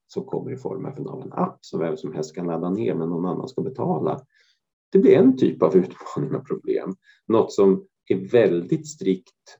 som 0.06 0.24
kommer 0.24 0.52
i 0.52 0.56
form 0.56 1.06
av 1.06 1.22
en 1.22 1.32
app 1.32 1.58
som 1.60 1.80
vem 1.80 1.96
som 1.96 2.12
helst 2.12 2.34
kan 2.34 2.46
ladda 2.46 2.70
ner 2.70 2.94
men 2.94 3.08
någon 3.08 3.26
annan 3.26 3.48
ska 3.48 3.62
betala. 3.62 4.20
Det 4.92 4.98
blir 4.98 5.16
en 5.16 5.36
typ 5.36 5.62
av 5.62 5.76
utmaning 5.76 6.34
och 6.34 6.46
problem. 6.46 6.96
Något 7.26 7.52
som 7.52 7.86
är 8.08 8.30
väldigt 8.30 8.88
strikt 8.88 9.58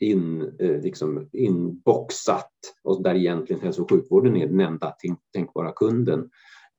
in, 0.00 0.42
eh, 0.58 0.80
liksom 0.80 1.28
inboxat 1.32 2.52
och 2.82 3.02
där 3.02 3.14
egentligen 3.14 3.62
hälso 3.62 3.82
och 3.82 3.90
sjukvården 3.90 4.36
är 4.36 4.46
den 4.46 4.60
enda 4.60 4.94
tänkbara 5.32 5.72
kunden 5.72 6.30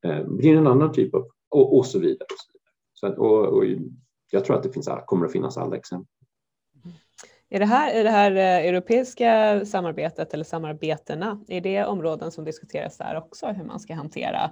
eh, 0.05 0.17
Det 0.17 0.37
blir 0.37 0.57
en 0.57 0.67
annan 0.67 0.91
typ 0.91 1.15
av 1.15 1.27
och, 1.49 1.77
och 1.77 1.85
så 1.85 1.99
vidare. 1.99 2.27
Och 2.29 2.39
så 2.39 2.51
vidare. 2.53 2.71
Så 2.93 3.07
att, 3.07 3.17
och, 3.17 3.57
och 3.57 3.63
jag 4.31 4.45
tror 4.45 4.55
att 4.55 4.63
det 4.63 4.71
finns, 4.71 4.89
kommer 5.05 5.25
att 5.25 5.31
finnas 5.31 5.57
alla 5.57 5.75
exempel. 5.75 6.20
Är 7.53 7.59
det 7.59 7.65
här, 7.65 7.93
är 7.93 8.03
det 8.03 8.09
här 8.09 8.31
eh, 8.31 8.69
europeiska 8.69 9.61
samarbetet 9.65 10.33
eller 10.33 10.43
samarbetena, 10.43 11.41
är 11.47 11.61
det 11.61 11.85
områden 11.85 12.31
som 12.31 12.45
diskuteras 12.45 12.97
där 12.97 13.17
också, 13.17 13.47
hur 13.47 13.63
man 13.63 13.79
ska 13.79 13.93
hantera 13.93 14.51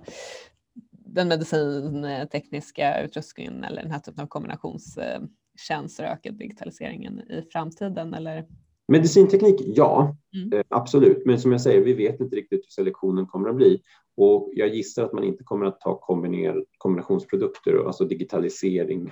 den 0.91 1.27
medicintekniska 1.27 3.01
utrustningen 3.01 3.63
eller 3.63 3.81
den 3.81 3.91
här 3.91 3.99
typen 3.99 4.23
av 4.23 4.27
kombinationstjänster 4.27 6.03
och 6.03 6.09
ökad 6.09 6.37
digitaliseringen 6.37 7.19
i 7.19 7.45
framtiden? 7.51 8.13
Eller? 8.13 8.45
Medicinteknik, 8.87 9.61
ja, 9.65 10.15
mm. 10.35 10.53
Eh, 10.53 10.65
absolut. 10.69 11.25
Men 11.25 11.39
som 11.39 11.51
jag 11.51 11.61
säger, 11.61 11.81
vi 11.81 11.93
vet 11.93 12.19
inte 12.19 12.35
riktigt 12.35 12.65
hur 12.65 12.71
selektionen 12.71 13.27
kommer 13.27 13.49
att 13.49 13.55
bli. 13.55 13.81
Och 14.17 14.51
jag 14.53 14.75
gissar 14.75 15.03
att 15.03 15.13
man 15.13 15.23
inte 15.23 15.43
kommer 15.43 15.65
att 15.65 15.79
ta 15.79 15.99
kombinationsprodukter, 16.77 17.87
alltså 17.87 18.05
digitalisering, 18.05 19.09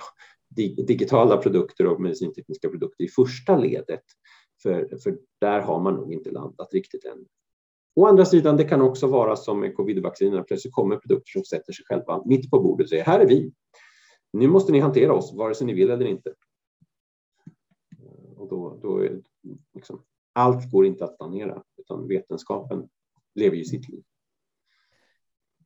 digitala 0.86 1.36
produkter 1.36 1.86
och 1.86 2.00
medicintekniska 2.00 2.68
produkter 2.68 3.04
i 3.04 3.08
första 3.08 3.56
ledet. 3.56 4.04
För, 4.62 4.98
för 5.02 5.18
där 5.40 5.60
har 5.60 5.80
man 5.80 5.94
nog 5.94 6.12
inte 6.12 6.30
landat 6.30 6.74
riktigt 6.74 7.04
än. 7.04 7.26
Å 7.96 8.06
andra 8.06 8.24
sidan, 8.24 8.56
det 8.56 8.64
kan 8.64 8.82
också 8.82 9.06
vara 9.06 9.36
som 9.36 9.60
med 9.60 9.76
covidvaccinerna, 9.76 10.42
plötsligt 10.42 10.74
kommer 10.74 10.96
produkter 10.96 11.30
som 11.30 11.44
sätter 11.44 11.72
sig 11.72 11.84
själva 11.84 12.22
mitt 12.26 12.50
på 12.50 12.60
bordet 12.60 12.84
och 12.84 12.88
säger 12.88 13.04
här 13.04 13.20
är 13.20 13.26
vi. 13.26 13.52
Nu 14.32 14.48
måste 14.48 14.72
ni 14.72 14.80
hantera 14.80 15.12
oss, 15.14 15.32
vare 15.34 15.54
sig 15.54 15.66
ni 15.66 15.74
vill 15.74 15.90
eller 15.90 16.06
inte. 16.06 16.34
Och 18.36 18.48
då, 18.48 18.78
då 18.82 18.98
är 18.98 19.22
liksom, 19.74 20.02
allt 20.32 20.70
går 20.70 20.86
inte 20.86 21.04
att 21.04 21.18
planera, 21.18 21.62
utan 21.76 22.08
vetenskapen 22.08 22.88
lever 23.34 23.56
ju 23.56 23.64
sitt 23.64 23.88
liv. 23.88 24.02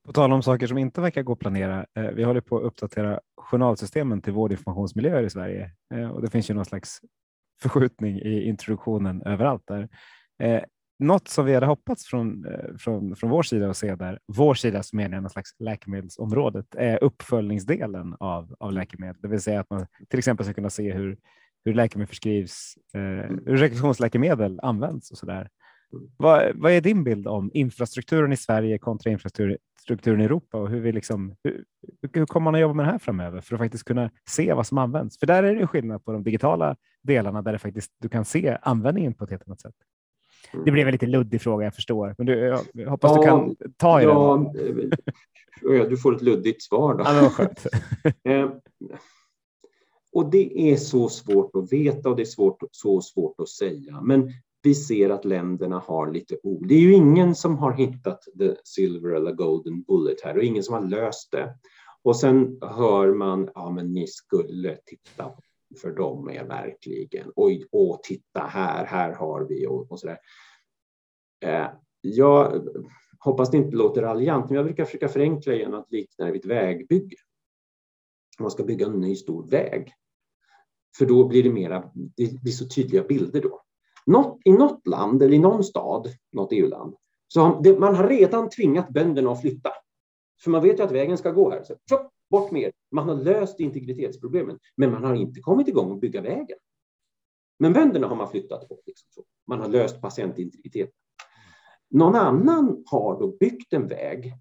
På 0.06 0.12
tal 0.12 0.32
om 0.32 0.42
saker 0.42 0.66
som 0.66 0.78
inte 0.78 1.00
verkar 1.00 1.22
gå 1.22 1.32
att 1.32 1.38
planera. 1.38 1.86
Eh, 1.98 2.10
vi 2.10 2.24
håller 2.24 2.40
på 2.40 2.56
att 2.56 2.62
uppdatera 2.62 3.20
journalsystemen 3.36 4.22
till 4.22 4.32
vårdinformationsmiljöer 4.32 5.22
i 5.22 5.30
Sverige 5.30 5.70
eh, 5.94 6.10
och 6.10 6.22
det 6.22 6.30
finns 6.30 6.50
ju 6.50 6.54
någon 6.54 6.64
slags 6.64 7.00
förskjutning 7.62 8.18
i 8.18 8.48
introduktionen 8.48 9.22
överallt 9.22 9.62
där. 9.66 9.88
Eh, 10.42 10.62
något 10.98 11.28
som 11.28 11.44
vi 11.44 11.54
hade 11.54 11.66
hoppats 11.66 12.06
från, 12.06 12.44
eh, 12.44 12.76
från, 12.78 13.16
från 13.16 13.30
vår 13.30 13.42
sida 13.42 13.70
att 13.70 13.76
se 13.76 13.94
där, 13.94 14.18
vår 14.26 14.54
sida 14.54 14.82
som 14.82 14.96
menar 14.96 15.20
någon 15.20 15.30
slags 15.30 15.50
läkemedelsområdet, 15.58 16.74
är 16.74 17.04
uppföljningsdelen 17.04 18.16
av, 18.20 18.56
av 18.60 18.72
läkemedel, 18.72 19.16
det 19.22 19.28
vill 19.28 19.42
säga 19.42 19.60
att 19.60 19.70
man 19.70 19.86
till 20.08 20.18
exempel 20.18 20.46
ska 20.46 20.54
kunna 20.54 20.70
se 20.70 20.92
hur, 20.92 21.18
hur 21.64 21.74
läkemedel 21.74 22.08
förskrivs, 22.08 22.74
eh, 22.94 23.00
hur 23.46 23.56
rekreationsläkemedel 23.56 24.60
används 24.62 25.10
och 25.10 25.18
så 25.18 25.26
där. 25.26 25.48
Vad, 26.16 26.52
vad, 26.54 26.72
är 26.72 26.80
din 26.80 27.04
bild 27.04 27.26
om 27.26 27.50
infrastrukturen 27.54 28.32
i 28.32 28.36
Sverige 28.36 28.78
kontra 28.78 29.10
infrastrukturen 29.10 30.20
i 30.20 30.24
Europa 30.24 30.58
och 30.58 30.68
hur, 30.68 30.80
vi 30.80 30.92
liksom, 30.92 31.34
hur, 31.44 31.64
hur 32.12 32.26
kommer 32.26 32.44
man 32.44 32.54
att 32.54 32.60
jobba 32.60 32.74
med 32.74 32.86
det 32.86 32.90
här 32.90 32.98
framöver 32.98 33.40
för 33.40 33.54
att 33.54 33.60
faktiskt 33.60 33.84
kunna 33.84 34.10
se 34.28 34.54
vad 34.54 34.66
som 34.66 34.78
används? 34.78 35.18
För 35.18 35.26
där 35.26 35.42
är 35.42 35.54
det 35.54 35.66
skillnad 35.66 36.04
på 36.04 36.12
de 36.12 36.22
digitala 36.22 36.76
delarna 37.02 37.42
där 37.42 37.52
det 37.52 37.58
faktiskt, 37.58 37.92
du 37.98 38.08
kan 38.08 38.24
se 38.24 38.58
användningen 38.62 39.14
på 39.14 39.24
ett 39.24 39.30
helt 39.30 39.48
annat 39.48 39.60
sätt. 39.60 39.74
Det 40.64 40.70
blev 40.70 40.86
en 40.86 40.92
lite 40.92 41.06
luddig 41.06 41.42
fråga, 41.42 41.64
jag 41.64 41.74
förstår, 41.74 42.14
men 42.18 42.26
du, 42.26 42.58
jag 42.72 42.90
hoppas 42.90 43.12
ja, 43.14 43.20
du 43.20 43.26
kan 43.26 43.56
ta 43.76 44.00
i 44.00 44.04
ja, 44.04 44.52
den. 44.54 44.92
Ja, 45.62 45.88
du 45.88 45.96
får 45.96 46.16
ett 46.16 46.22
luddigt 46.22 46.62
svar 46.62 46.94
då. 46.94 47.04
Ja. 47.04 47.48
Eh, 48.32 48.50
och 50.12 50.30
det 50.30 50.72
är 50.72 50.76
så 50.76 51.08
svårt 51.08 51.56
att 51.56 51.72
veta 51.72 52.10
och 52.10 52.16
det 52.16 52.22
är 52.22 52.26
svårt, 52.26 52.62
så 52.70 53.00
svårt 53.00 53.40
att 53.40 53.48
säga. 53.48 54.00
Men 54.00 54.32
vi 54.62 54.74
ser 54.74 55.10
att 55.10 55.24
länderna 55.24 55.78
har 55.78 56.10
lite 56.10 56.38
ord. 56.42 56.68
Det 56.68 56.74
är 56.74 56.80
ju 56.80 56.92
ingen 56.92 57.34
som 57.34 57.58
har 57.58 57.72
hittat 57.72 58.22
the 58.38 58.54
silver 58.64 59.10
eller 59.10 59.32
golden 59.32 59.82
bullet 59.82 60.20
här 60.24 60.36
och 60.36 60.44
ingen 60.44 60.62
som 60.62 60.74
har 60.74 60.82
löst 60.82 61.32
det. 61.32 61.58
Och 62.02 62.16
sen 62.16 62.58
hör 62.62 63.14
man, 63.14 63.50
ja 63.54 63.70
men 63.70 63.92
ni 63.92 64.06
skulle 64.06 64.76
titta 64.76 65.30
för 65.80 65.90
de 65.90 66.28
är 66.28 66.44
verkligen, 66.44 67.32
oj, 67.36 67.66
åh, 67.70 67.98
titta 68.02 68.40
här, 68.40 68.84
här 68.84 69.12
har 69.12 69.46
vi 69.48 69.66
och, 69.66 69.90
och 69.92 70.00
så 70.00 70.06
där. 70.06 70.18
Eh, 71.44 71.70
jag 72.00 72.68
hoppas 73.18 73.50
det 73.50 73.56
inte 73.56 73.76
låter 73.76 74.02
raljant, 74.02 74.50
men 74.50 74.56
jag 74.56 74.64
brukar 74.64 74.84
försöka 74.84 75.08
förenkla 75.08 75.54
genom 75.54 75.80
att 75.80 75.92
likna 75.92 76.24
det 76.24 76.32
vid 76.32 76.40
ett 76.40 76.50
vägbygge. 76.50 77.16
Man 78.38 78.50
ska 78.50 78.64
bygga 78.64 78.86
en 78.86 79.00
ny 79.00 79.16
stor 79.16 79.50
väg. 79.50 79.92
För 80.98 81.06
då 81.06 81.28
blir 81.28 81.42
det 81.42 81.52
mera, 81.52 81.90
det 81.94 82.42
blir 82.42 82.52
så 82.52 82.68
tydliga 82.68 83.02
bilder 83.02 83.42
då. 83.42 83.62
Något, 84.06 84.40
I 84.44 84.52
något 84.52 84.86
land 84.86 85.22
eller 85.22 85.34
i 85.34 85.38
någon 85.38 85.64
stad, 85.64 86.08
något 86.32 86.52
EU-land, 86.52 86.94
så 87.28 87.40
har 87.40 87.62
det, 87.62 87.78
man 87.78 87.94
har 87.94 88.08
redan 88.08 88.50
tvingat 88.50 88.88
bönderna 88.88 89.32
att 89.32 89.40
flytta. 89.40 89.70
För 90.42 90.50
man 90.50 90.62
vet 90.62 90.78
ju 90.78 90.82
att 90.82 90.92
vägen 90.92 91.18
ska 91.18 91.30
gå 91.30 91.50
här. 91.50 91.62
Så, 91.64 91.74
tjopp, 91.90 92.10
bort 92.30 92.50
mer. 92.50 92.72
Man 92.90 93.08
har 93.08 93.16
löst 93.16 93.60
integritetsproblemen, 93.60 94.58
men 94.76 94.90
man 94.90 95.04
har 95.04 95.14
inte 95.14 95.40
kommit 95.40 95.68
igång 95.68 95.92
att 95.92 96.00
bygga 96.00 96.20
vägen. 96.20 96.58
Men 97.58 97.72
bönderna 97.72 98.06
har 98.06 98.16
man 98.16 98.30
flyttat 98.30 98.68
bort. 98.68 98.82
Liksom 98.86 99.08
så. 99.10 99.24
Man 99.46 99.60
har 99.60 99.68
löst 99.68 100.00
patientintegriteten. 100.00 100.94
Någon 101.90 102.14
annan 102.14 102.84
har 102.86 103.20
då 103.20 103.28
byggt 103.28 103.72
en 103.72 103.88
väg, 103.88 104.32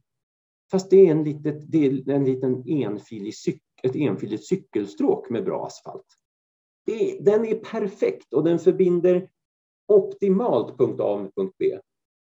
fast 0.72 0.90
det 0.90 1.08
är 1.08 1.12
en, 1.12 1.24
litet, 1.24 1.72
det 1.72 1.86
är 1.86 2.10
en 2.10 2.26
liten 2.26 2.64
enfilig 2.68 3.36
cyk, 3.36 3.64
ett 3.84 3.96
enfiligt 3.96 4.46
cykelstråk 4.46 5.30
med 5.30 5.46
bra 5.46 5.66
asfalt. 5.66 6.06
Det, 6.86 7.18
den 7.22 7.46
är 7.46 7.56
perfekt 7.56 8.34
och 8.34 8.44
den 8.44 8.60
förbinder 8.60 9.30
optimalt 9.92 10.78
punkt 10.78 11.00
A 11.02 11.18
med 11.18 11.36
punkt 11.36 11.56
B. 11.60 11.80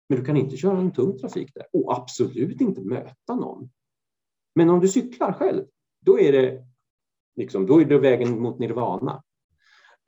Men 0.09 0.19
du 0.19 0.25
kan 0.25 0.37
inte 0.37 0.57
köra 0.57 0.79
en 0.79 0.93
tung 0.93 1.19
trafik 1.19 1.55
där 1.55 1.67
och 1.73 1.93
absolut 1.97 2.61
inte 2.61 2.81
möta 2.81 3.35
någon. 3.35 3.71
Men 4.55 4.71
om 4.71 4.81
du 4.81 4.89
cyklar 4.89 5.33
själv, 5.33 5.65
då 6.01 6.21
är 6.21 6.33
det, 6.33 6.65
liksom, 7.37 7.67
då 7.67 7.81
är 7.81 7.85
det 7.85 7.99
vägen 7.99 8.41
mot 8.41 8.59
nirvana. 8.59 9.23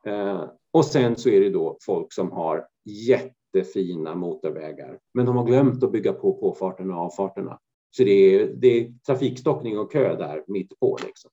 Eh, 0.07 0.45
och 0.71 0.85
sen 0.85 1.17
så 1.17 1.29
är 1.29 1.41
det 1.41 1.51
då 1.51 1.77
folk 1.81 2.13
som 2.13 2.33
har 2.33 2.69
jättefina 2.85 4.15
motorvägar, 4.15 4.99
men 5.15 5.27
de 5.27 5.37
har 5.37 5.45
glömt 5.45 5.83
att 5.83 5.93
bygga 5.93 6.13
på 6.13 6.41
påfarterna 6.41 6.97
och 6.97 7.03
avfarterna. 7.03 7.61
Så 7.91 8.05
det 8.05 8.11
är, 8.11 8.47
det 8.47 8.69
är 8.69 8.93
trafikstockning 9.07 9.79
och 9.79 9.93
kö 9.93 10.17
där 10.17 10.45
mitt 10.47 10.81
på. 10.81 10.99
Liksom. 11.07 11.31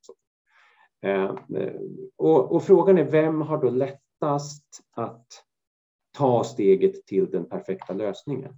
Eh, 1.01 1.35
och, 2.17 2.51
och, 2.51 2.63
frågan 2.63 2.97
är 2.97 3.03
vem 3.03 3.41
har 3.41 3.57
då 3.57 3.69
lättast 3.69 4.65
att 4.95 5.27
ta 6.11 6.43
steget 6.43 7.05
till 7.05 7.31
den 7.31 7.45
perfekta 7.45 7.93
lösningen. 7.93 8.53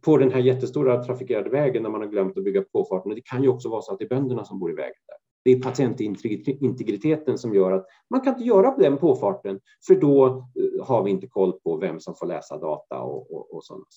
På 0.00 0.16
den 0.16 0.32
här 0.32 0.40
jättestora 0.40 1.04
trafikerade 1.04 1.50
vägen 1.50 1.82
när 1.82 1.90
man 1.90 2.00
har 2.00 2.08
glömt 2.08 2.38
att 2.38 2.44
bygga 2.44 2.62
påfarten, 2.62 3.14
det 3.14 3.20
kan 3.20 3.42
ju 3.42 3.48
också 3.48 3.68
vara 3.68 3.82
så 3.82 3.92
att 3.92 3.98
det 3.98 4.04
är 4.04 4.08
bönderna 4.08 4.44
som 4.44 4.58
bor 4.58 4.70
i 4.70 4.74
vägen 4.74 5.02
där. 5.06 5.16
Det 5.44 5.50
är 5.50 5.62
patientintegriteten 5.62 7.38
som 7.38 7.54
gör 7.54 7.72
att 7.72 7.86
man 8.10 8.20
kan 8.20 8.34
inte 8.34 8.44
göra 8.44 8.70
på 8.70 8.80
den 8.80 8.96
påfarten, 8.96 9.60
för 9.86 9.94
då 9.94 10.26
eh, 10.26 10.86
har 10.86 11.02
vi 11.02 11.10
inte 11.10 11.26
koll 11.26 11.52
på 11.52 11.76
vem 11.76 12.00
som 12.00 12.14
får 12.14 12.26
läsa 12.26 12.58
data 12.58 13.00
och, 13.00 13.32
och, 13.32 13.54
och 13.54 13.64
sådant. 13.64 13.88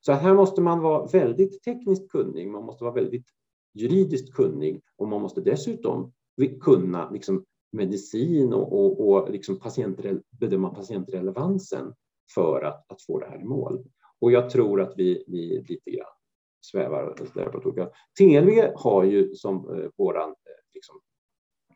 Så 0.00 0.12
här 0.12 0.34
måste 0.34 0.60
man 0.60 0.80
vara 0.80 1.06
väldigt 1.06 1.62
tekniskt 1.62 2.10
kunnig, 2.10 2.48
man 2.48 2.64
måste 2.64 2.84
vara 2.84 2.94
väldigt 2.94 3.26
juridiskt 3.74 4.34
kunnig 4.34 4.82
och 4.96 5.08
man 5.08 5.20
måste 5.22 5.40
dessutom 5.40 6.12
kunna 6.60 7.10
liksom 7.10 7.44
medicin 7.72 8.52
och, 8.52 8.72
och, 8.72 9.08
och 9.08 9.30
liksom 9.30 9.58
patientrel, 9.58 10.22
bedöma 10.40 10.74
patientrelevansen 10.74 11.94
för 12.34 12.62
att, 12.62 12.92
att 12.92 13.02
få 13.02 13.18
det 13.18 13.26
här 13.26 13.40
i 13.40 13.44
mål. 13.44 13.84
Och 14.20 14.32
jag 14.32 14.50
tror 14.50 14.80
att 14.80 14.94
vi, 14.96 15.24
vi 15.26 15.64
lite 15.68 15.90
grann 15.90 16.14
svävar 16.60 17.14
där 17.34 17.48
på 17.48 17.68
olika. 17.68 17.90
TLV 18.18 18.72
har 18.74 19.04
ju 19.04 19.34
som 19.34 19.56
eh, 19.56 19.90
våran 19.96 20.30
eh, 20.30 20.74
liksom, 20.74 21.00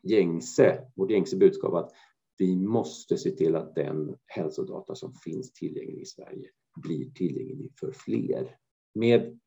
gängse, 0.03 0.81
vårt 0.95 1.11
gängse 1.11 1.37
budskap 1.37 1.73
att 1.73 1.91
vi 2.37 2.55
måste 2.55 3.17
se 3.17 3.31
till 3.31 3.55
att 3.55 3.75
den 3.75 4.15
hälsodata 4.25 4.95
som 4.95 5.13
finns 5.13 5.53
tillgänglig 5.53 6.01
i 6.01 6.05
Sverige 6.05 6.49
blir 6.83 7.11
tillgänglig 7.11 7.71
för 7.79 7.91
fler 7.91 8.57
med, 8.95 9.39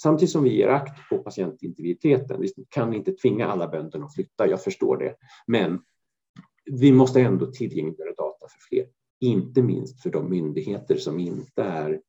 samtidigt 0.00 0.32
som 0.32 0.44
vi 0.44 0.56
ger 0.56 0.68
akt 0.68 1.08
på 1.08 1.18
patientintegriteten, 1.18 2.40
vi 2.40 2.48
kan 2.68 2.94
inte 2.94 3.12
tvinga 3.12 3.46
alla 3.46 3.68
bönder 3.68 4.04
att 4.04 4.14
flytta, 4.14 4.48
jag 4.48 4.62
förstår 4.62 4.96
det, 4.96 5.16
men 5.46 5.80
vi 6.64 6.92
måste 6.92 7.20
ändå 7.20 7.46
tillgängliggöra 7.46 8.14
data 8.14 8.46
för 8.48 8.58
fler, 8.68 8.86
inte 9.20 9.62
minst 9.62 10.02
för 10.02 10.10
de 10.10 10.30
myndigheter 10.30 10.96
som 10.96 11.18
inte 11.18 11.62
är 11.62 12.00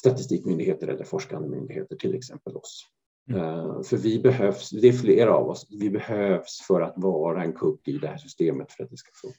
statistikmyndigheter 0.00 0.88
eller 0.88 1.04
forskande 1.04 1.48
myndigheter, 1.48 1.96
till 1.96 2.14
exempel 2.14 2.56
oss. 2.56 2.86
Mm. 3.30 3.42
Uh, 3.42 3.82
för 3.82 3.96
vi 3.96 4.18
behövs, 4.18 4.70
det 4.70 4.88
är 4.88 4.92
flera 4.92 5.34
av 5.34 5.48
oss, 5.48 5.66
vi 5.70 5.90
behövs 5.90 6.60
för 6.66 6.80
att 6.80 6.94
vara 6.96 7.44
en 7.44 7.52
kugg 7.52 7.80
i 7.86 7.98
det 7.98 8.06
här 8.06 8.18
systemet 8.18 8.72
för 8.72 8.84
att 8.84 8.90
det 8.90 8.96
ska 8.96 9.10
funka. 9.14 9.38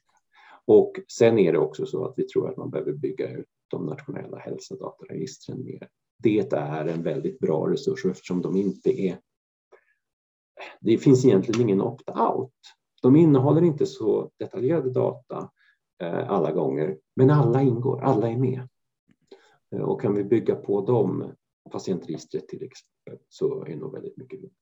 Och 0.66 0.94
sen 1.18 1.40
är 1.40 1.52
det 1.52 1.58
också 1.58 1.86
så 1.86 2.06
att 2.06 2.14
vi 2.18 2.24
tror 2.24 2.50
att 2.50 2.58
man 2.58 2.70
behöver 2.70 2.94
bygga 2.94 3.32
ut 3.32 3.48
de 3.68 3.86
nationella 3.86 4.38
hälsodataregistren 4.38 5.66
mer 5.66 5.90
det 6.24 6.54
är 6.54 6.86
en 6.86 7.04
väldigt 7.04 7.40
bra 7.40 7.70
resurs 7.70 8.06
eftersom 8.06 8.42
de 8.42 8.56
inte 8.56 9.02
är 9.02 9.20
det 10.82 10.98
finns 10.98 11.26
egentligen 11.26 11.62
ingen 11.62 11.82
opt-out. 11.82 12.52
De 13.02 13.16
innehåller 13.16 13.62
inte 13.62 13.86
så 13.86 14.32
detaljerade 14.40 14.90
data 14.90 15.50
eh, 16.04 16.30
alla 16.30 16.52
gånger, 16.52 16.98
men 17.16 17.30
alla 17.30 17.62
ingår, 17.62 18.02
alla 18.02 18.30
är 18.30 18.38
med. 18.38 18.68
Eh, 19.72 19.82
och 19.82 20.02
kan 20.02 20.14
vi 20.16 20.24
bygga 20.24 20.56
på 20.56 20.82
dem, 20.82 21.34
patientregistret 21.72 22.48
till 22.48 22.64
exempel, 22.64 23.26
så 23.30 23.66
är 23.66 23.76
nog 23.76 23.94
väldigt 23.94 24.18
mycket 24.18 24.40
vunnet. 24.40 24.54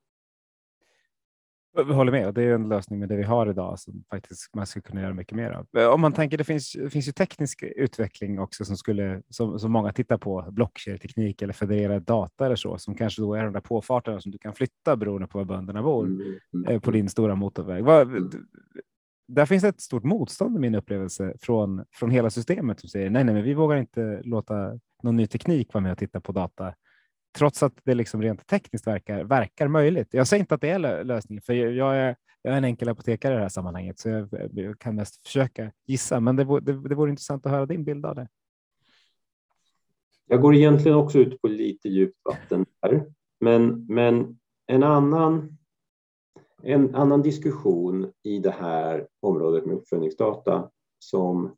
Jag 1.74 1.86
håller 1.86 2.12
med. 2.12 2.34
Det 2.34 2.44
är 2.44 2.54
en 2.54 2.70
lösning 2.70 3.00
med 3.00 3.10
det 3.10 3.16
vi 3.16 3.24
har 3.24 3.50
idag 3.50 3.80
som 3.80 4.04
faktiskt 4.10 4.56
man 4.56 4.68
skulle 4.68 4.84
kunna 4.84 5.02
göra 5.02 5.14
mycket 5.14 5.36
mer 5.36 5.52
av. 5.52 5.68
Eh, 5.78 5.88
om 5.88 6.02
man 6.02 6.14
tänker, 6.14 6.38
det 6.38 6.44
finns, 6.44 6.78
finns 6.92 7.08
ju 7.08 7.12
teknisk 7.12 7.64
utveckling 7.64 8.40
också 8.40 8.66
som 8.66 8.78
skulle 8.78 9.22
som, 9.30 9.60
som 9.60 9.72
många 9.72 9.94
tittar 9.94 10.18
på, 10.18 10.48
blockkedjeteknik 10.52 11.42
eller 11.42 11.54
federerad 11.54 12.04
data 12.04 12.46
eller 12.46 12.56
så, 12.56 12.78
som 12.78 12.96
kanske 12.96 13.22
då 13.22 13.34
är 13.34 13.44
de 13.44 13.54
där 13.54 13.62
påfarterna 13.62 14.22
som 14.22 14.32
du 14.32 14.38
kan 14.38 14.54
flytta 14.54 14.96
beroende 14.96 15.28
på 15.28 15.38
var 15.38 15.46
bönderna 15.46 15.82
bor 15.82 16.06
mm. 16.06 16.40
Mm. 16.68 16.82
på 16.82 16.92
din 16.92 17.10
stora 17.10 17.36
motorväg. 17.36 17.84
Vad, 17.84 18.02
mm. 18.02 18.30
Där 19.28 19.46
finns 19.46 19.64
ett 19.64 19.82
stort 19.82 20.04
motstånd 20.04 20.58
i 20.58 20.60
min 20.60 20.76
upplevelse 20.76 21.34
från, 21.42 21.86
från 21.92 22.12
hela 22.12 22.30
systemet 22.30 22.80
som 22.80 22.90
säger 22.90 23.10
nej, 23.10 23.24
nej, 23.24 23.34
men 23.34 23.44
vi 23.44 23.54
vågar 23.54 23.78
inte 23.78 24.22
låta 24.24 24.80
någon 25.04 25.16
ny 25.16 25.28
teknik 25.28 25.74
vara 25.74 25.82
med 25.82 25.92
och 25.92 25.98
titta 25.98 26.22
på 26.22 26.32
data 26.32 26.74
trots 27.38 27.64
att 27.64 27.74
det 27.84 27.94
liksom 27.94 28.22
rent 28.22 28.48
tekniskt 28.48 28.88
verkar, 28.88 29.24
verkar 29.24 29.68
möjligt. 29.68 30.08
Jag 30.12 30.28
säger 30.28 30.40
inte 30.40 30.56
att 30.56 30.62
det 30.62 30.70
är 30.70 31.04
lösningen, 31.04 31.42
för 31.42 31.54
jag 31.54 31.98
är, 31.98 32.16
jag 32.42 32.54
är 32.54 32.58
en 32.58 32.64
enkel 32.64 32.90
apotekare 32.90 33.34
i 33.34 33.36
det 33.36 33.42
här 33.42 33.50
sammanhanget, 33.50 34.00
så 34.00 34.10
jag, 34.10 34.30
jag 34.54 34.80
kan 34.80 34.96
mest 34.96 35.28
försöka 35.28 35.72
gissa, 35.88 36.20
men 36.20 36.36
det, 36.36 36.44
det, 36.62 36.90
det 36.90 36.96
vore 36.96 37.10
intressant 37.10 37.46
att 37.46 37.52
höra 37.52 37.66
din 37.66 37.84
bild 37.84 38.06
av 38.06 38.16
det. 38.16 38.28
Jag 40.28 40.42
går 40.42 40.56
egentligen 40.56 40.98
också 40.98 41.18
ut 41.18 41.42
på 41.42 41.48
lite 41.48 41.90
djupt 41.90 42.20
vatten 42.24 42.66
här, 42.82 43.06
men, 43.40 43.86
men 43.86 44.40
en, 44.68 44.84
annan, 44.84 45.58
en 46.64 46.96
annan 46.96 47.22
diskussion 47.22 48.12
i 48.24 48.40
det 48.40 48.52
här 48.52 49.08
området 49.20 49.66
med 49.66 49.76
uppföljningsdata 49.76 50.70
som, 51.00 51.56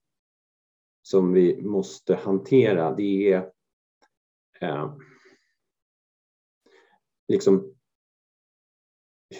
som 1.01 1.33
vi 1.33 1.61
måste 1.61 2.15
hantera, 2.15 2.95
det 2.95 3.33
är 3.33 3.49
eh, 4.59 4.93
liksom, 7.27 7.73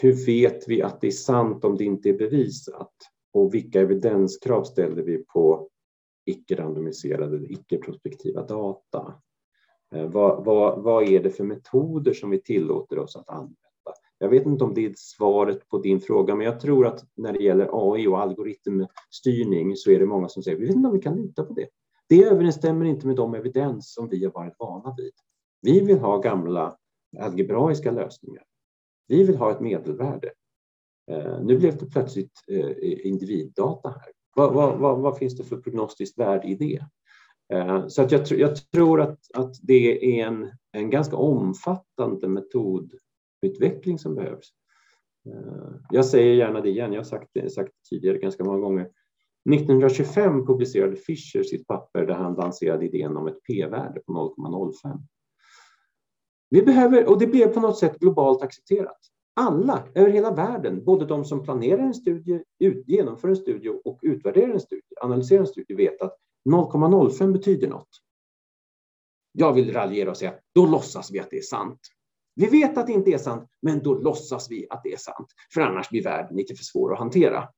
hur 0.00 0.26
vet 0.26 0.68
vi 0.68 0.82
att 0.82 1.00
det 1.00 1.06
är 1.06 1.10
sant 1.10 1.64
om 1.64 1.76
det 1.76 1.84
inte 1.84 2.08
är 2.08 2.18
bevisat? 2.18 2.92
Och 3.32 3.54
vilka 3.54 3.80
evidenskrav 3.80 4.64
ställer 4.64 5.02
vi 5.02 5.24
på 5.24 5.68
icke-randomiserade 6.24 7.36
eller 7.36 7.52
icke-prospektiva 7.52 8.42
data? 8.42 9.14
Eh, 9.94 10.10
vad, 10.10 10.44
vad, 10.44 10.82
vad 10.82 11.08
är 11.08 11.22
det 11.22 11.30
för 11.30 11.44
metoder 11.44 12.12
som 12.12 12.30
vi 12.30 12.42
tillåter 12.42 12.98
oss 12.98 13.16
att 13.16 13.28
använda? 13.28 13.58
Jag 14.18 14.28
vet 14.28 14.46
inte 14.46 14.64
om 14.64 14.74
det 14.74 14.86
är 14.86 14.94
svaret 14.96 15.68
på 15.68 15.78
din 15.78 16.00
fråga, 16.00 16.34
men 16.34 16.46
jag 16.46 16.60
tror 16.60 16.86
att 16.86 17.04
när 17.14 17.32
det 17.32 17.44
gäller 17.44 17.68
AI 17.72 18.06
och 18.06 18.20
algoritmstyrning 18.20 19.76
så 19.76 19.90
är 19.90 19.98
det 19.98 20.06
många 20.06 20.28
som 20.28 20.42
säger 20.42 20.58
vi 20.58 20.66
vet 20.66 20.76
inte 20.76 20.88
om 20.88 20.94
vi 20.94 21.02
kan 21.02 21.16
lita 21.16 21.44
på 21.44 21.54
det. 21.54 21.68
Det 22.08 22.24
överensstämmer 22.24 22.84
inte 22.84 23.06
med 23.06 23.16
de 23.16 23.34
evidens 23.34 23.94
som 23.94 24.08
vi 24.08 24.24
har 24.24 24.32
varit 24.32 24.58
vana 24.58 24.94
vid. 24.96 25.12
Vi 25.60 25.80
vill 25.80 25.98
ha 25.98 26.18
gamla 26.18 26.76
algebraiska 27.18 27.90
lösningar. 27.90 28.44
Vi 29.08 29.24
vill 29.24 29.36
ha 29.36 29.50
ett 29.50 29.60
medelvärde. 29.60 30.32
Eh, 31.10 31.40
nu 31.42 31.58
blev 31.58 31.78
det 31.78 31.86
plötsligt 31.86 32.32
eh, 32.48 33.06
individdata 33.06 33.88
här. 33.88 34.12
Vad, 34.36 34.54
vad, 34.54 34.78
vad, 34.78 35.00
vad, 35.00 35.18
finns 35.18 35.36
det 35.36 35.44
för 35.44 35.56
prognostiskt 35.56 36.18
värde 36.18 36.48
i 36.48 36.54
det? 36.54 36.84
Eh, 37.52 37.86
så 37.86 38.02
att 38.02 38.12
jag, 38.12 38.26
jag 38.30 38.70
tror 38.70 39.00
att, 39.00 39.18
att 39.34 39.54
det 39.62 40.20
är 40.20 40.26
en, 40.26 40.50
en 40.72 40.90
ganska 40.90 41.16
omfattande 41.16 42.28
metodutveckling 42.28 43.98
som 43.98 44.14
behövs. 44.14 44.48
Jag 45.90 46.06
säger 46.06 46.34
gärna 46.34 46.60
det 46.60 46.68
igen, 46.68 46.92
jag 46.92 47.00
har 47.00 47.04
sagt 47.04 47.30
det, 47.32 47.50
sagt 47.50 47.72
tidigare 47.90 48.18
ganska 48.18 48.44
många 48.44 48.58
gånger. 48.58 48.90
1925 49.50 50.46
publicerade 50.46 50.96
Fischer 50.96 51.42
sitt 51.42 51.66
papper 51.66 52.06
där 52.06 52.14
han 52.14 52.34
lanserade 52.34 52.86
idén 52.86 53.16
om 53.16 53.26
ett 53.26 53.42
p-värde 53.48 54.00
på 54.00 54.12
0,05. 54.12 54.98
Vi 56.54 56.62
behöver, 56.62 57.08
och 57.08 57.18
det 57.18 57.26
blev 57.26 57.46
på 57.46 57.60
något 57.60 57.78
sätt 57.78 57.98
globalt 57.98 58.42
accepterat. 58.42 58.98
Alla 59.36 59.88
över 59.94 60.10
hela 60.10 60.34
världen, 60.34 60.84
både 60.84 61.06
de 61.06 61.24
som 61.24 61.42
planerar 61.42 61.82
en 61.82 61.94
studie, 61.94 62.42
ut, 62.58 62.88
genomför 62.88 63.28
en 63.28 63.36
studie 63.36 63.68
och 63.84 63.98
utvärderar 64.02 64.50
en 64.50 64.60
studie, 64.60 64.82
analyserar 65.00 65.40
en 65.40 65.46
studie, 65.46 65.74
vet 65.74 66.02
att 66.02 66.16
0,05 66.50 67.32
betyder 67.32 67.68
något. 67.68 67.88
Jag 69.32 69.52
vill 69.52 69.72
raljera 69.72 70.10
och 70.10 70.16
säga, 70.16 70.34
då 70.54 70.66
låtsas 70.66 71.10
vi 71.10 71.20
att 71.20 71.30
det 71.30 71.38
är 71.38 71.42
sant. 71.42 71.80
Vi 72.34 72.46
vet 72.46 72.78
att 72.78 72.86
det 72.86 72.92
inte 72.92 73.10
är 73.10 73.18
sant, 73.18 73.50
men 73.62 73.82
då 73.82 73.94
låtsas 73.94 74.50
vi 74.50 74.66
att 74.70 74.80
det 74.84 74.92
är 74.92 74.98
sant, 74.98 75.28
för 75.54 75.60
annars 75.60 75.90
blir 75.90 76.02
världen 76.02 76.36
lite 76.36 76.54
för 76.54 76.64
svår 76.64 76.92
att 76.92 76.98
hantera. 76.98 77.48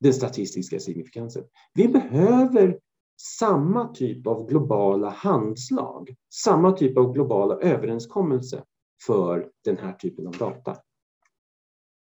Den 0.00 0.14
statistiska 0.14 0.80
signifikansen. 0.80 1.44
Vi 1.74 1.88
behöver 1.88 2.78
samma 3.20 3.88
typ 3.88 4.26
av 4.26 4.48
globala 4.48 5.10
handslag, 5.10 6.14
samma 6.34 6.72
typ 6.72 6.98
av 6.98 7.12
globala 7.12 7.56
överenskommelse 7.56 8.64
för 9.06 9.50
den 9.64 9.78
här 9.78 9.92
typen 9.92 10.26
av 10.26 10.32
data. 10.32 10.76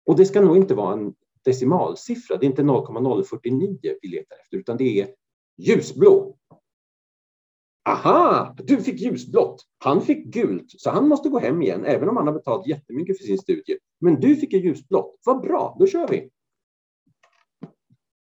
Och 0.05 0.15
det 0.15 0.25
ska 0.25 0.41
nog 0.41 0.57
inte 0.57 0.75
vara 0.75 0.93
en 0.93 1.13
decimalsiffra, 1.45 2.37
det 2.37 2.45
är 2.45 2.49
inte 2.49 2.63
0,049 2.63 3.77
vi 4.01 4.07
letar 4.07 4.35
efter, 4.41 4.57
utan 4.57 4.77
det 4.77 4.99
är 5.01 5.09
ljusblå. 5.57 6.35
Aha, 7.89 8.55
du 8.57 8.81
fick 8.81 9.01
ljusblått. 9.01 9.65
Han 9.77 10.01
fick 10.01 10.25
gult, 10.25 10.65
så 10.77 10.89
han 10.89 11.07
måste 11.07 11.29
gå 11.29 11.39
hem 11.39 11.61
igen, 11.61 11.85
även 11.85 12.09
om 12.09 12.17
han 12.17 12.27
har 12.27 12.33
betalat 12.33 12.67
jättemycket 12.67 13.17
för 13.17 13.25
sin 13.25 13.37
studie. 13.37 13.77
Men 13.99 14.19
du 14.19 14.35
fick 14.35 14.53
ljusblått. 14.53 15.19
Vad 15.25 15.41
bra, 15.41 15.75
då 15.79 15.87
kör 15.87 16.07
vi 16.07 16.29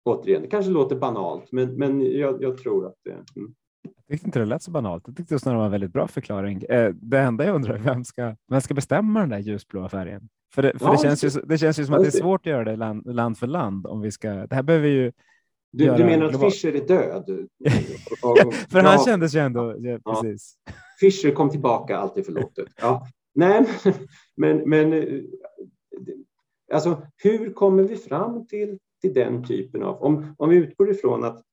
återigen, 0.03 0.41
det 0.41 0.47
kanske 0.47 0.71
låter 0.71 0.95
banalt, 0.95 1.51
men, 1.51 1.75
men 1.75 2.01
jag, 2.19 2.43
jag 2.43 2.57
tror 2.57 2.87
att 2.87 2.95
det... 3.03 3.11
Mm. 3.11 3.53
Jag 3.83 4.15
tyckte 4.15 4.27
inte 4.27 4.39
det 4.39 4.45
lät 4.45 4.63
så 4.63 4.71
banalt. 4.71 5.03
Jag 5.07 5.17
tyckte 5.17 5.39
snarare 5.39 5.57
var 5.57 5.65
en 5.65 5.71
väldigt 5.71 5.93
bra 5.93 6.07
förklaring. 6.07 6.63
Eh, 6.63 6.93
det 6.93 7.19
enda 7.19 7.45
jag 7.45 7.55
undrar 7.55 7.73
är 7.73 7.79
vem 7.79 8.03
ska, 8.03 8.35
vem 8.47 8.61
ska 8.61 8.73
bestämma 8.73 9.19
den 9.19 9.29
där 9.29 9.39
ljusblåa 9.39 9.89
färgen? 9.89 10.29
För 10.53 10.61
det, 10.61 10.79
för 10.79 10.85
ja, 10.85 10.91
det, 10.91 10.97
känns, 10.97 11.23
ju, 11.23 11.41
det 11.41 11.57
känns 11.57 11.79
ju 11.79 11.85
som 11.85 11.93
att 11.95 12.01
det 12.01 12.07
är 12.07 12.21
svårt 12.21 12.41
att 12.41 12.51
göra 12.51 12.63
det 12.63 12.75
land, 12.75 13.15
land 13.15 13.37
för 13.37 13.47
land. 13.47 13.87
Om 13.87 14.01
vi 14.01 14.11
ska, 14.11 14.29
det 14.29 14.55
här 14.55 14.63
behöver 14.63 14.87
ju 14.87 15.11
du, 15.71 15.85
du 15.85 16.05
menar 16.05 16.25
att. 16.25 16.39
Fischer 16.39 16.75
är 16.75 16.87
död? 16.87 17.47
ja, 18.21 18.35
för 18.69 18.79
han 18.79 18.97
ja. 18.97 19.05
kändes 19.05 19.35
ju 19.35 19.39
ändå... 19.39 19.75
Ja, 19.79 19.99
precis. 20.05 20.55
Fischer 20.99 21.31
kom 21.31 21.49
tillbaka, 21.49 21.97
allt 21.97 22.17
är 22.17 22.23
förlåtet. 22.23 22.67
Ja. 22.81 23.07
Nej, 23.35 23.65
men, 24.35 24.69
men 24.69 24.93
eh, 24.93 25.21
alltså, 26.73 27.07
hur 27.17 27.53
kommer 27.53 27.83
vi 27.83 27.95
fram 27.95 28.47
till 28.47 28.79
till 29.01 29.13
den 29.13 29.47
typen 29.47 29.83
av, 29.83 30.03
om, 30.03 30.35
om 30.37 30.49
vi 30.49 30.55
utgår 30.55 30.91
ifrån 30.91 31.23
att 31.23 31.43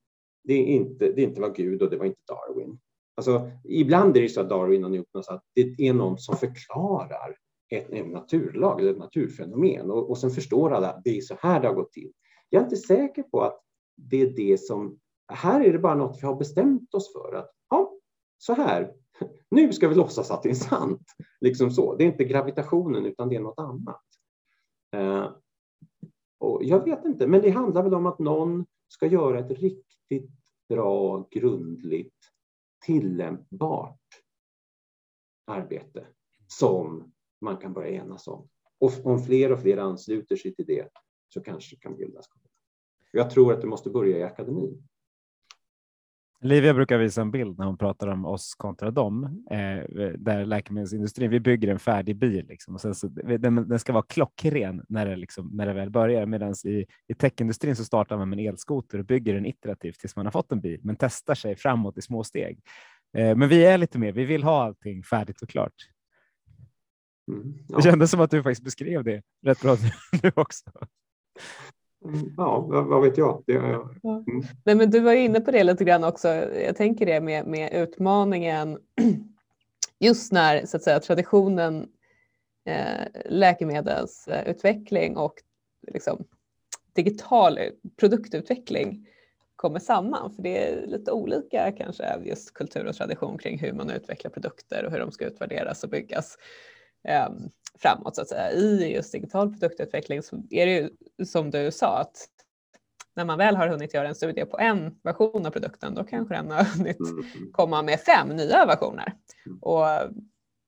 det 0.45 0.57
inte, 0.57 1.13
det 1.13 1.23
inte 1.23 1.41
var 1.41 1.55
Gud 1.55 1.83
och 1.83 1.91
det 1.91 1.97
var 1.97 2.05
inte 2.05 2.21
Darwin. 2.27 2.79
Alltså, 3.15 3.51
ibland 3.65 4.17
är 4.17 4.23
det 4.23 4.29
så 4.29 4.41
att 4.41 4.49
Darwin 4.49 4.85
har 4.85 4.91
gjort 4.91 5.15
något 5.15 5.29
att 5.29 5.45
det 5.55 5.89
är 5.89 5.93
någon 5.93 6.19
som 6.19 6.37
förklarar 6.37 7.37
ett, 7.71 7.91
en 7.91 8.11
naturlag 8.11 8.81
eller 8.81 8.91
ett 8.91 8.99
naturfenomen 8.99 9.91
och, 9.91 10.11
och 10.11 10.19
sen 10.19 10.31
förstår 10.31 10.71
alla 10.71 10.91
att 10.91 11.05
det 11.05 11.17
är 11.17 11.21
så 11.21 11.37
här 11.41 11.61
det 11.61 11.69
har 11.69 11.75
gått 11.75 11.93
till. 11.93 12.13
Jag 12.49 12.61
är 12.61 12.65
inte 12.65 12.77
säker 12.77 13.23
på 13.23 13.43
att 13.43 13.61
det 13.97 14.23
är 14.23 14.31
det 14.31 14.61
som, 14.61 14.99
här 15.33 15.61
är 15.61 15.73
det 15.73 15.79
bara 15.79 15.95
något 15.95 16.19
vi 16.23 16.27
har 16.27 16.37
bestämt 16.37 16.95
oss 16.95 17.13
för 17.13 17.35
att 17.35 17.51
ja, 17.71 17.93
så 18.39 18.53
här, 18.53 18.93
nu 19.51 19.73
ska 19.73 19.89
vi 19.89 19.95
låtsas 19.95 20.31
att 20.31 20.43
det 20.43 20.51
är 20.51 20.55
sant. 20.55 21.03
Liksom 21.41 21.71
så. 21.71 21.97
Det 21.97 22.05
är 22.05 22.09
inte 22.09 22.25
gravitationen 22.25 23.07
utan 23.07 23.29
det 23.29 23.37
är 23.37 23.41
något 23.41 23.59
annat. 23.59 24.05
Eh, 24.97 25.31
och 26.39 26.65
jag 26.65 26.85
vet 26.85 27.05
inte, 27.05 27.27
men 27.27 27.43
det 27.43 27.51
handlar 27.51 27.83
väl 27.83 27.95
om 27.95 28.07
att 28.07 28.19
någon 28.19 28.67
ska 28.89 29.07
göra 29.07 29.39
ett 29.39 29.51
riktigt 29.51 30.31
bra, 30.69 31.29
grundligt, 31.31 32.17
tillämpbart 32.87 34.01
arbete 35.47 36.07
som 36.47 37.13
man 37.41 37.57
kan 37.57 37.73
börja 37.73 37.89
enas 37.89 38.29
om. 38.29 38.49
Och 38.79 38.93
om 39.05 39.23
fler 39.23 39.53
och 39.53 39.61
fler 39.61 39.77
ansluter 39.77 40.37
sig 40.37 40.55
till 40.55 40.67
det 40.67 40.89
så 41.29 41.41
kanske 41.41 41.77
det 41.77 41.81
kan 41.81 41.97
bildas. 41.97 42.27
Jag 43.13 43.31
tror 43.31 43.53
att 43.53 43.61
det 43.61 43.67
måste 43.67 43.91
börja 43.91 44.19
i 44.19 44.23
akademin. 44.23 44.89
Livia 46.41 46.75
brukar 46.75 46.99
visa 46.99 47.21
en 47.21 47.31
bild 47.31 47.59
när 47.59 47.67
hon 47.67 47.79
pratar 47.79 48.09
om 48.09 48.25
oss 48.25 48.55
kontra 48.55 48.91
dem, 48.91 49.45
eh, 49.51 50.09
där 50.19 50.45
läkemedelsindustrin, 50.45 51.31
vi 51.31 51.41
bygger 51.41 51.69
en 51.69 51.79
färdig 51.79 52.17
bil 52.17 52.47
liksom, 52.47 52.75
och 52.75 52.81
sen 52.81 52.95
så, 52.95 53.09
den, 53.09 53.69
den 53.69 53.79
ska 53.79 53.93
vara 53.93 54.05
klockren 54.09 54.85
när 54.89 55.07
det, 55.07 55.17
liksom, 55.17 55.51
när 55.53 55.67
det 55.67 55.73
väl 55.73 55.91
börjar, 55.91 56.27
medan 56.27 56.55
i, 56.65 56.87
i 57.09 57.15
techindustrin 57.15 57.77
så 57.77 57.85
startar 57.85 58.17
man 58.17 58.29
med 58.29 58.39
en 58.39 58.47
elskoter 58.47 58.99
och 58.99 59.05
bygger 59.05 59.35
den 59.35 59.47
iterativt 59.47 60.01
tills 60.01 60.17
man 60.17 60.27
har 60.27 60.31
fått 60.31 60.53
en 60.53 60.61
bil, 60.61 60.81
men 60.83 60.97
testar 60.97 61.35
sig 61.35 61.57
framåt 61.57 61.99
i 61.99 62.03
små 62.03 62.25
steg. 62.25 62.61
Eh, 63.17 63.37
men 63.37 63.49
vi 63.49 63.65
är 63.65 63.79
lite 63.79 63.99
mer, 63.99 64.13
vi 64.13 64.25
vill 64.25 64.43
ha 64.43 64.65
allting 64.65 65.03
färdigt 65.03 65.43
och 65.43 65.49
klart. 65.49 65.75
Mm, 67.29 67.55
ja. 67.69 67.77
Det 67.77 67.83
kändes 67.83 68.11
som 68.11 68.21
att 68.21 68.31
du 68.31 68.43
faktiskt 68.43 68.65
beskrev 68.65 69.05
det 69.05 69.23
rätt 69.47 69.61
bra 69.61 69.77
nu 70.23 70.33
också. 70.35 70.71
Ja, 72.37 72.61
vad 72.61 73.03
vet 73.03 73.19
jag. 73.19 73.43
Det, 73.47 73.57
mm. 73.57 73.89
Nej, 74.65 74.75
men 74.75 74.91
du 74.91 75.01
var 75.01 75.13
inne 75.13 75.41
på 75.41 75.51
det 75.51 75.65
lite 75.65 75.85
grann 75.85 76.05
också. 76.05 76.29
Jag 76.55 76.77
tänker 76.77 77.07
det 77.07 77.21
med, 77.21 77.47
med 77.47 77.73
utmaningen 77.73 78.79
just 79.99 80.33
när 80.33 80.67
så 80.67 80.77
att 80.77 80.83
säga, 80.83 81.01
traditionen 81.01 81.89
eh, 82.65 83.07
läkemedelsutveckling 83.25 85.17
och 85.17 85.35
liksom, 85.93 86.25
digital 86.93 87.59
produktutveckling 87.97 89.07
kommer 89.57 89.79
samman. 89.79 90.35
För 90.35 90.43
det 90.43 90.69
är 90.69 90.87
lite 90.87 91.13
olika 91.13 91.73
kanske 91.73 92.21
just 92.25 92.55
kultur 92.55 92.87
och 92.87 92.95
tradition 92.95 93.39
kring 93.39 93.59
hur 93.59 93.73
man 93.73 93.91
utvecklar 93.91 94.31
produkter 94.31 94.85
och 94.85 94.93
hur 94.93 94.99
de 94.99 95.13
ska 95.13 95.25
utvärderas 95.25 95.85
och 95.85 95.91
byggas 95.91 96.39
eh, 97.05 97.29
framåt 97.79 98.17
så 98.17 98.23
att 98.23 98.29
säga. 98.29 98.53
I 98.53 98.95
just 98.95 99.13
digital 99.13 99.51
produktutveckling 99.51 100.23
så 100.23 100.43
är 100.51 100.67
det 100.67 100.73
ju 100.73 100.91
som 101.27 101.51
du 101.51 101.71
sa 101.71 101.99
att 101.99 102.29
när 103.17 103.25
man 103.25 103.39
väl 103.39 103.57
har 103.57 103.69
hunnit 103.69 103.95
göra 103.95 104.09
en 104.09 104.15
studie 104.15 104.45
på 104.45 104.59
en 104.59 105.01
version 105.03 105.47
av 105.47 105.51
produkten 105.51 105.95
då 105.95 106.05
kanske 106.05 106.35
den 106.35 106.51
har 106.51 106.65
hunnit 106.77 107.01
mm. 107.01 107.53
komma 107.53 107.83
med 107.83 108.01
fem 108.01 108.29
nya 108.29 108.67
versioner. 108.67 109.13
Mm. 109.47 109.59
Och 109.63 109.87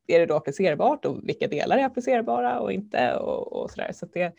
är 0.07 0.21
det 0.21 0.27
då 0.27 0.37
applicerbart 0.37 1.05
och 1.05 1.29
vilka 1.29 1.49
delar 1.49 1.79
är 1.79 1.85
applicerbara 1.85 2.61
och 2.61 2.73
inte 2.73 3.15
och, 3.15 3.53
och 3.53 3.71
sådär. 3.71 3.91
Så 3.95 4.07
det, 4.07 4.35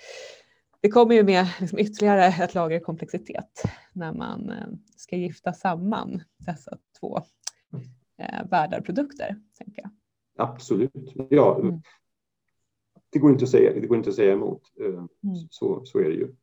det 0.82 0.90
kommer 0.90 1.16
ju 1.16 1.24
med 1.24 1.48
liksom 1.60 1.80
ytterligare 1.80 2.26
ett 2.26 2.54
lager 2.54 2.80
komplexitet 2.80 3.64
när 3.94 4.14
man 4.14 4.50
eh, 4.50 4.68
ska 4.96 5.16
gifta 5.16 5.54
samman 5.54 6.24
dessa 6.38 6.78
två 7.00 7.22
eh, 8.18 8.50
världar 8.50 8.82
Tänker 9.58 9.82
jag. 9.82 9.90
Absolut, 10.38 11.14
ja. 11.30 11.60
Mm. 11.60 11.82
Det, 13.12 13.20
går 13.20 13.32
inte 13.32 13.44
att 13.44 13.50
säga, 13.50 13.74
det 13.74 13.88
går 13.88 13.98
inte 13.98 14.10
att 14.10 14.16
säga 14.16 14.34
emot. 14.34 14.62
Eh, 14.80 14.86
mm. 14.88 15.08
Så, 15.50 15.86
så 15.86 16.00
är 16.00 16.10
det 16.10 16.16
ju. 16.16 16.36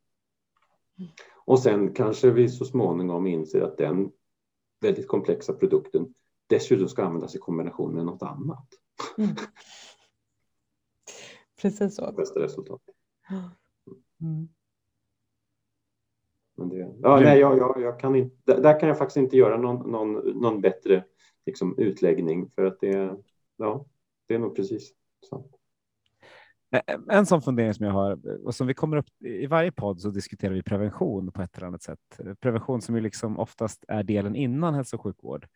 Och 1.44 1.58
sen 1.58 1.94
kanske 1.94 2.30
vi 2.30 2.48
så 2.48 2.64
småningom 2.64 3.26
inser 3.26 3.60
att 3.60 3.78
den 3.78 4.10
väldigt 4.80 5.08
komplexa 5.08 5.52
produkten 5.52 6.14
dessutom 6.46 6.88
ska 6.88 7.04
användas 7.04 7.34
i 7.36 7.38
kombination 7.38 7.94
med 7.94 8.04
något 8.04 8.22
annat. 8.22 8.68
Mm. 9.18 9.30
Precis 11.60 11.96
så. 11.96 12.12
Bästa 12.12 12.40
resultat. 12.40 12.82
Mm. 14.20 14.48
Men 16.56 16.68
det, 16.68 16.94
ja, 17.02 17.20
nej, 17.20 17.40
jag, 17.40 17.58
jag, 17.58 17.80
jag, 17.80 18.00
kan 18.00 18.16
inte, 18.16 18.60
där 18.60 18.80
kan 18.80 18.88
jag 18.88 18.98
faktiskt 18.98 19.16
inte 19.16 19.36
göra 19.36 19.56
någon, 19.56 19.90
någon, 19.90 20.12
någon 20.40 20.60
bättre 20.60 21.04
liksom, 21.46 21.78
utläggning 21.78 22.50
för 22.50 22.64
att 22.64 22.80
det, 22.80 23.16
ja, 23.56 23.86
det 24.26 24.34
är 24.34 24.38
nog 24.38 24.56
precis 24.56 24.94
sant. 25.30 25.57
Eh, 26.70 26.80
eh, 26.86 26.98
en 27.08 27.26
sån 27.26 27.42
fundering 27.42 27.74
som 27.74 27.86
jag 27.86 27.92
har 27.92 28.10
eh, 28.10 28.34
och 28.44 28.54
som 28.54 28.66
vi 28.66 28.74
kommer 28.74 28.96
upp 28.96 29.06
i 29.24 29.46
varje 29.46 29.72
podd 29.72 30.00
så 30.00 30.10
diskuterar 30.10 30.54
vi 30.54 30.62
prevention 30.62 31.32
på 31.32 31.42
ett 31.42 31.56
eller 31.56 31.66
annat 31.66 31.82
sätt. 31.82 32.20
Prevention 32.40 32.82
som 32.82 32.94
ju 32.94 33.00
liksom 33.00 33.38
oftast 33.38 33.84
är 33.88 34.02
delen 34.02 34.36
innan 34.36 34.74
hälso 34.74 34.96
och 34.96 35.02
sjukvård. 35.02 35.46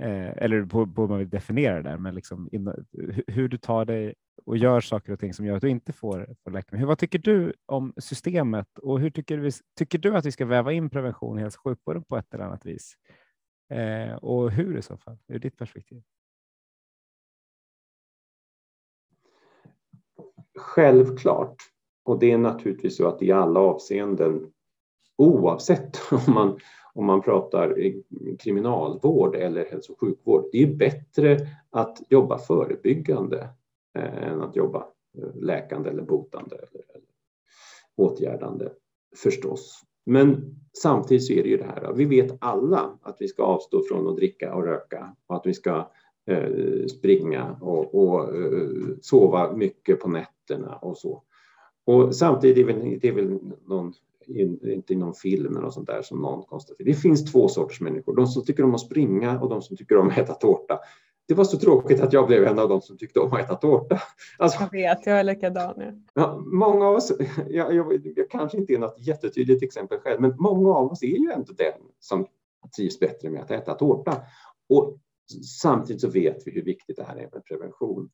Eh, 0.00 0.42
eller 0.42 0.56
hur 0.56 1.08
man 1.08 1.18
vill 1.18 1.30
definiera 1.30 1.76
det 1.76 1.90
där, 1.90 1.98
men 1.98 2.14
liksom 2.14 2.48
innan, 2.52 2.86
hur 3.26 3.48
du 3.48 3.58
tar 3.58 3.84
dig 3.84 4.14
och 4.46 4.56
gör 4.56 4.80
saker 4.80 5.12
och 5.12 5.20
ting 5.20 5.34
som 5.34 5.46
gör 5.46 5.56
att 5.56 5.60
du 5.60 5.70
inte 5.70 5.92
får, 5.92 6.34
får 6.44 6.50
läkemedel. 6.50 6.86
Vad 6.86 6.98
tycker 6.98 7.18
du 7.18 7.52
om 7.66 7.92
systemet 7.96 8.78
och 8.78 9.00
hur 9.00 9.10
tycker 9.10 9.38
du, 9.38 9.50
tycker 9.78 9.98
du 9.98 10.16
att 10.16 10.26
vi 10.26 10.32
ska 10.32 10.46
väva 10.46 10.72
in 10.72 10.90
prevention 10.90 11.38
i 11.38 11.42
hälso 11.42 11.58
och 11.58 11.62
sjukvården 11.64 12.04
på 12.04 12.16
ett 12.16 12.34
eller 12.34 12.44
annat 12.44 12.66
vis? 12.66 12.94
Eh, 13.70 14.14
och 14.14 14.50
hur 14.50 14.78
i 14.78 14.82
så 14.82 14.96
fall, 14.96 15.18
ur 15.28 15.38
ditt 15.38 15.58
perspektiv? 15.58 16.02
Självklart. 20.58 21.56
Och 22.04 22.18
det 22.18 22.32
är 22.32 22.38
naturligtvis 22.38 22.96
så 22.96 23.08
att 23.08 23.22
i 23.22 23.32
alla 23.32 23.60
avseenden, 23.60 24.52
oavsett 25.16 26.00
om 26.12 26.34
man, 26.34 26.58
om 26.94 27.06
man 27.06 27.22
pratar 27.22 27.84
eh, 27.86 27.92
kriminalvård 28.38 29.36
eller 29.36 29.64
hälso 29.64 29.92
och 29.92 30.00
sjukvård, 30.00 30.44
det 30.52 30.62
är 30.62 30.74
bättre 30.74 31.38
att 31.70 32.02
jobba 32.08 32.38
förebyggande 32.38 33.48
eh, 33.98 34.28
än 34.28 34.40
att 34.40 34.56
jobba 34.56 34.86
eh, 35.18 35.34
läkande 35.34 35.90
eller 35.90 36.02
botande 36.02 36.56
eller, 36.56 36.84
eller 36.94 37.08
åtgärdande 37.96 38.70
förstås. 39.16 39.82
Men 40.06 40.56
samtidigt 40.82 41.24
så 41.24 41.32
är 41.32 41.42
det 41.42 41.48
ju 41.48 41.56
det 41.56 41.64
här, 41.64 41.92
vi 41.92 42.04
vet 42.04 42.36
alla 42.40 42.98
att 43.02 43.16
vi 43.20 43.28
ska 43.28 43.42
avstå 43.42 43.82
från 43.82 44.08
att 44.08 44.16
dricka 44.16 44.54
och 44.54 44.64
röka 44.64 45.16
och 45.26 45.36
att 45.36 45.46
vi 45.46 45.54
ska 45.54 45.90
eh, 46.26 46.86
springa 46.86 47.58
och, 47.60 47.94
och 47.94 48.36
eh, 48.36 48.68
sova 49.02 49.52
mycket 49.52 50.00
på 50.00 50.08
nätterna 50.08 50.33
och 50.80 50.98
så. 50.98 51.22
Och 51.86 52.16
samtidigt 52.16 52.56
är 52.58 52.66
det 52.66 52.72
väl, 52.72 52.98
det 53.00 53.08
är 53.08 53.12
väl 53.12 53.38
någon, 53.66 53.92
inte 54.62 54.94
någon 54.94 55.14
film 55.14 55.56
eller 55.56 55.70
sånt 55.70 55.86
där 55.86 56.02
som 56.02 56.18
någon 56.18 56.42
konstaterar. 56.42 56.86
Det 56.86 56.94
finns 56.94 57.32
två 57.32 57.48
sorters 57.48 57.80
människor, 57.80 58.16
de 58.16 58.26
som 58.26 58.44
tycker 58.44 58.64
om 58.64 58.74
att 58.74 58.80
springa 58.80 59.40
och 59.40 59.48
de 59.48 59.62
som 59.62 59.76
tycker 59.76 59.96
om 59.96 60.08
att 60.08 60.18
äta 60.18 60.34
tårta 60.34 60.78
det 61.26 61.34
var 61.34 61.44
så 61.44 61.58
tråkigt 61.58 62.00
att 62.00 62.12
jag 62.12 62.26
blev 62.26 62.44
en 62.44 62.58
av 62.58 62.68
dem 62.68 62.80
som 62.80 62.98
tyckte 62.98 63.20
om 63.20 63.32
att 63.32 63.40
äta 63.40 63.54
tårta. 63.54 64.00
Alltså, 64.38 64.62
jag 64.62 64.70
vet, 64.70 65.06
jag 65.06 65.20
är 65.20 65.24
likadan. 65.24 66.04
Ja, 66.14 66.42
många 66.46 66.86
av 66.86 66.94
oss, 66.94 67.12
jag, 67.48 67.74
jag, 67.74 68.12
jag, 68.16 68.30
kanske 68.30 68.58
inte 68.58 68.72
är 68.72 68.78
något 68.78 68.96
jättetydligt 68.98 69.62
exempel 69.62 69.98
själv, 69.98 70.20
men 70.20 70.36
många 70.38 70.70
av 70.70 70.92
oss 70.92 71.02
är 71.02 71.06
ju 71.06 71.30
ändå 71.30 71.52
den 71.52 71.80
som 72.00 72.26
trivs 72.76 73.00
bättre 73.00 73.30
med 73.30 73.42
att 73.42 73.50
äta 73.50 73.74
tårta. 73.74 74.22
Och 74.68 74.98
samtidigt 75.62 76.00
så 76.00 76.08
vet 76.08 76.46
vi 76.46 76.50
hur 76.50 76.62
viktigt 76.62 76.96
det 76.96 77.04
här 77.04 77.16
är 77.16 77.28
med 77.32 77.44
prevention. 77.44 78.10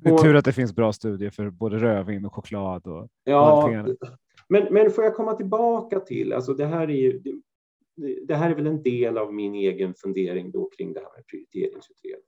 Det 0.00 0.08
är 0.08 0.18
tur 0.18 0.36
att 0.36 0.44
det 0.44 0.52
finns 0.52 0.74
bra 0.74 0.92
studier 0.92 1.30
för 1.30 1.50
både 1.50 1.78
rödvin 1.78 2.24
och 2.24 2.34
choklad 2.34 2.86
och 2.86 3.08
ja, 3.24 3.86
men, 4.48 4.74
men 4.74 4.90
får 4.90 5.04
jag 5.04 5.14
komma 5.14 5.34
tillbaka 5.34 6.00
till, 6.00 6.32
alltså 6.32 6.54
det 6.54 6.66
här 6.66 6.90
är 6.90 6.96
ju, 6.96 7.22
det 8.26 8.34
här 8.34 8.50
är 8.50 8.54
väl 8.54 8.66
en 8.66 8.82
del 8.82 9.18
av 9.18 9.34
min 9.34 9.54
egen 9.54 9.94
fundering 9.94 10.50
då 10.50 10.70
kring 10.76 10.92
det 10.92 11.00
här 11.00 11.16
med 11.16 11.26
prioriteringsutredningen. 11.26 12.24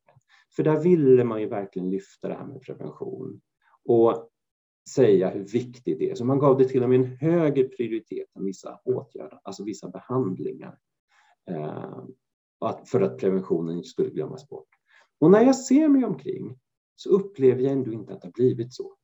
För 0.56 0.62
där 0.62 0.80
ville 0.80 1.24
man 1.24 1.40
ju 1.40 1.48
verkligen 1.48 1.90
lyfta 1.90 2.28
det 2.28 2.34
här 2.34 2.46
med 2.46 2.62
prevention 2.62 3.40
och 3.84 4.30
säga 4.94 5.30
hur 5.30 5.44
viktigt 5.44 5.98
det 5.98 6.10
är. 6.10 6.14
Så 6.14 6.24
man 6.24 6.38
gav 6.38 6.58
det 6.58 6.64
till 6.64 6.82
och 6.82 6.88
med 6.88 7.00
en 7.00 7.06
högre 7.06 7.64
prioritet 7.64 8.36
än 8.36 8.44
vissa 8.44 8.80
åtgärder, 8.84 9.40
alltså 9.42 9.64
vissa 9.64 9.88
behandlingar. 9.88 10.78
Eh, 11.50 12.04
för 12.86 13.00
att 13.00 13.18
preventionen 13.18 13.76
inte 13.76 13.88
skulle 13.88 14.10
glömmas 14.10 14.48
bort. 14.48 14.68
Och 15.20 15.30
när 15.30 15.44
jag 15.44 15.56
ser 15.56 15.88
mig 15.88 16.04
omkring 16.04 16.58
så 17.00 17.10
upplever 17.10 17.62
jag 17.62 17.72
ändå 17.72 17.92
inte 17.92 18.12
att 18.12 18.20
det 18.20 18.26
har 18.26 18.32
blivit 18.32 18.74
så. 18.74 18.96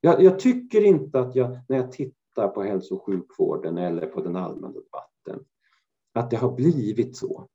Jag, 0.00 0.22
jag 0.22 0.38
tycker 0.38 0.84
inte 0.84 1.20
att 1.20 1.34
jag, 1.34 1.58
när 1.68 1.76
jag 1.76 1.92
tittar 1.92 2.48
på 2.48 2.62
hälso 2.62 2.94
och 2.94 3.06
sjukvården 3.06 3.78
eller 3.78 4.06
på 4.06 4.20
den 4.22 4.36
allmänna 4.36 4.72
debatten, 4.72 5.44
att 6.12 6.30
det 6.30 6.36
har 6.36 6.52
blivit 6.52 7.16
så. 7.16 7.48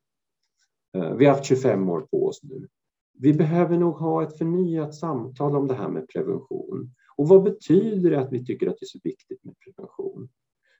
Eh, 0.93 1.15
vi 1.15 1.25
har 1.25 1.33
haft 1.33 1.45
25 1.45 1.89
år 1.89 2.01
på 2.01 2.25
oss 2.25 2.43
nu. 2.43 2.67
Vi 3.13 3.33
behöver 3.33 3.77
nog 3.77 3.93
ha 3.93 4.23
ett 4.23 4.37
förnyat 4.37 4.95
samtal 4.95 5.55
om 5.55 5.67
det 5.67 5.75
här 5.75 5.89
med 5.89 6.07
prevention. 6.07 6.95
Och 7.15 7.27
vad 7.27 7.43
betyder 7.43 8.11
det 8.11 8.19
att 8.19 8.33
vi 8.33 8.45
tycker 8.45 8.67
att 8.67 8.77
det 8.79 8.83
är 8.83 8.99
så 8.99 8.99
viktigt 9.03 9.43
med 9.43 9.55
prevention? 9.59 10.29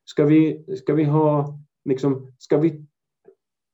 Ska 0.06 0.26
vi, 0.26 0.66
ska 0.78 0.94
vi 0.94 1.04
ha, 1.04 1.60
liksom, 1.86 2.34
ska 2.38 2.58
vi 2.58 2.86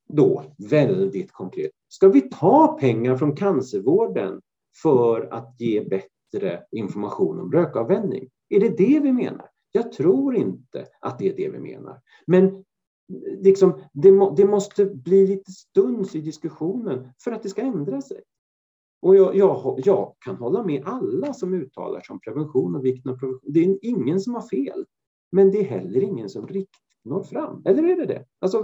då, 0.07 0.43
väldigt 0.57 1.31
konkret, 1.31 1.71
ska 1.87 2.07
vi 2.07 2.21
ta 2.21 2.77
pengar 2.79 3.17
från 3.17 3.35
cancervården 3.35 4.41
för 4.81 5.33
att 5.33 5.55
ge 5.59 5.81
bättre 5.83 6.63
information 6.71 7.39
om 7.39 7.51
rökavvänjning? 7.51 8.29
Är 8.49 8.59
det 8.59 8.77
det 8.77 8.99
vi 8.99 9.11
menar? 9.11 9.49
Jag 9.71 9.91
tror 9.91 10.35
inte 10.35 10.85
att 11.01 11.19
det 11.19 11.29
är 11.29 11.35
det 11.35 11.49
vi 11.49 11.59
menar. 11.59 12.01
Men 12.27 12.63
liksom, 13.37 13.81
det, 13.93 14.11
må, 14.11 14.31
det 14.31 14.45
måste 14.45 14.85
bli 14.85 15.27
lite 15.27 15.51
stuns 15.51 16.15
i 16.15 16.21
diskussionen 16.21 17.09
för 17.23 17.31
att 17.31 17.43
det 17.43 17.49
ska 17.49 17.61
ändra 17.61 18.01
sig. 18.01 18.21
Och 19.01 19.15
jag, 19.15 19.35
jag, 19.35 19.81
jag, 19.85 20.15
kan 20.19 20.35
hålla 20.35 20.63
med 20.63 20.83
alla 20.85 21.33
som 21.33 21.53
uttalar 21.53 22.01
sig 22.01 22.13
om 22.13 22.19
prevention 22.19 22.75
och 22.75 22.85
vikten 22.85 23.11
av 23.11 23.17
prevention. 23.17 23.51
Det 23.53 23.59
är 23.59 23.77
ingen 23.81 24.19
som 24.19 24.35
har 24.35 24.41
fel, 24.41 24.85
men 25.31 25.51
det 25.51 25.59
är 25.59 25.63
heller 25.63 26.03
ingen 26.03 26.29
som 26.29 26.47
riktigt 26.47 26.86
når 27.07 27.23
fram. 27.23 27.63
Eller 27.65 27.83
är 27.83 27.95
det 27.95 28.05
det? 28.05 28.25
Alltså, 28.39 28.63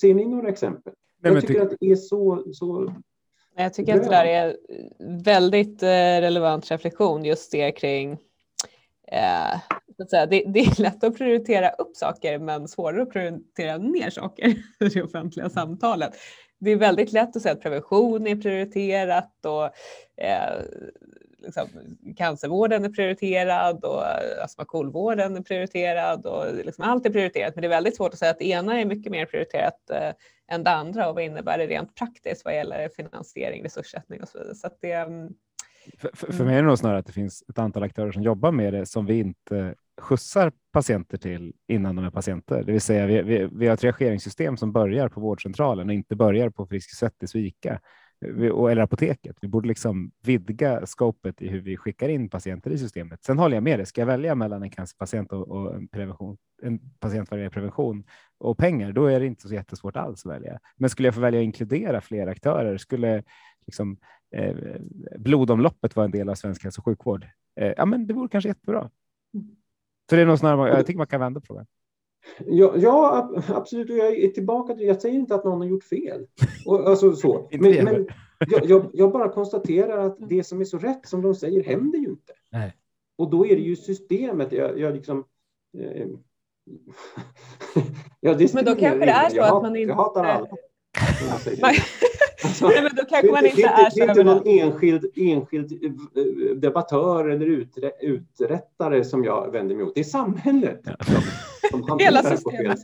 ser 0.00 0.14
ni 0.14 0.24
några 0.24 0.48
exempel? 0.48 0.92
Nej, 1.22 1.32
jag 1.32 1.46
tycker 1.46 1.62
att 1.62 1.74
det 1.80 1.90
är 1.90 1.96
så, 1.96 2.44
så 2.52 2.92
jag 3.56 3.74
tycker 3.74 3.94
att 3.94 4.02
det 4.02 4.10
där 4.10 4.24
är 4.24 4.56
väldigt 5.24 5.82
eh, 5.82 6.20
relevant 6.20 6.70
reflektion 6.70 7.24
just 7.24 7.52
det 7.52 7.72
kring 7.72 8.12
eh, 9.12 9.58
så 9.96 10.02
att 10.02 10.10
säga. 10.10 10.26
Det, 10.26 10.44
det, 10.46 10.60
är 10.60 10.82
lätt 10.82 11.04
att 11.04 11.16
prioritera 11.16 11.70
upp 11.70 11.96
saker 11.96 12.38
men 12.38 12.68
svårare 12.68 13.02
att 13.02 13.10
prioritera 13.10 13.78
ner 13.78 14.10
saker 14.10 14.48
i 14.80 14.88
det 14.94 15.02
offentliga 15.02 15.50
samtalet. 15.50 16.12
Det 16.58 16.70
är 16.70 16.76
väldigt 16.76 17.12
lätt 17.12 17.36
att 17.36 17.42
säga 17.42 17.52
att 17.52 17.62
prevention 17.62 18.26
är 18.26 18.36
prioriterat 18.36 19.44
och 19.44 19.64
eh, 20.24 20.62
liksom, 21.38 21.68
cancervården 22.16 22.84
är 22.84 22.88
prioriterad 22.88 23.84
och 23.84 24.02
eh, 24.02 24.44
astma 24.44 24.64
KOL-vården 24.64 25.36
är 25.36 25.42
prioriterad 25.42 26.26
och 26.26 26.54
liksom 26.54 26.84
allt 26.84 27.06
är 27.06 27.10
prioriterat. 27.10 27.54
Men 27.54 27.62
det 27.62 27.66
är 27.66 27.70
väldigt 27.70 27.96
svårt 27.96 28.12
att 28.12 28.18
säga 28.18 28.30
att 28.30 28.38
det 28.38 28.48
ena 28.48 28.80
är 28.80 28.84
mycket 28.84 29.12
mer 29.12 29.26
prioriterat 29.26 29.90
eh, 29.90 30.12
än 30.50 30.64
det 30.64 30.70
andra 30.70 31.08
och 31.08 31.14
vad 31.14 31.24
innebär 31.24 31.58
det 31.58 31.66
rent 31.66 31.94
praktiskt 31.94 32.44
vad 32.44 32.54
gäller 32.54 32.88
finansiering, 32.88 33.64
resurssättning 33.64 34.22
och 34.22 34.28
så 34.28 34.38
vidare. 34.38 34.54
Så 34.54 34.68
det, 34.80 34.92
mm. 34.92 35.34
för, 35.98 36.32
för 36.32 36.44
mig 36.44 36.56
är 36.56 36.62
det 36.62 36.68
nog 36.68 36.78
snarare 36.78 36.98
att 36.98 37.06
det 37.06 37.12
finns 37.12 37.44
ett 37.48 37.58
antal 37.58 37.82
aktörer 37.82 38.12
som 38.12 38.22
jobbar 38.22 38.52
med 38.52 38.72
det 38.72 38.86
som 38.86 39.06
vi 39.06 39.18
inte 39.18 39.74
skjutsar 39.98 40.52
patienter 40.72 41.18
till 41.18 41.52
innan 41.68 41.96
de 41.96 42.04
är 42.04 42.10
patienter. 42.10 42.62
Det 42.62 42.72
vill 42.72 42.80
säga 42.80 43.06
vi, 43.06 43.22
vi, 43.22 43.48
vi 43.52 43.66
har 43.66 43.74
ett 43.74 43.84
reageringssystem 43.84 44.56
som 44.56 44.72
börjar 44.72 45.08
på 45.08 45.20
vårdcentralen 45.20 45.88
och 45.88 45.94
inte 45.94 46.16
börjar 46.16 46.50
på 46.50 46.66
Friskis 46.66 46.98
Svettis 46.98 47.30
Svika 47.30 47.80
eller 48.20 48.78
apoteket. 48.78 49.36
Vi 49.40 49.48
borde 49.48 49.68
liksom 49.68 50.10
vidga 50.22 50.86
scopet 50.86 51.42
i 51.42 51.48
hur 51.48 51.60
vi 51.60 51.76
skickar 51.76 52.08
in 52.08 52.28
patienter 52.28 52.70
i 52.70 52.78
systemet. 52.78 53.24
Sen 53.24 53.38
håller 53.38 53.56
jag 53.56 53.62
med 53.62 53.78
dig. 53.78 53.86
Ska 53.86 54.00
jag 54.00 54.06
välja 54.06 54.34
mellan 54.34 54.62
en 54.62 54.70
cancerpatient 54.70 55.32
och, 55.32 55.48
och 55.48 55.74
en, 55.74 55.88
prevention, 55.88 56.36
en 56.62 56.80
patient 57.00 57.30
vad 57.30 57.52
prevention 57.52 58.04
och 58.38 58.58
pengar, 58.58 58.92
då 58.92 59.06
är 59.06 59.20
det 59.20 59.26
inte 59.26 59.48
så 59.48 59.54
jättesvårt 59.54 59.96
alls 59.96 60.26
att 60.26 60.32
välja. 60.32 60.58
Men 60.76 60.90
skulle 60.90 61.08
jag 61.08 61.14
få 61.14 61.20
välja 61.20 61.40
att 61.40 61.44
inkludera 61.44 62.00
fler 62.00 62.26
aktörer, 62.26 62.76
skulle 62.76 63.22
liksom, 63.66 63.96
eh, 64.36 64.56
blodomloppet 65.18 65.96
vara 65.96 66.04
en 66.04 66.10
del 66.10 66.28
av 66.28 66.34
svensk 66.34 66.64
hälso 66.64 66.80
och 66.80 66.84
sjukvård? 66.84 67.26
Eh, 67.60 67.72
ja, 67.76 67.86
men 67.86 68.06
det 68.06 68.14
vore 68.14 68.28
kanske 68.28 68.48
jättebra. 68.48 68.90
Mm. 69.34 69.56
Så 70.10 70.16
det 70.16 70.22
är 70.22 70.26
nog 70.26 70.38
snarare, 70.38 70.76
jag 70.76 70.86
tycker 70.86 70.98
man 70.98 71.06
kan 71.06 71.20
vända 71.20 71.40
på 71.40 71.46
frågan. 71.46 71.66
Ja, 72.46 72.72
ja, 72.76 73.30
absolut. 73.48 73.90
Jag 73.90 74.18
är 74.18 74.28
tillbaka 74.28 74.74
till, 74.74 74.86
jag 74.86 75.00
säger 75.00 75.14
inte 75.14 75.34
att 75.34 75.44
någon 75.44 75.60
har 75.60 75.68
gjort 75.68 75.84
fel. 75.84 76.26
Och, 76.66 76.88
alltså, 76.88 77.12
så. 77.12 77.48
Men, 77.60 77.84
men 77.84 78.06
jag, 78.50 78.64
jag, 78.64 78.90
jag, 78.92 79.12
bara 79.12 79.28
konstaterar 79.28 80.06
att 80.06 80.16
det 80.28 80.44
som 80.44 80.60
är 80.60 80.64
så 80.64 80.78
rätt 80.78 81.06
som 81.06 81.22
de 81.22 81.34
säger 81.34 81.64
händer 81.64 81.98
ju 81.98 82.08
inte. 82.08 82.32
Nej. 82.52 82.76
Och 83.18 83.30
då 83.30 83.46
är 83.46 83.56
det 83.56 83.62
ju 83.62 83.76
systemet. 83.76 84.52
Jag, 84.52 84.78
jag 84.78 84.94
liksom, 84.94 85.24
eh, 85.78 86.06
ja, 88.20 88.38
men 88.54 88.64
då 88.64 88.74
kanske 88.74 89.04
det 89.06 89.10
är 89.10 89.30
så 89.30 89.42
att 89.42 89.62
man 89.62 89.76
inte... 89.76 89.88
Jag 89.88 89.96
hatar 89.96 90.24
alla. 90.24 90.48
Alltså, 92.44 92.68
Nej, 92.68 92.82
men 92.82 92.90
då 92.94 93.04
kanske 93.04 93.32
man 93.32 93.46
inte 93.46 93.62
är 93.62 93.90
så. 93.90 93.98
Det 93.98 94.04
är 94.04 94.08
inte 94.08 94.24
någon 94.24 94.46
enskild, 94.46 95.04
enskild 95.16 95.72
eh, 95.82 96.56
debattör 96.56 97.28
eller 97.28 97.46
utre, 97.46 97.92
uträttare 98.00 99.04
som 99.04 99.24
jag 99.24 99.52
vänder 99.52 99.76
mig 99.76 99.84
mot. 99.84 99.94
Det 99.94 100.00
är 100.00 100.04
samhället. 100.04 100.80
Ja. 100.84 100.96
Som, 101.70 101.82
som 101.82 101.98
Hela 102.00 102.22
systemet. 102.22 102.78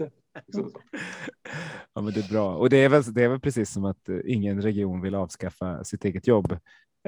Ja, 1.94 2.00
men 2.00 2.12
det 2.12 2.20
är 2.20 2.32
bra. 2.32 2.56
Och 2.56 2.70
det 2.70 2.76
är, 2.76 2.88
väl, 2.88 3.02
det 3.12 3.22
är 3.22 3.28
väl 3.28 3.40
precis 3.40 3.70
som 3.70 3.84
att 3.84 4.08
eh, 4.08 4.16
ingen 4.24 4.62
region 4.62 5.00
vill 5.00 5.14
avskaffa 5.14 5.84
sitt 5.84 6.04
eget 6.04 6.26
jobb. 6.26 6.58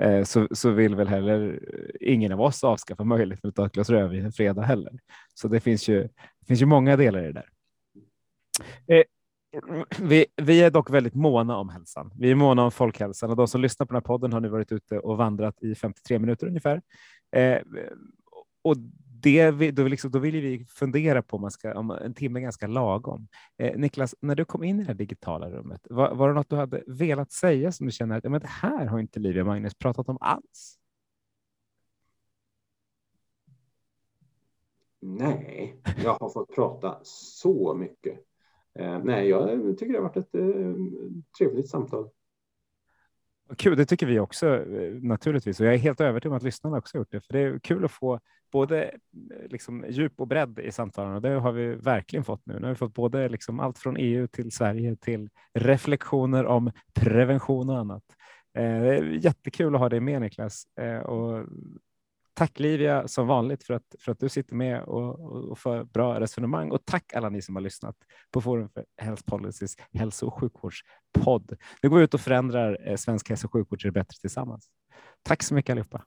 Eh, 0.01 0.23
så, 0.25 0.49
så 0.51 0.71
vill 0.71 0.95
väl 0.95 1.09
heller 1.09 1.61
ingen 2.01 2.33
av 2.33 2.41
oss 2.41 2.65
avskaffa 2.65 3.05
möjligheten 3.05 3.49
att 3.49 3.57
ta 3.57 3.67
ett 3.67 3.73
glas 3.73 3.91
rödvin 3.91 4.25
en 4.25 4.33
fredag 4.33 4.63
heller. 4.63 4.93
Så 5.35 5.49
det 5.49 5.61
finns 5.61 5.89
ju, 5.89 6.03
det 6.41 6.47
finns 6.47 6.63
ju 6.63 6.67
många 6.67 6.97
delar 6.97 7.23
i 7.23 7.27
det 7.27 7.33
där. 7.33 7.51
Vi, 10.01 10.27
vi, 10.37 10.63
är 10.63 10.71
dock 10.71 10.91
väldigt 10.91 11.15
måna 11.15 11.57
om 11.57 11.69
hälsan. 11.69 12.13
Vi 12.19 12.31
är 12.31 12.35
måna 12.35 12.65
om 12.65 12.71
folkhälsan 12.71 13.31
och 13.31 13.37
de 13.37 13.49
som 13.49 13.61
lyssnar 13.61 13.87
på 13.87 13.93
den 13.93 13.97
här 13.97 14.07
podden 14.07 14.33
har 14.33 14.41
nu 14.41 14.49
varit 14.49 14.73
ute 14.73 14.99
och 14.99 15.17
vandrat 15.17 15.63
i 15.63 15.75
53 15.75 16.19
minuter 16.19 16.47
ungefär. 16.47 16.83
Eh, 17.37 17.59
och 18.63 18.77
det, 19.23 19.71
då, 19.71 19.89
liksom, 19.89 20.11
då 20.11 20.19
vill 20.19 20.41
vi 20.41 20.67
fundera 20.69 21.23
på 21.23 21.37
om, 21.37 21.43
man 21.43 21.51
ska, 21.51 21.79
om 21.79 21.91
en 21.91 22.15
timme 22.15 22.39
är 22.39 22.43
ganska 22.43 22.67
lagom. 22.67 23.29
Eh, 23.59 23.79
Niklas, 23.79 24.15
när 24.21 24.35
du 24.35 24.45
kom 24.45 24.65
in 24.65 24.77
i 24.77 24.83
det 24.83 24.87
här 24.87 24.95
digitala 24.95 25.51
rummet, 25.51 25.87
var, 25.91 26.15
var 26.15 26.29
det 26.29 26.35
något 26.35 26.51
du 26.51 26.57
hade 26.57 26.83
velat 26.87 27.33
säga 27.33 27.73
som 27.73 27.87
du 27.87 27.93
känner 27.93 28.19
att 28.19 28.25
ja, 28.25 28.31
men 28.31 28.41
det 28.41 28.47
här 28.47 28.87
har 28.87 28.99
inte 28.99 29.21
Livia 29.21 29.43
och 29.43 29.47
Magnus 29.47 29.75
pratat 29.75 30.09
om 30.09 30.19
alls? 30.21 30.79
Nej, 35.01 35.77
jag 36.05 36.15
har 36.21 36.31
fått 36.31 36.55
prata 36.55 36.99
så 37.03 37.75
mycket. 37.75 38.27
Eh, 38.79 38.99
nej, 39.05 39.29
jag 39.29 39.79
tycker 39.79 39.93
det 39.93 39.99
har 39.99 40.03
varit 40.03 40.17
ett 40.17 40.35
eh, 40.35 40.75
trevligt 41.39 41.69
samtal. 41.69 42.09
Kul, 43.57 43.77
det 43.77 43.87
tycker 43.87 44.07
vi 44.07 44.19
också 44.19 44.47
eh, 44.49 44.95
naturligtvis 44.95 45.61
och 45.61 45.67
jag 45.67 45.75
är 45.75 45.79
helt 45.79 46.01
övertygad 46.01 46.33
om 46.33 46.37
att 46.37 46.43
lyssnarna 46.43 46.79
också 46.79 46.99
gjort 46.99 47.11
det. 47.11 47.21
För 47.21 47.33
det 47.33 47.41
är 47.41 47.59
kul 47.59 47.85
att 47.85 47.91
få 47.91 48.21
både 48.53 48.95
liksom, 49.49 49.85
djup 49.89 50.21
och 50.21 50.29
bredd 50.29 50.59
i 50.59 50.73
samtalen 50.73 51.15
och 51.15 51.23
det 51.23 51.29
har 51.29 51.53
vi 51.53 51.75
verkligen 51.75 52.25
fått 52.25 52.47
nu. 52.47 52.55
Nu 52.55 52.63
har 52.63 52.69
vi 52.69 52.75
fått 52.75 52.95
både 52.95 53.29
liksom, 53.29 53.61
allt 53.61 53.79
från 53.79 53.97
EU 53.97 54.27
till 54.27 54.53
Sverige 54.53 54.97
till 54.97 55.29
reflektioner 55.55 56.47
om 56.47 56.71
prevention 56.95 57.71
och 57.71 57.79
annat. 57.79 58.05
Eh, 58.55 59.25
jättekul 59.25 59.75
att 59.75 59.81
ha 59.81 59.89
dig 59.89 60.01
med 60.01 60.21
Niklas 60.21 60.67
eh, 60.81 60.99
och 60.99 61.47
Tack 62.39 62.61
Livia 62.61 63.09
som 63.09 63.27
vanligt 63.27 63.65
för 63.65 63.75
att, 63.75 63.95
för 63.99 64.13
att 64.13 64.21
du 64.21 64.29
sitter 64.29 64.55
med 64.55 64.83
och, 64.83 65.21
och 65.51 65.59
för 65.59 65.85
bra 65.85 66.21
resonemang 66.21 66.71
och 66.71 66.81
tack 66.85 67.13
alla 67.15 67.29
ni 67.29 67.43
som 67.43 67.57
har 67.57 67.63
lyssnat 67.63 67.97
på 68.31 68.41
Forum 68.41 68.69
för 68.69 68.85
Health 69.03 69.23
Policies 69.27 69.77
hälso 69.95 70.27
och 70.27 70.41
sjukvårdspodd. 70.41 71.57
Nu 71.83 71.89
går 71.89 71.99
vi 71.99 72.05
ut 72.05 72.15
och 72.15 72.21
förändrar 72.21 72.89
eh, 72.89 72.97
svensk 72.97 73.29
hälso 73.29 73.47
och 73.47 73.53
sjukvård 73.53 73.81
till 73.81 73.89
det 73.89 73.93
bättre 73.93 74.17
tillsammans. 74.21 74.69
Tack 75.23 75.43
så 75.43 75.55
mycket 75.55 75.73
allihopa. 75.73 76.03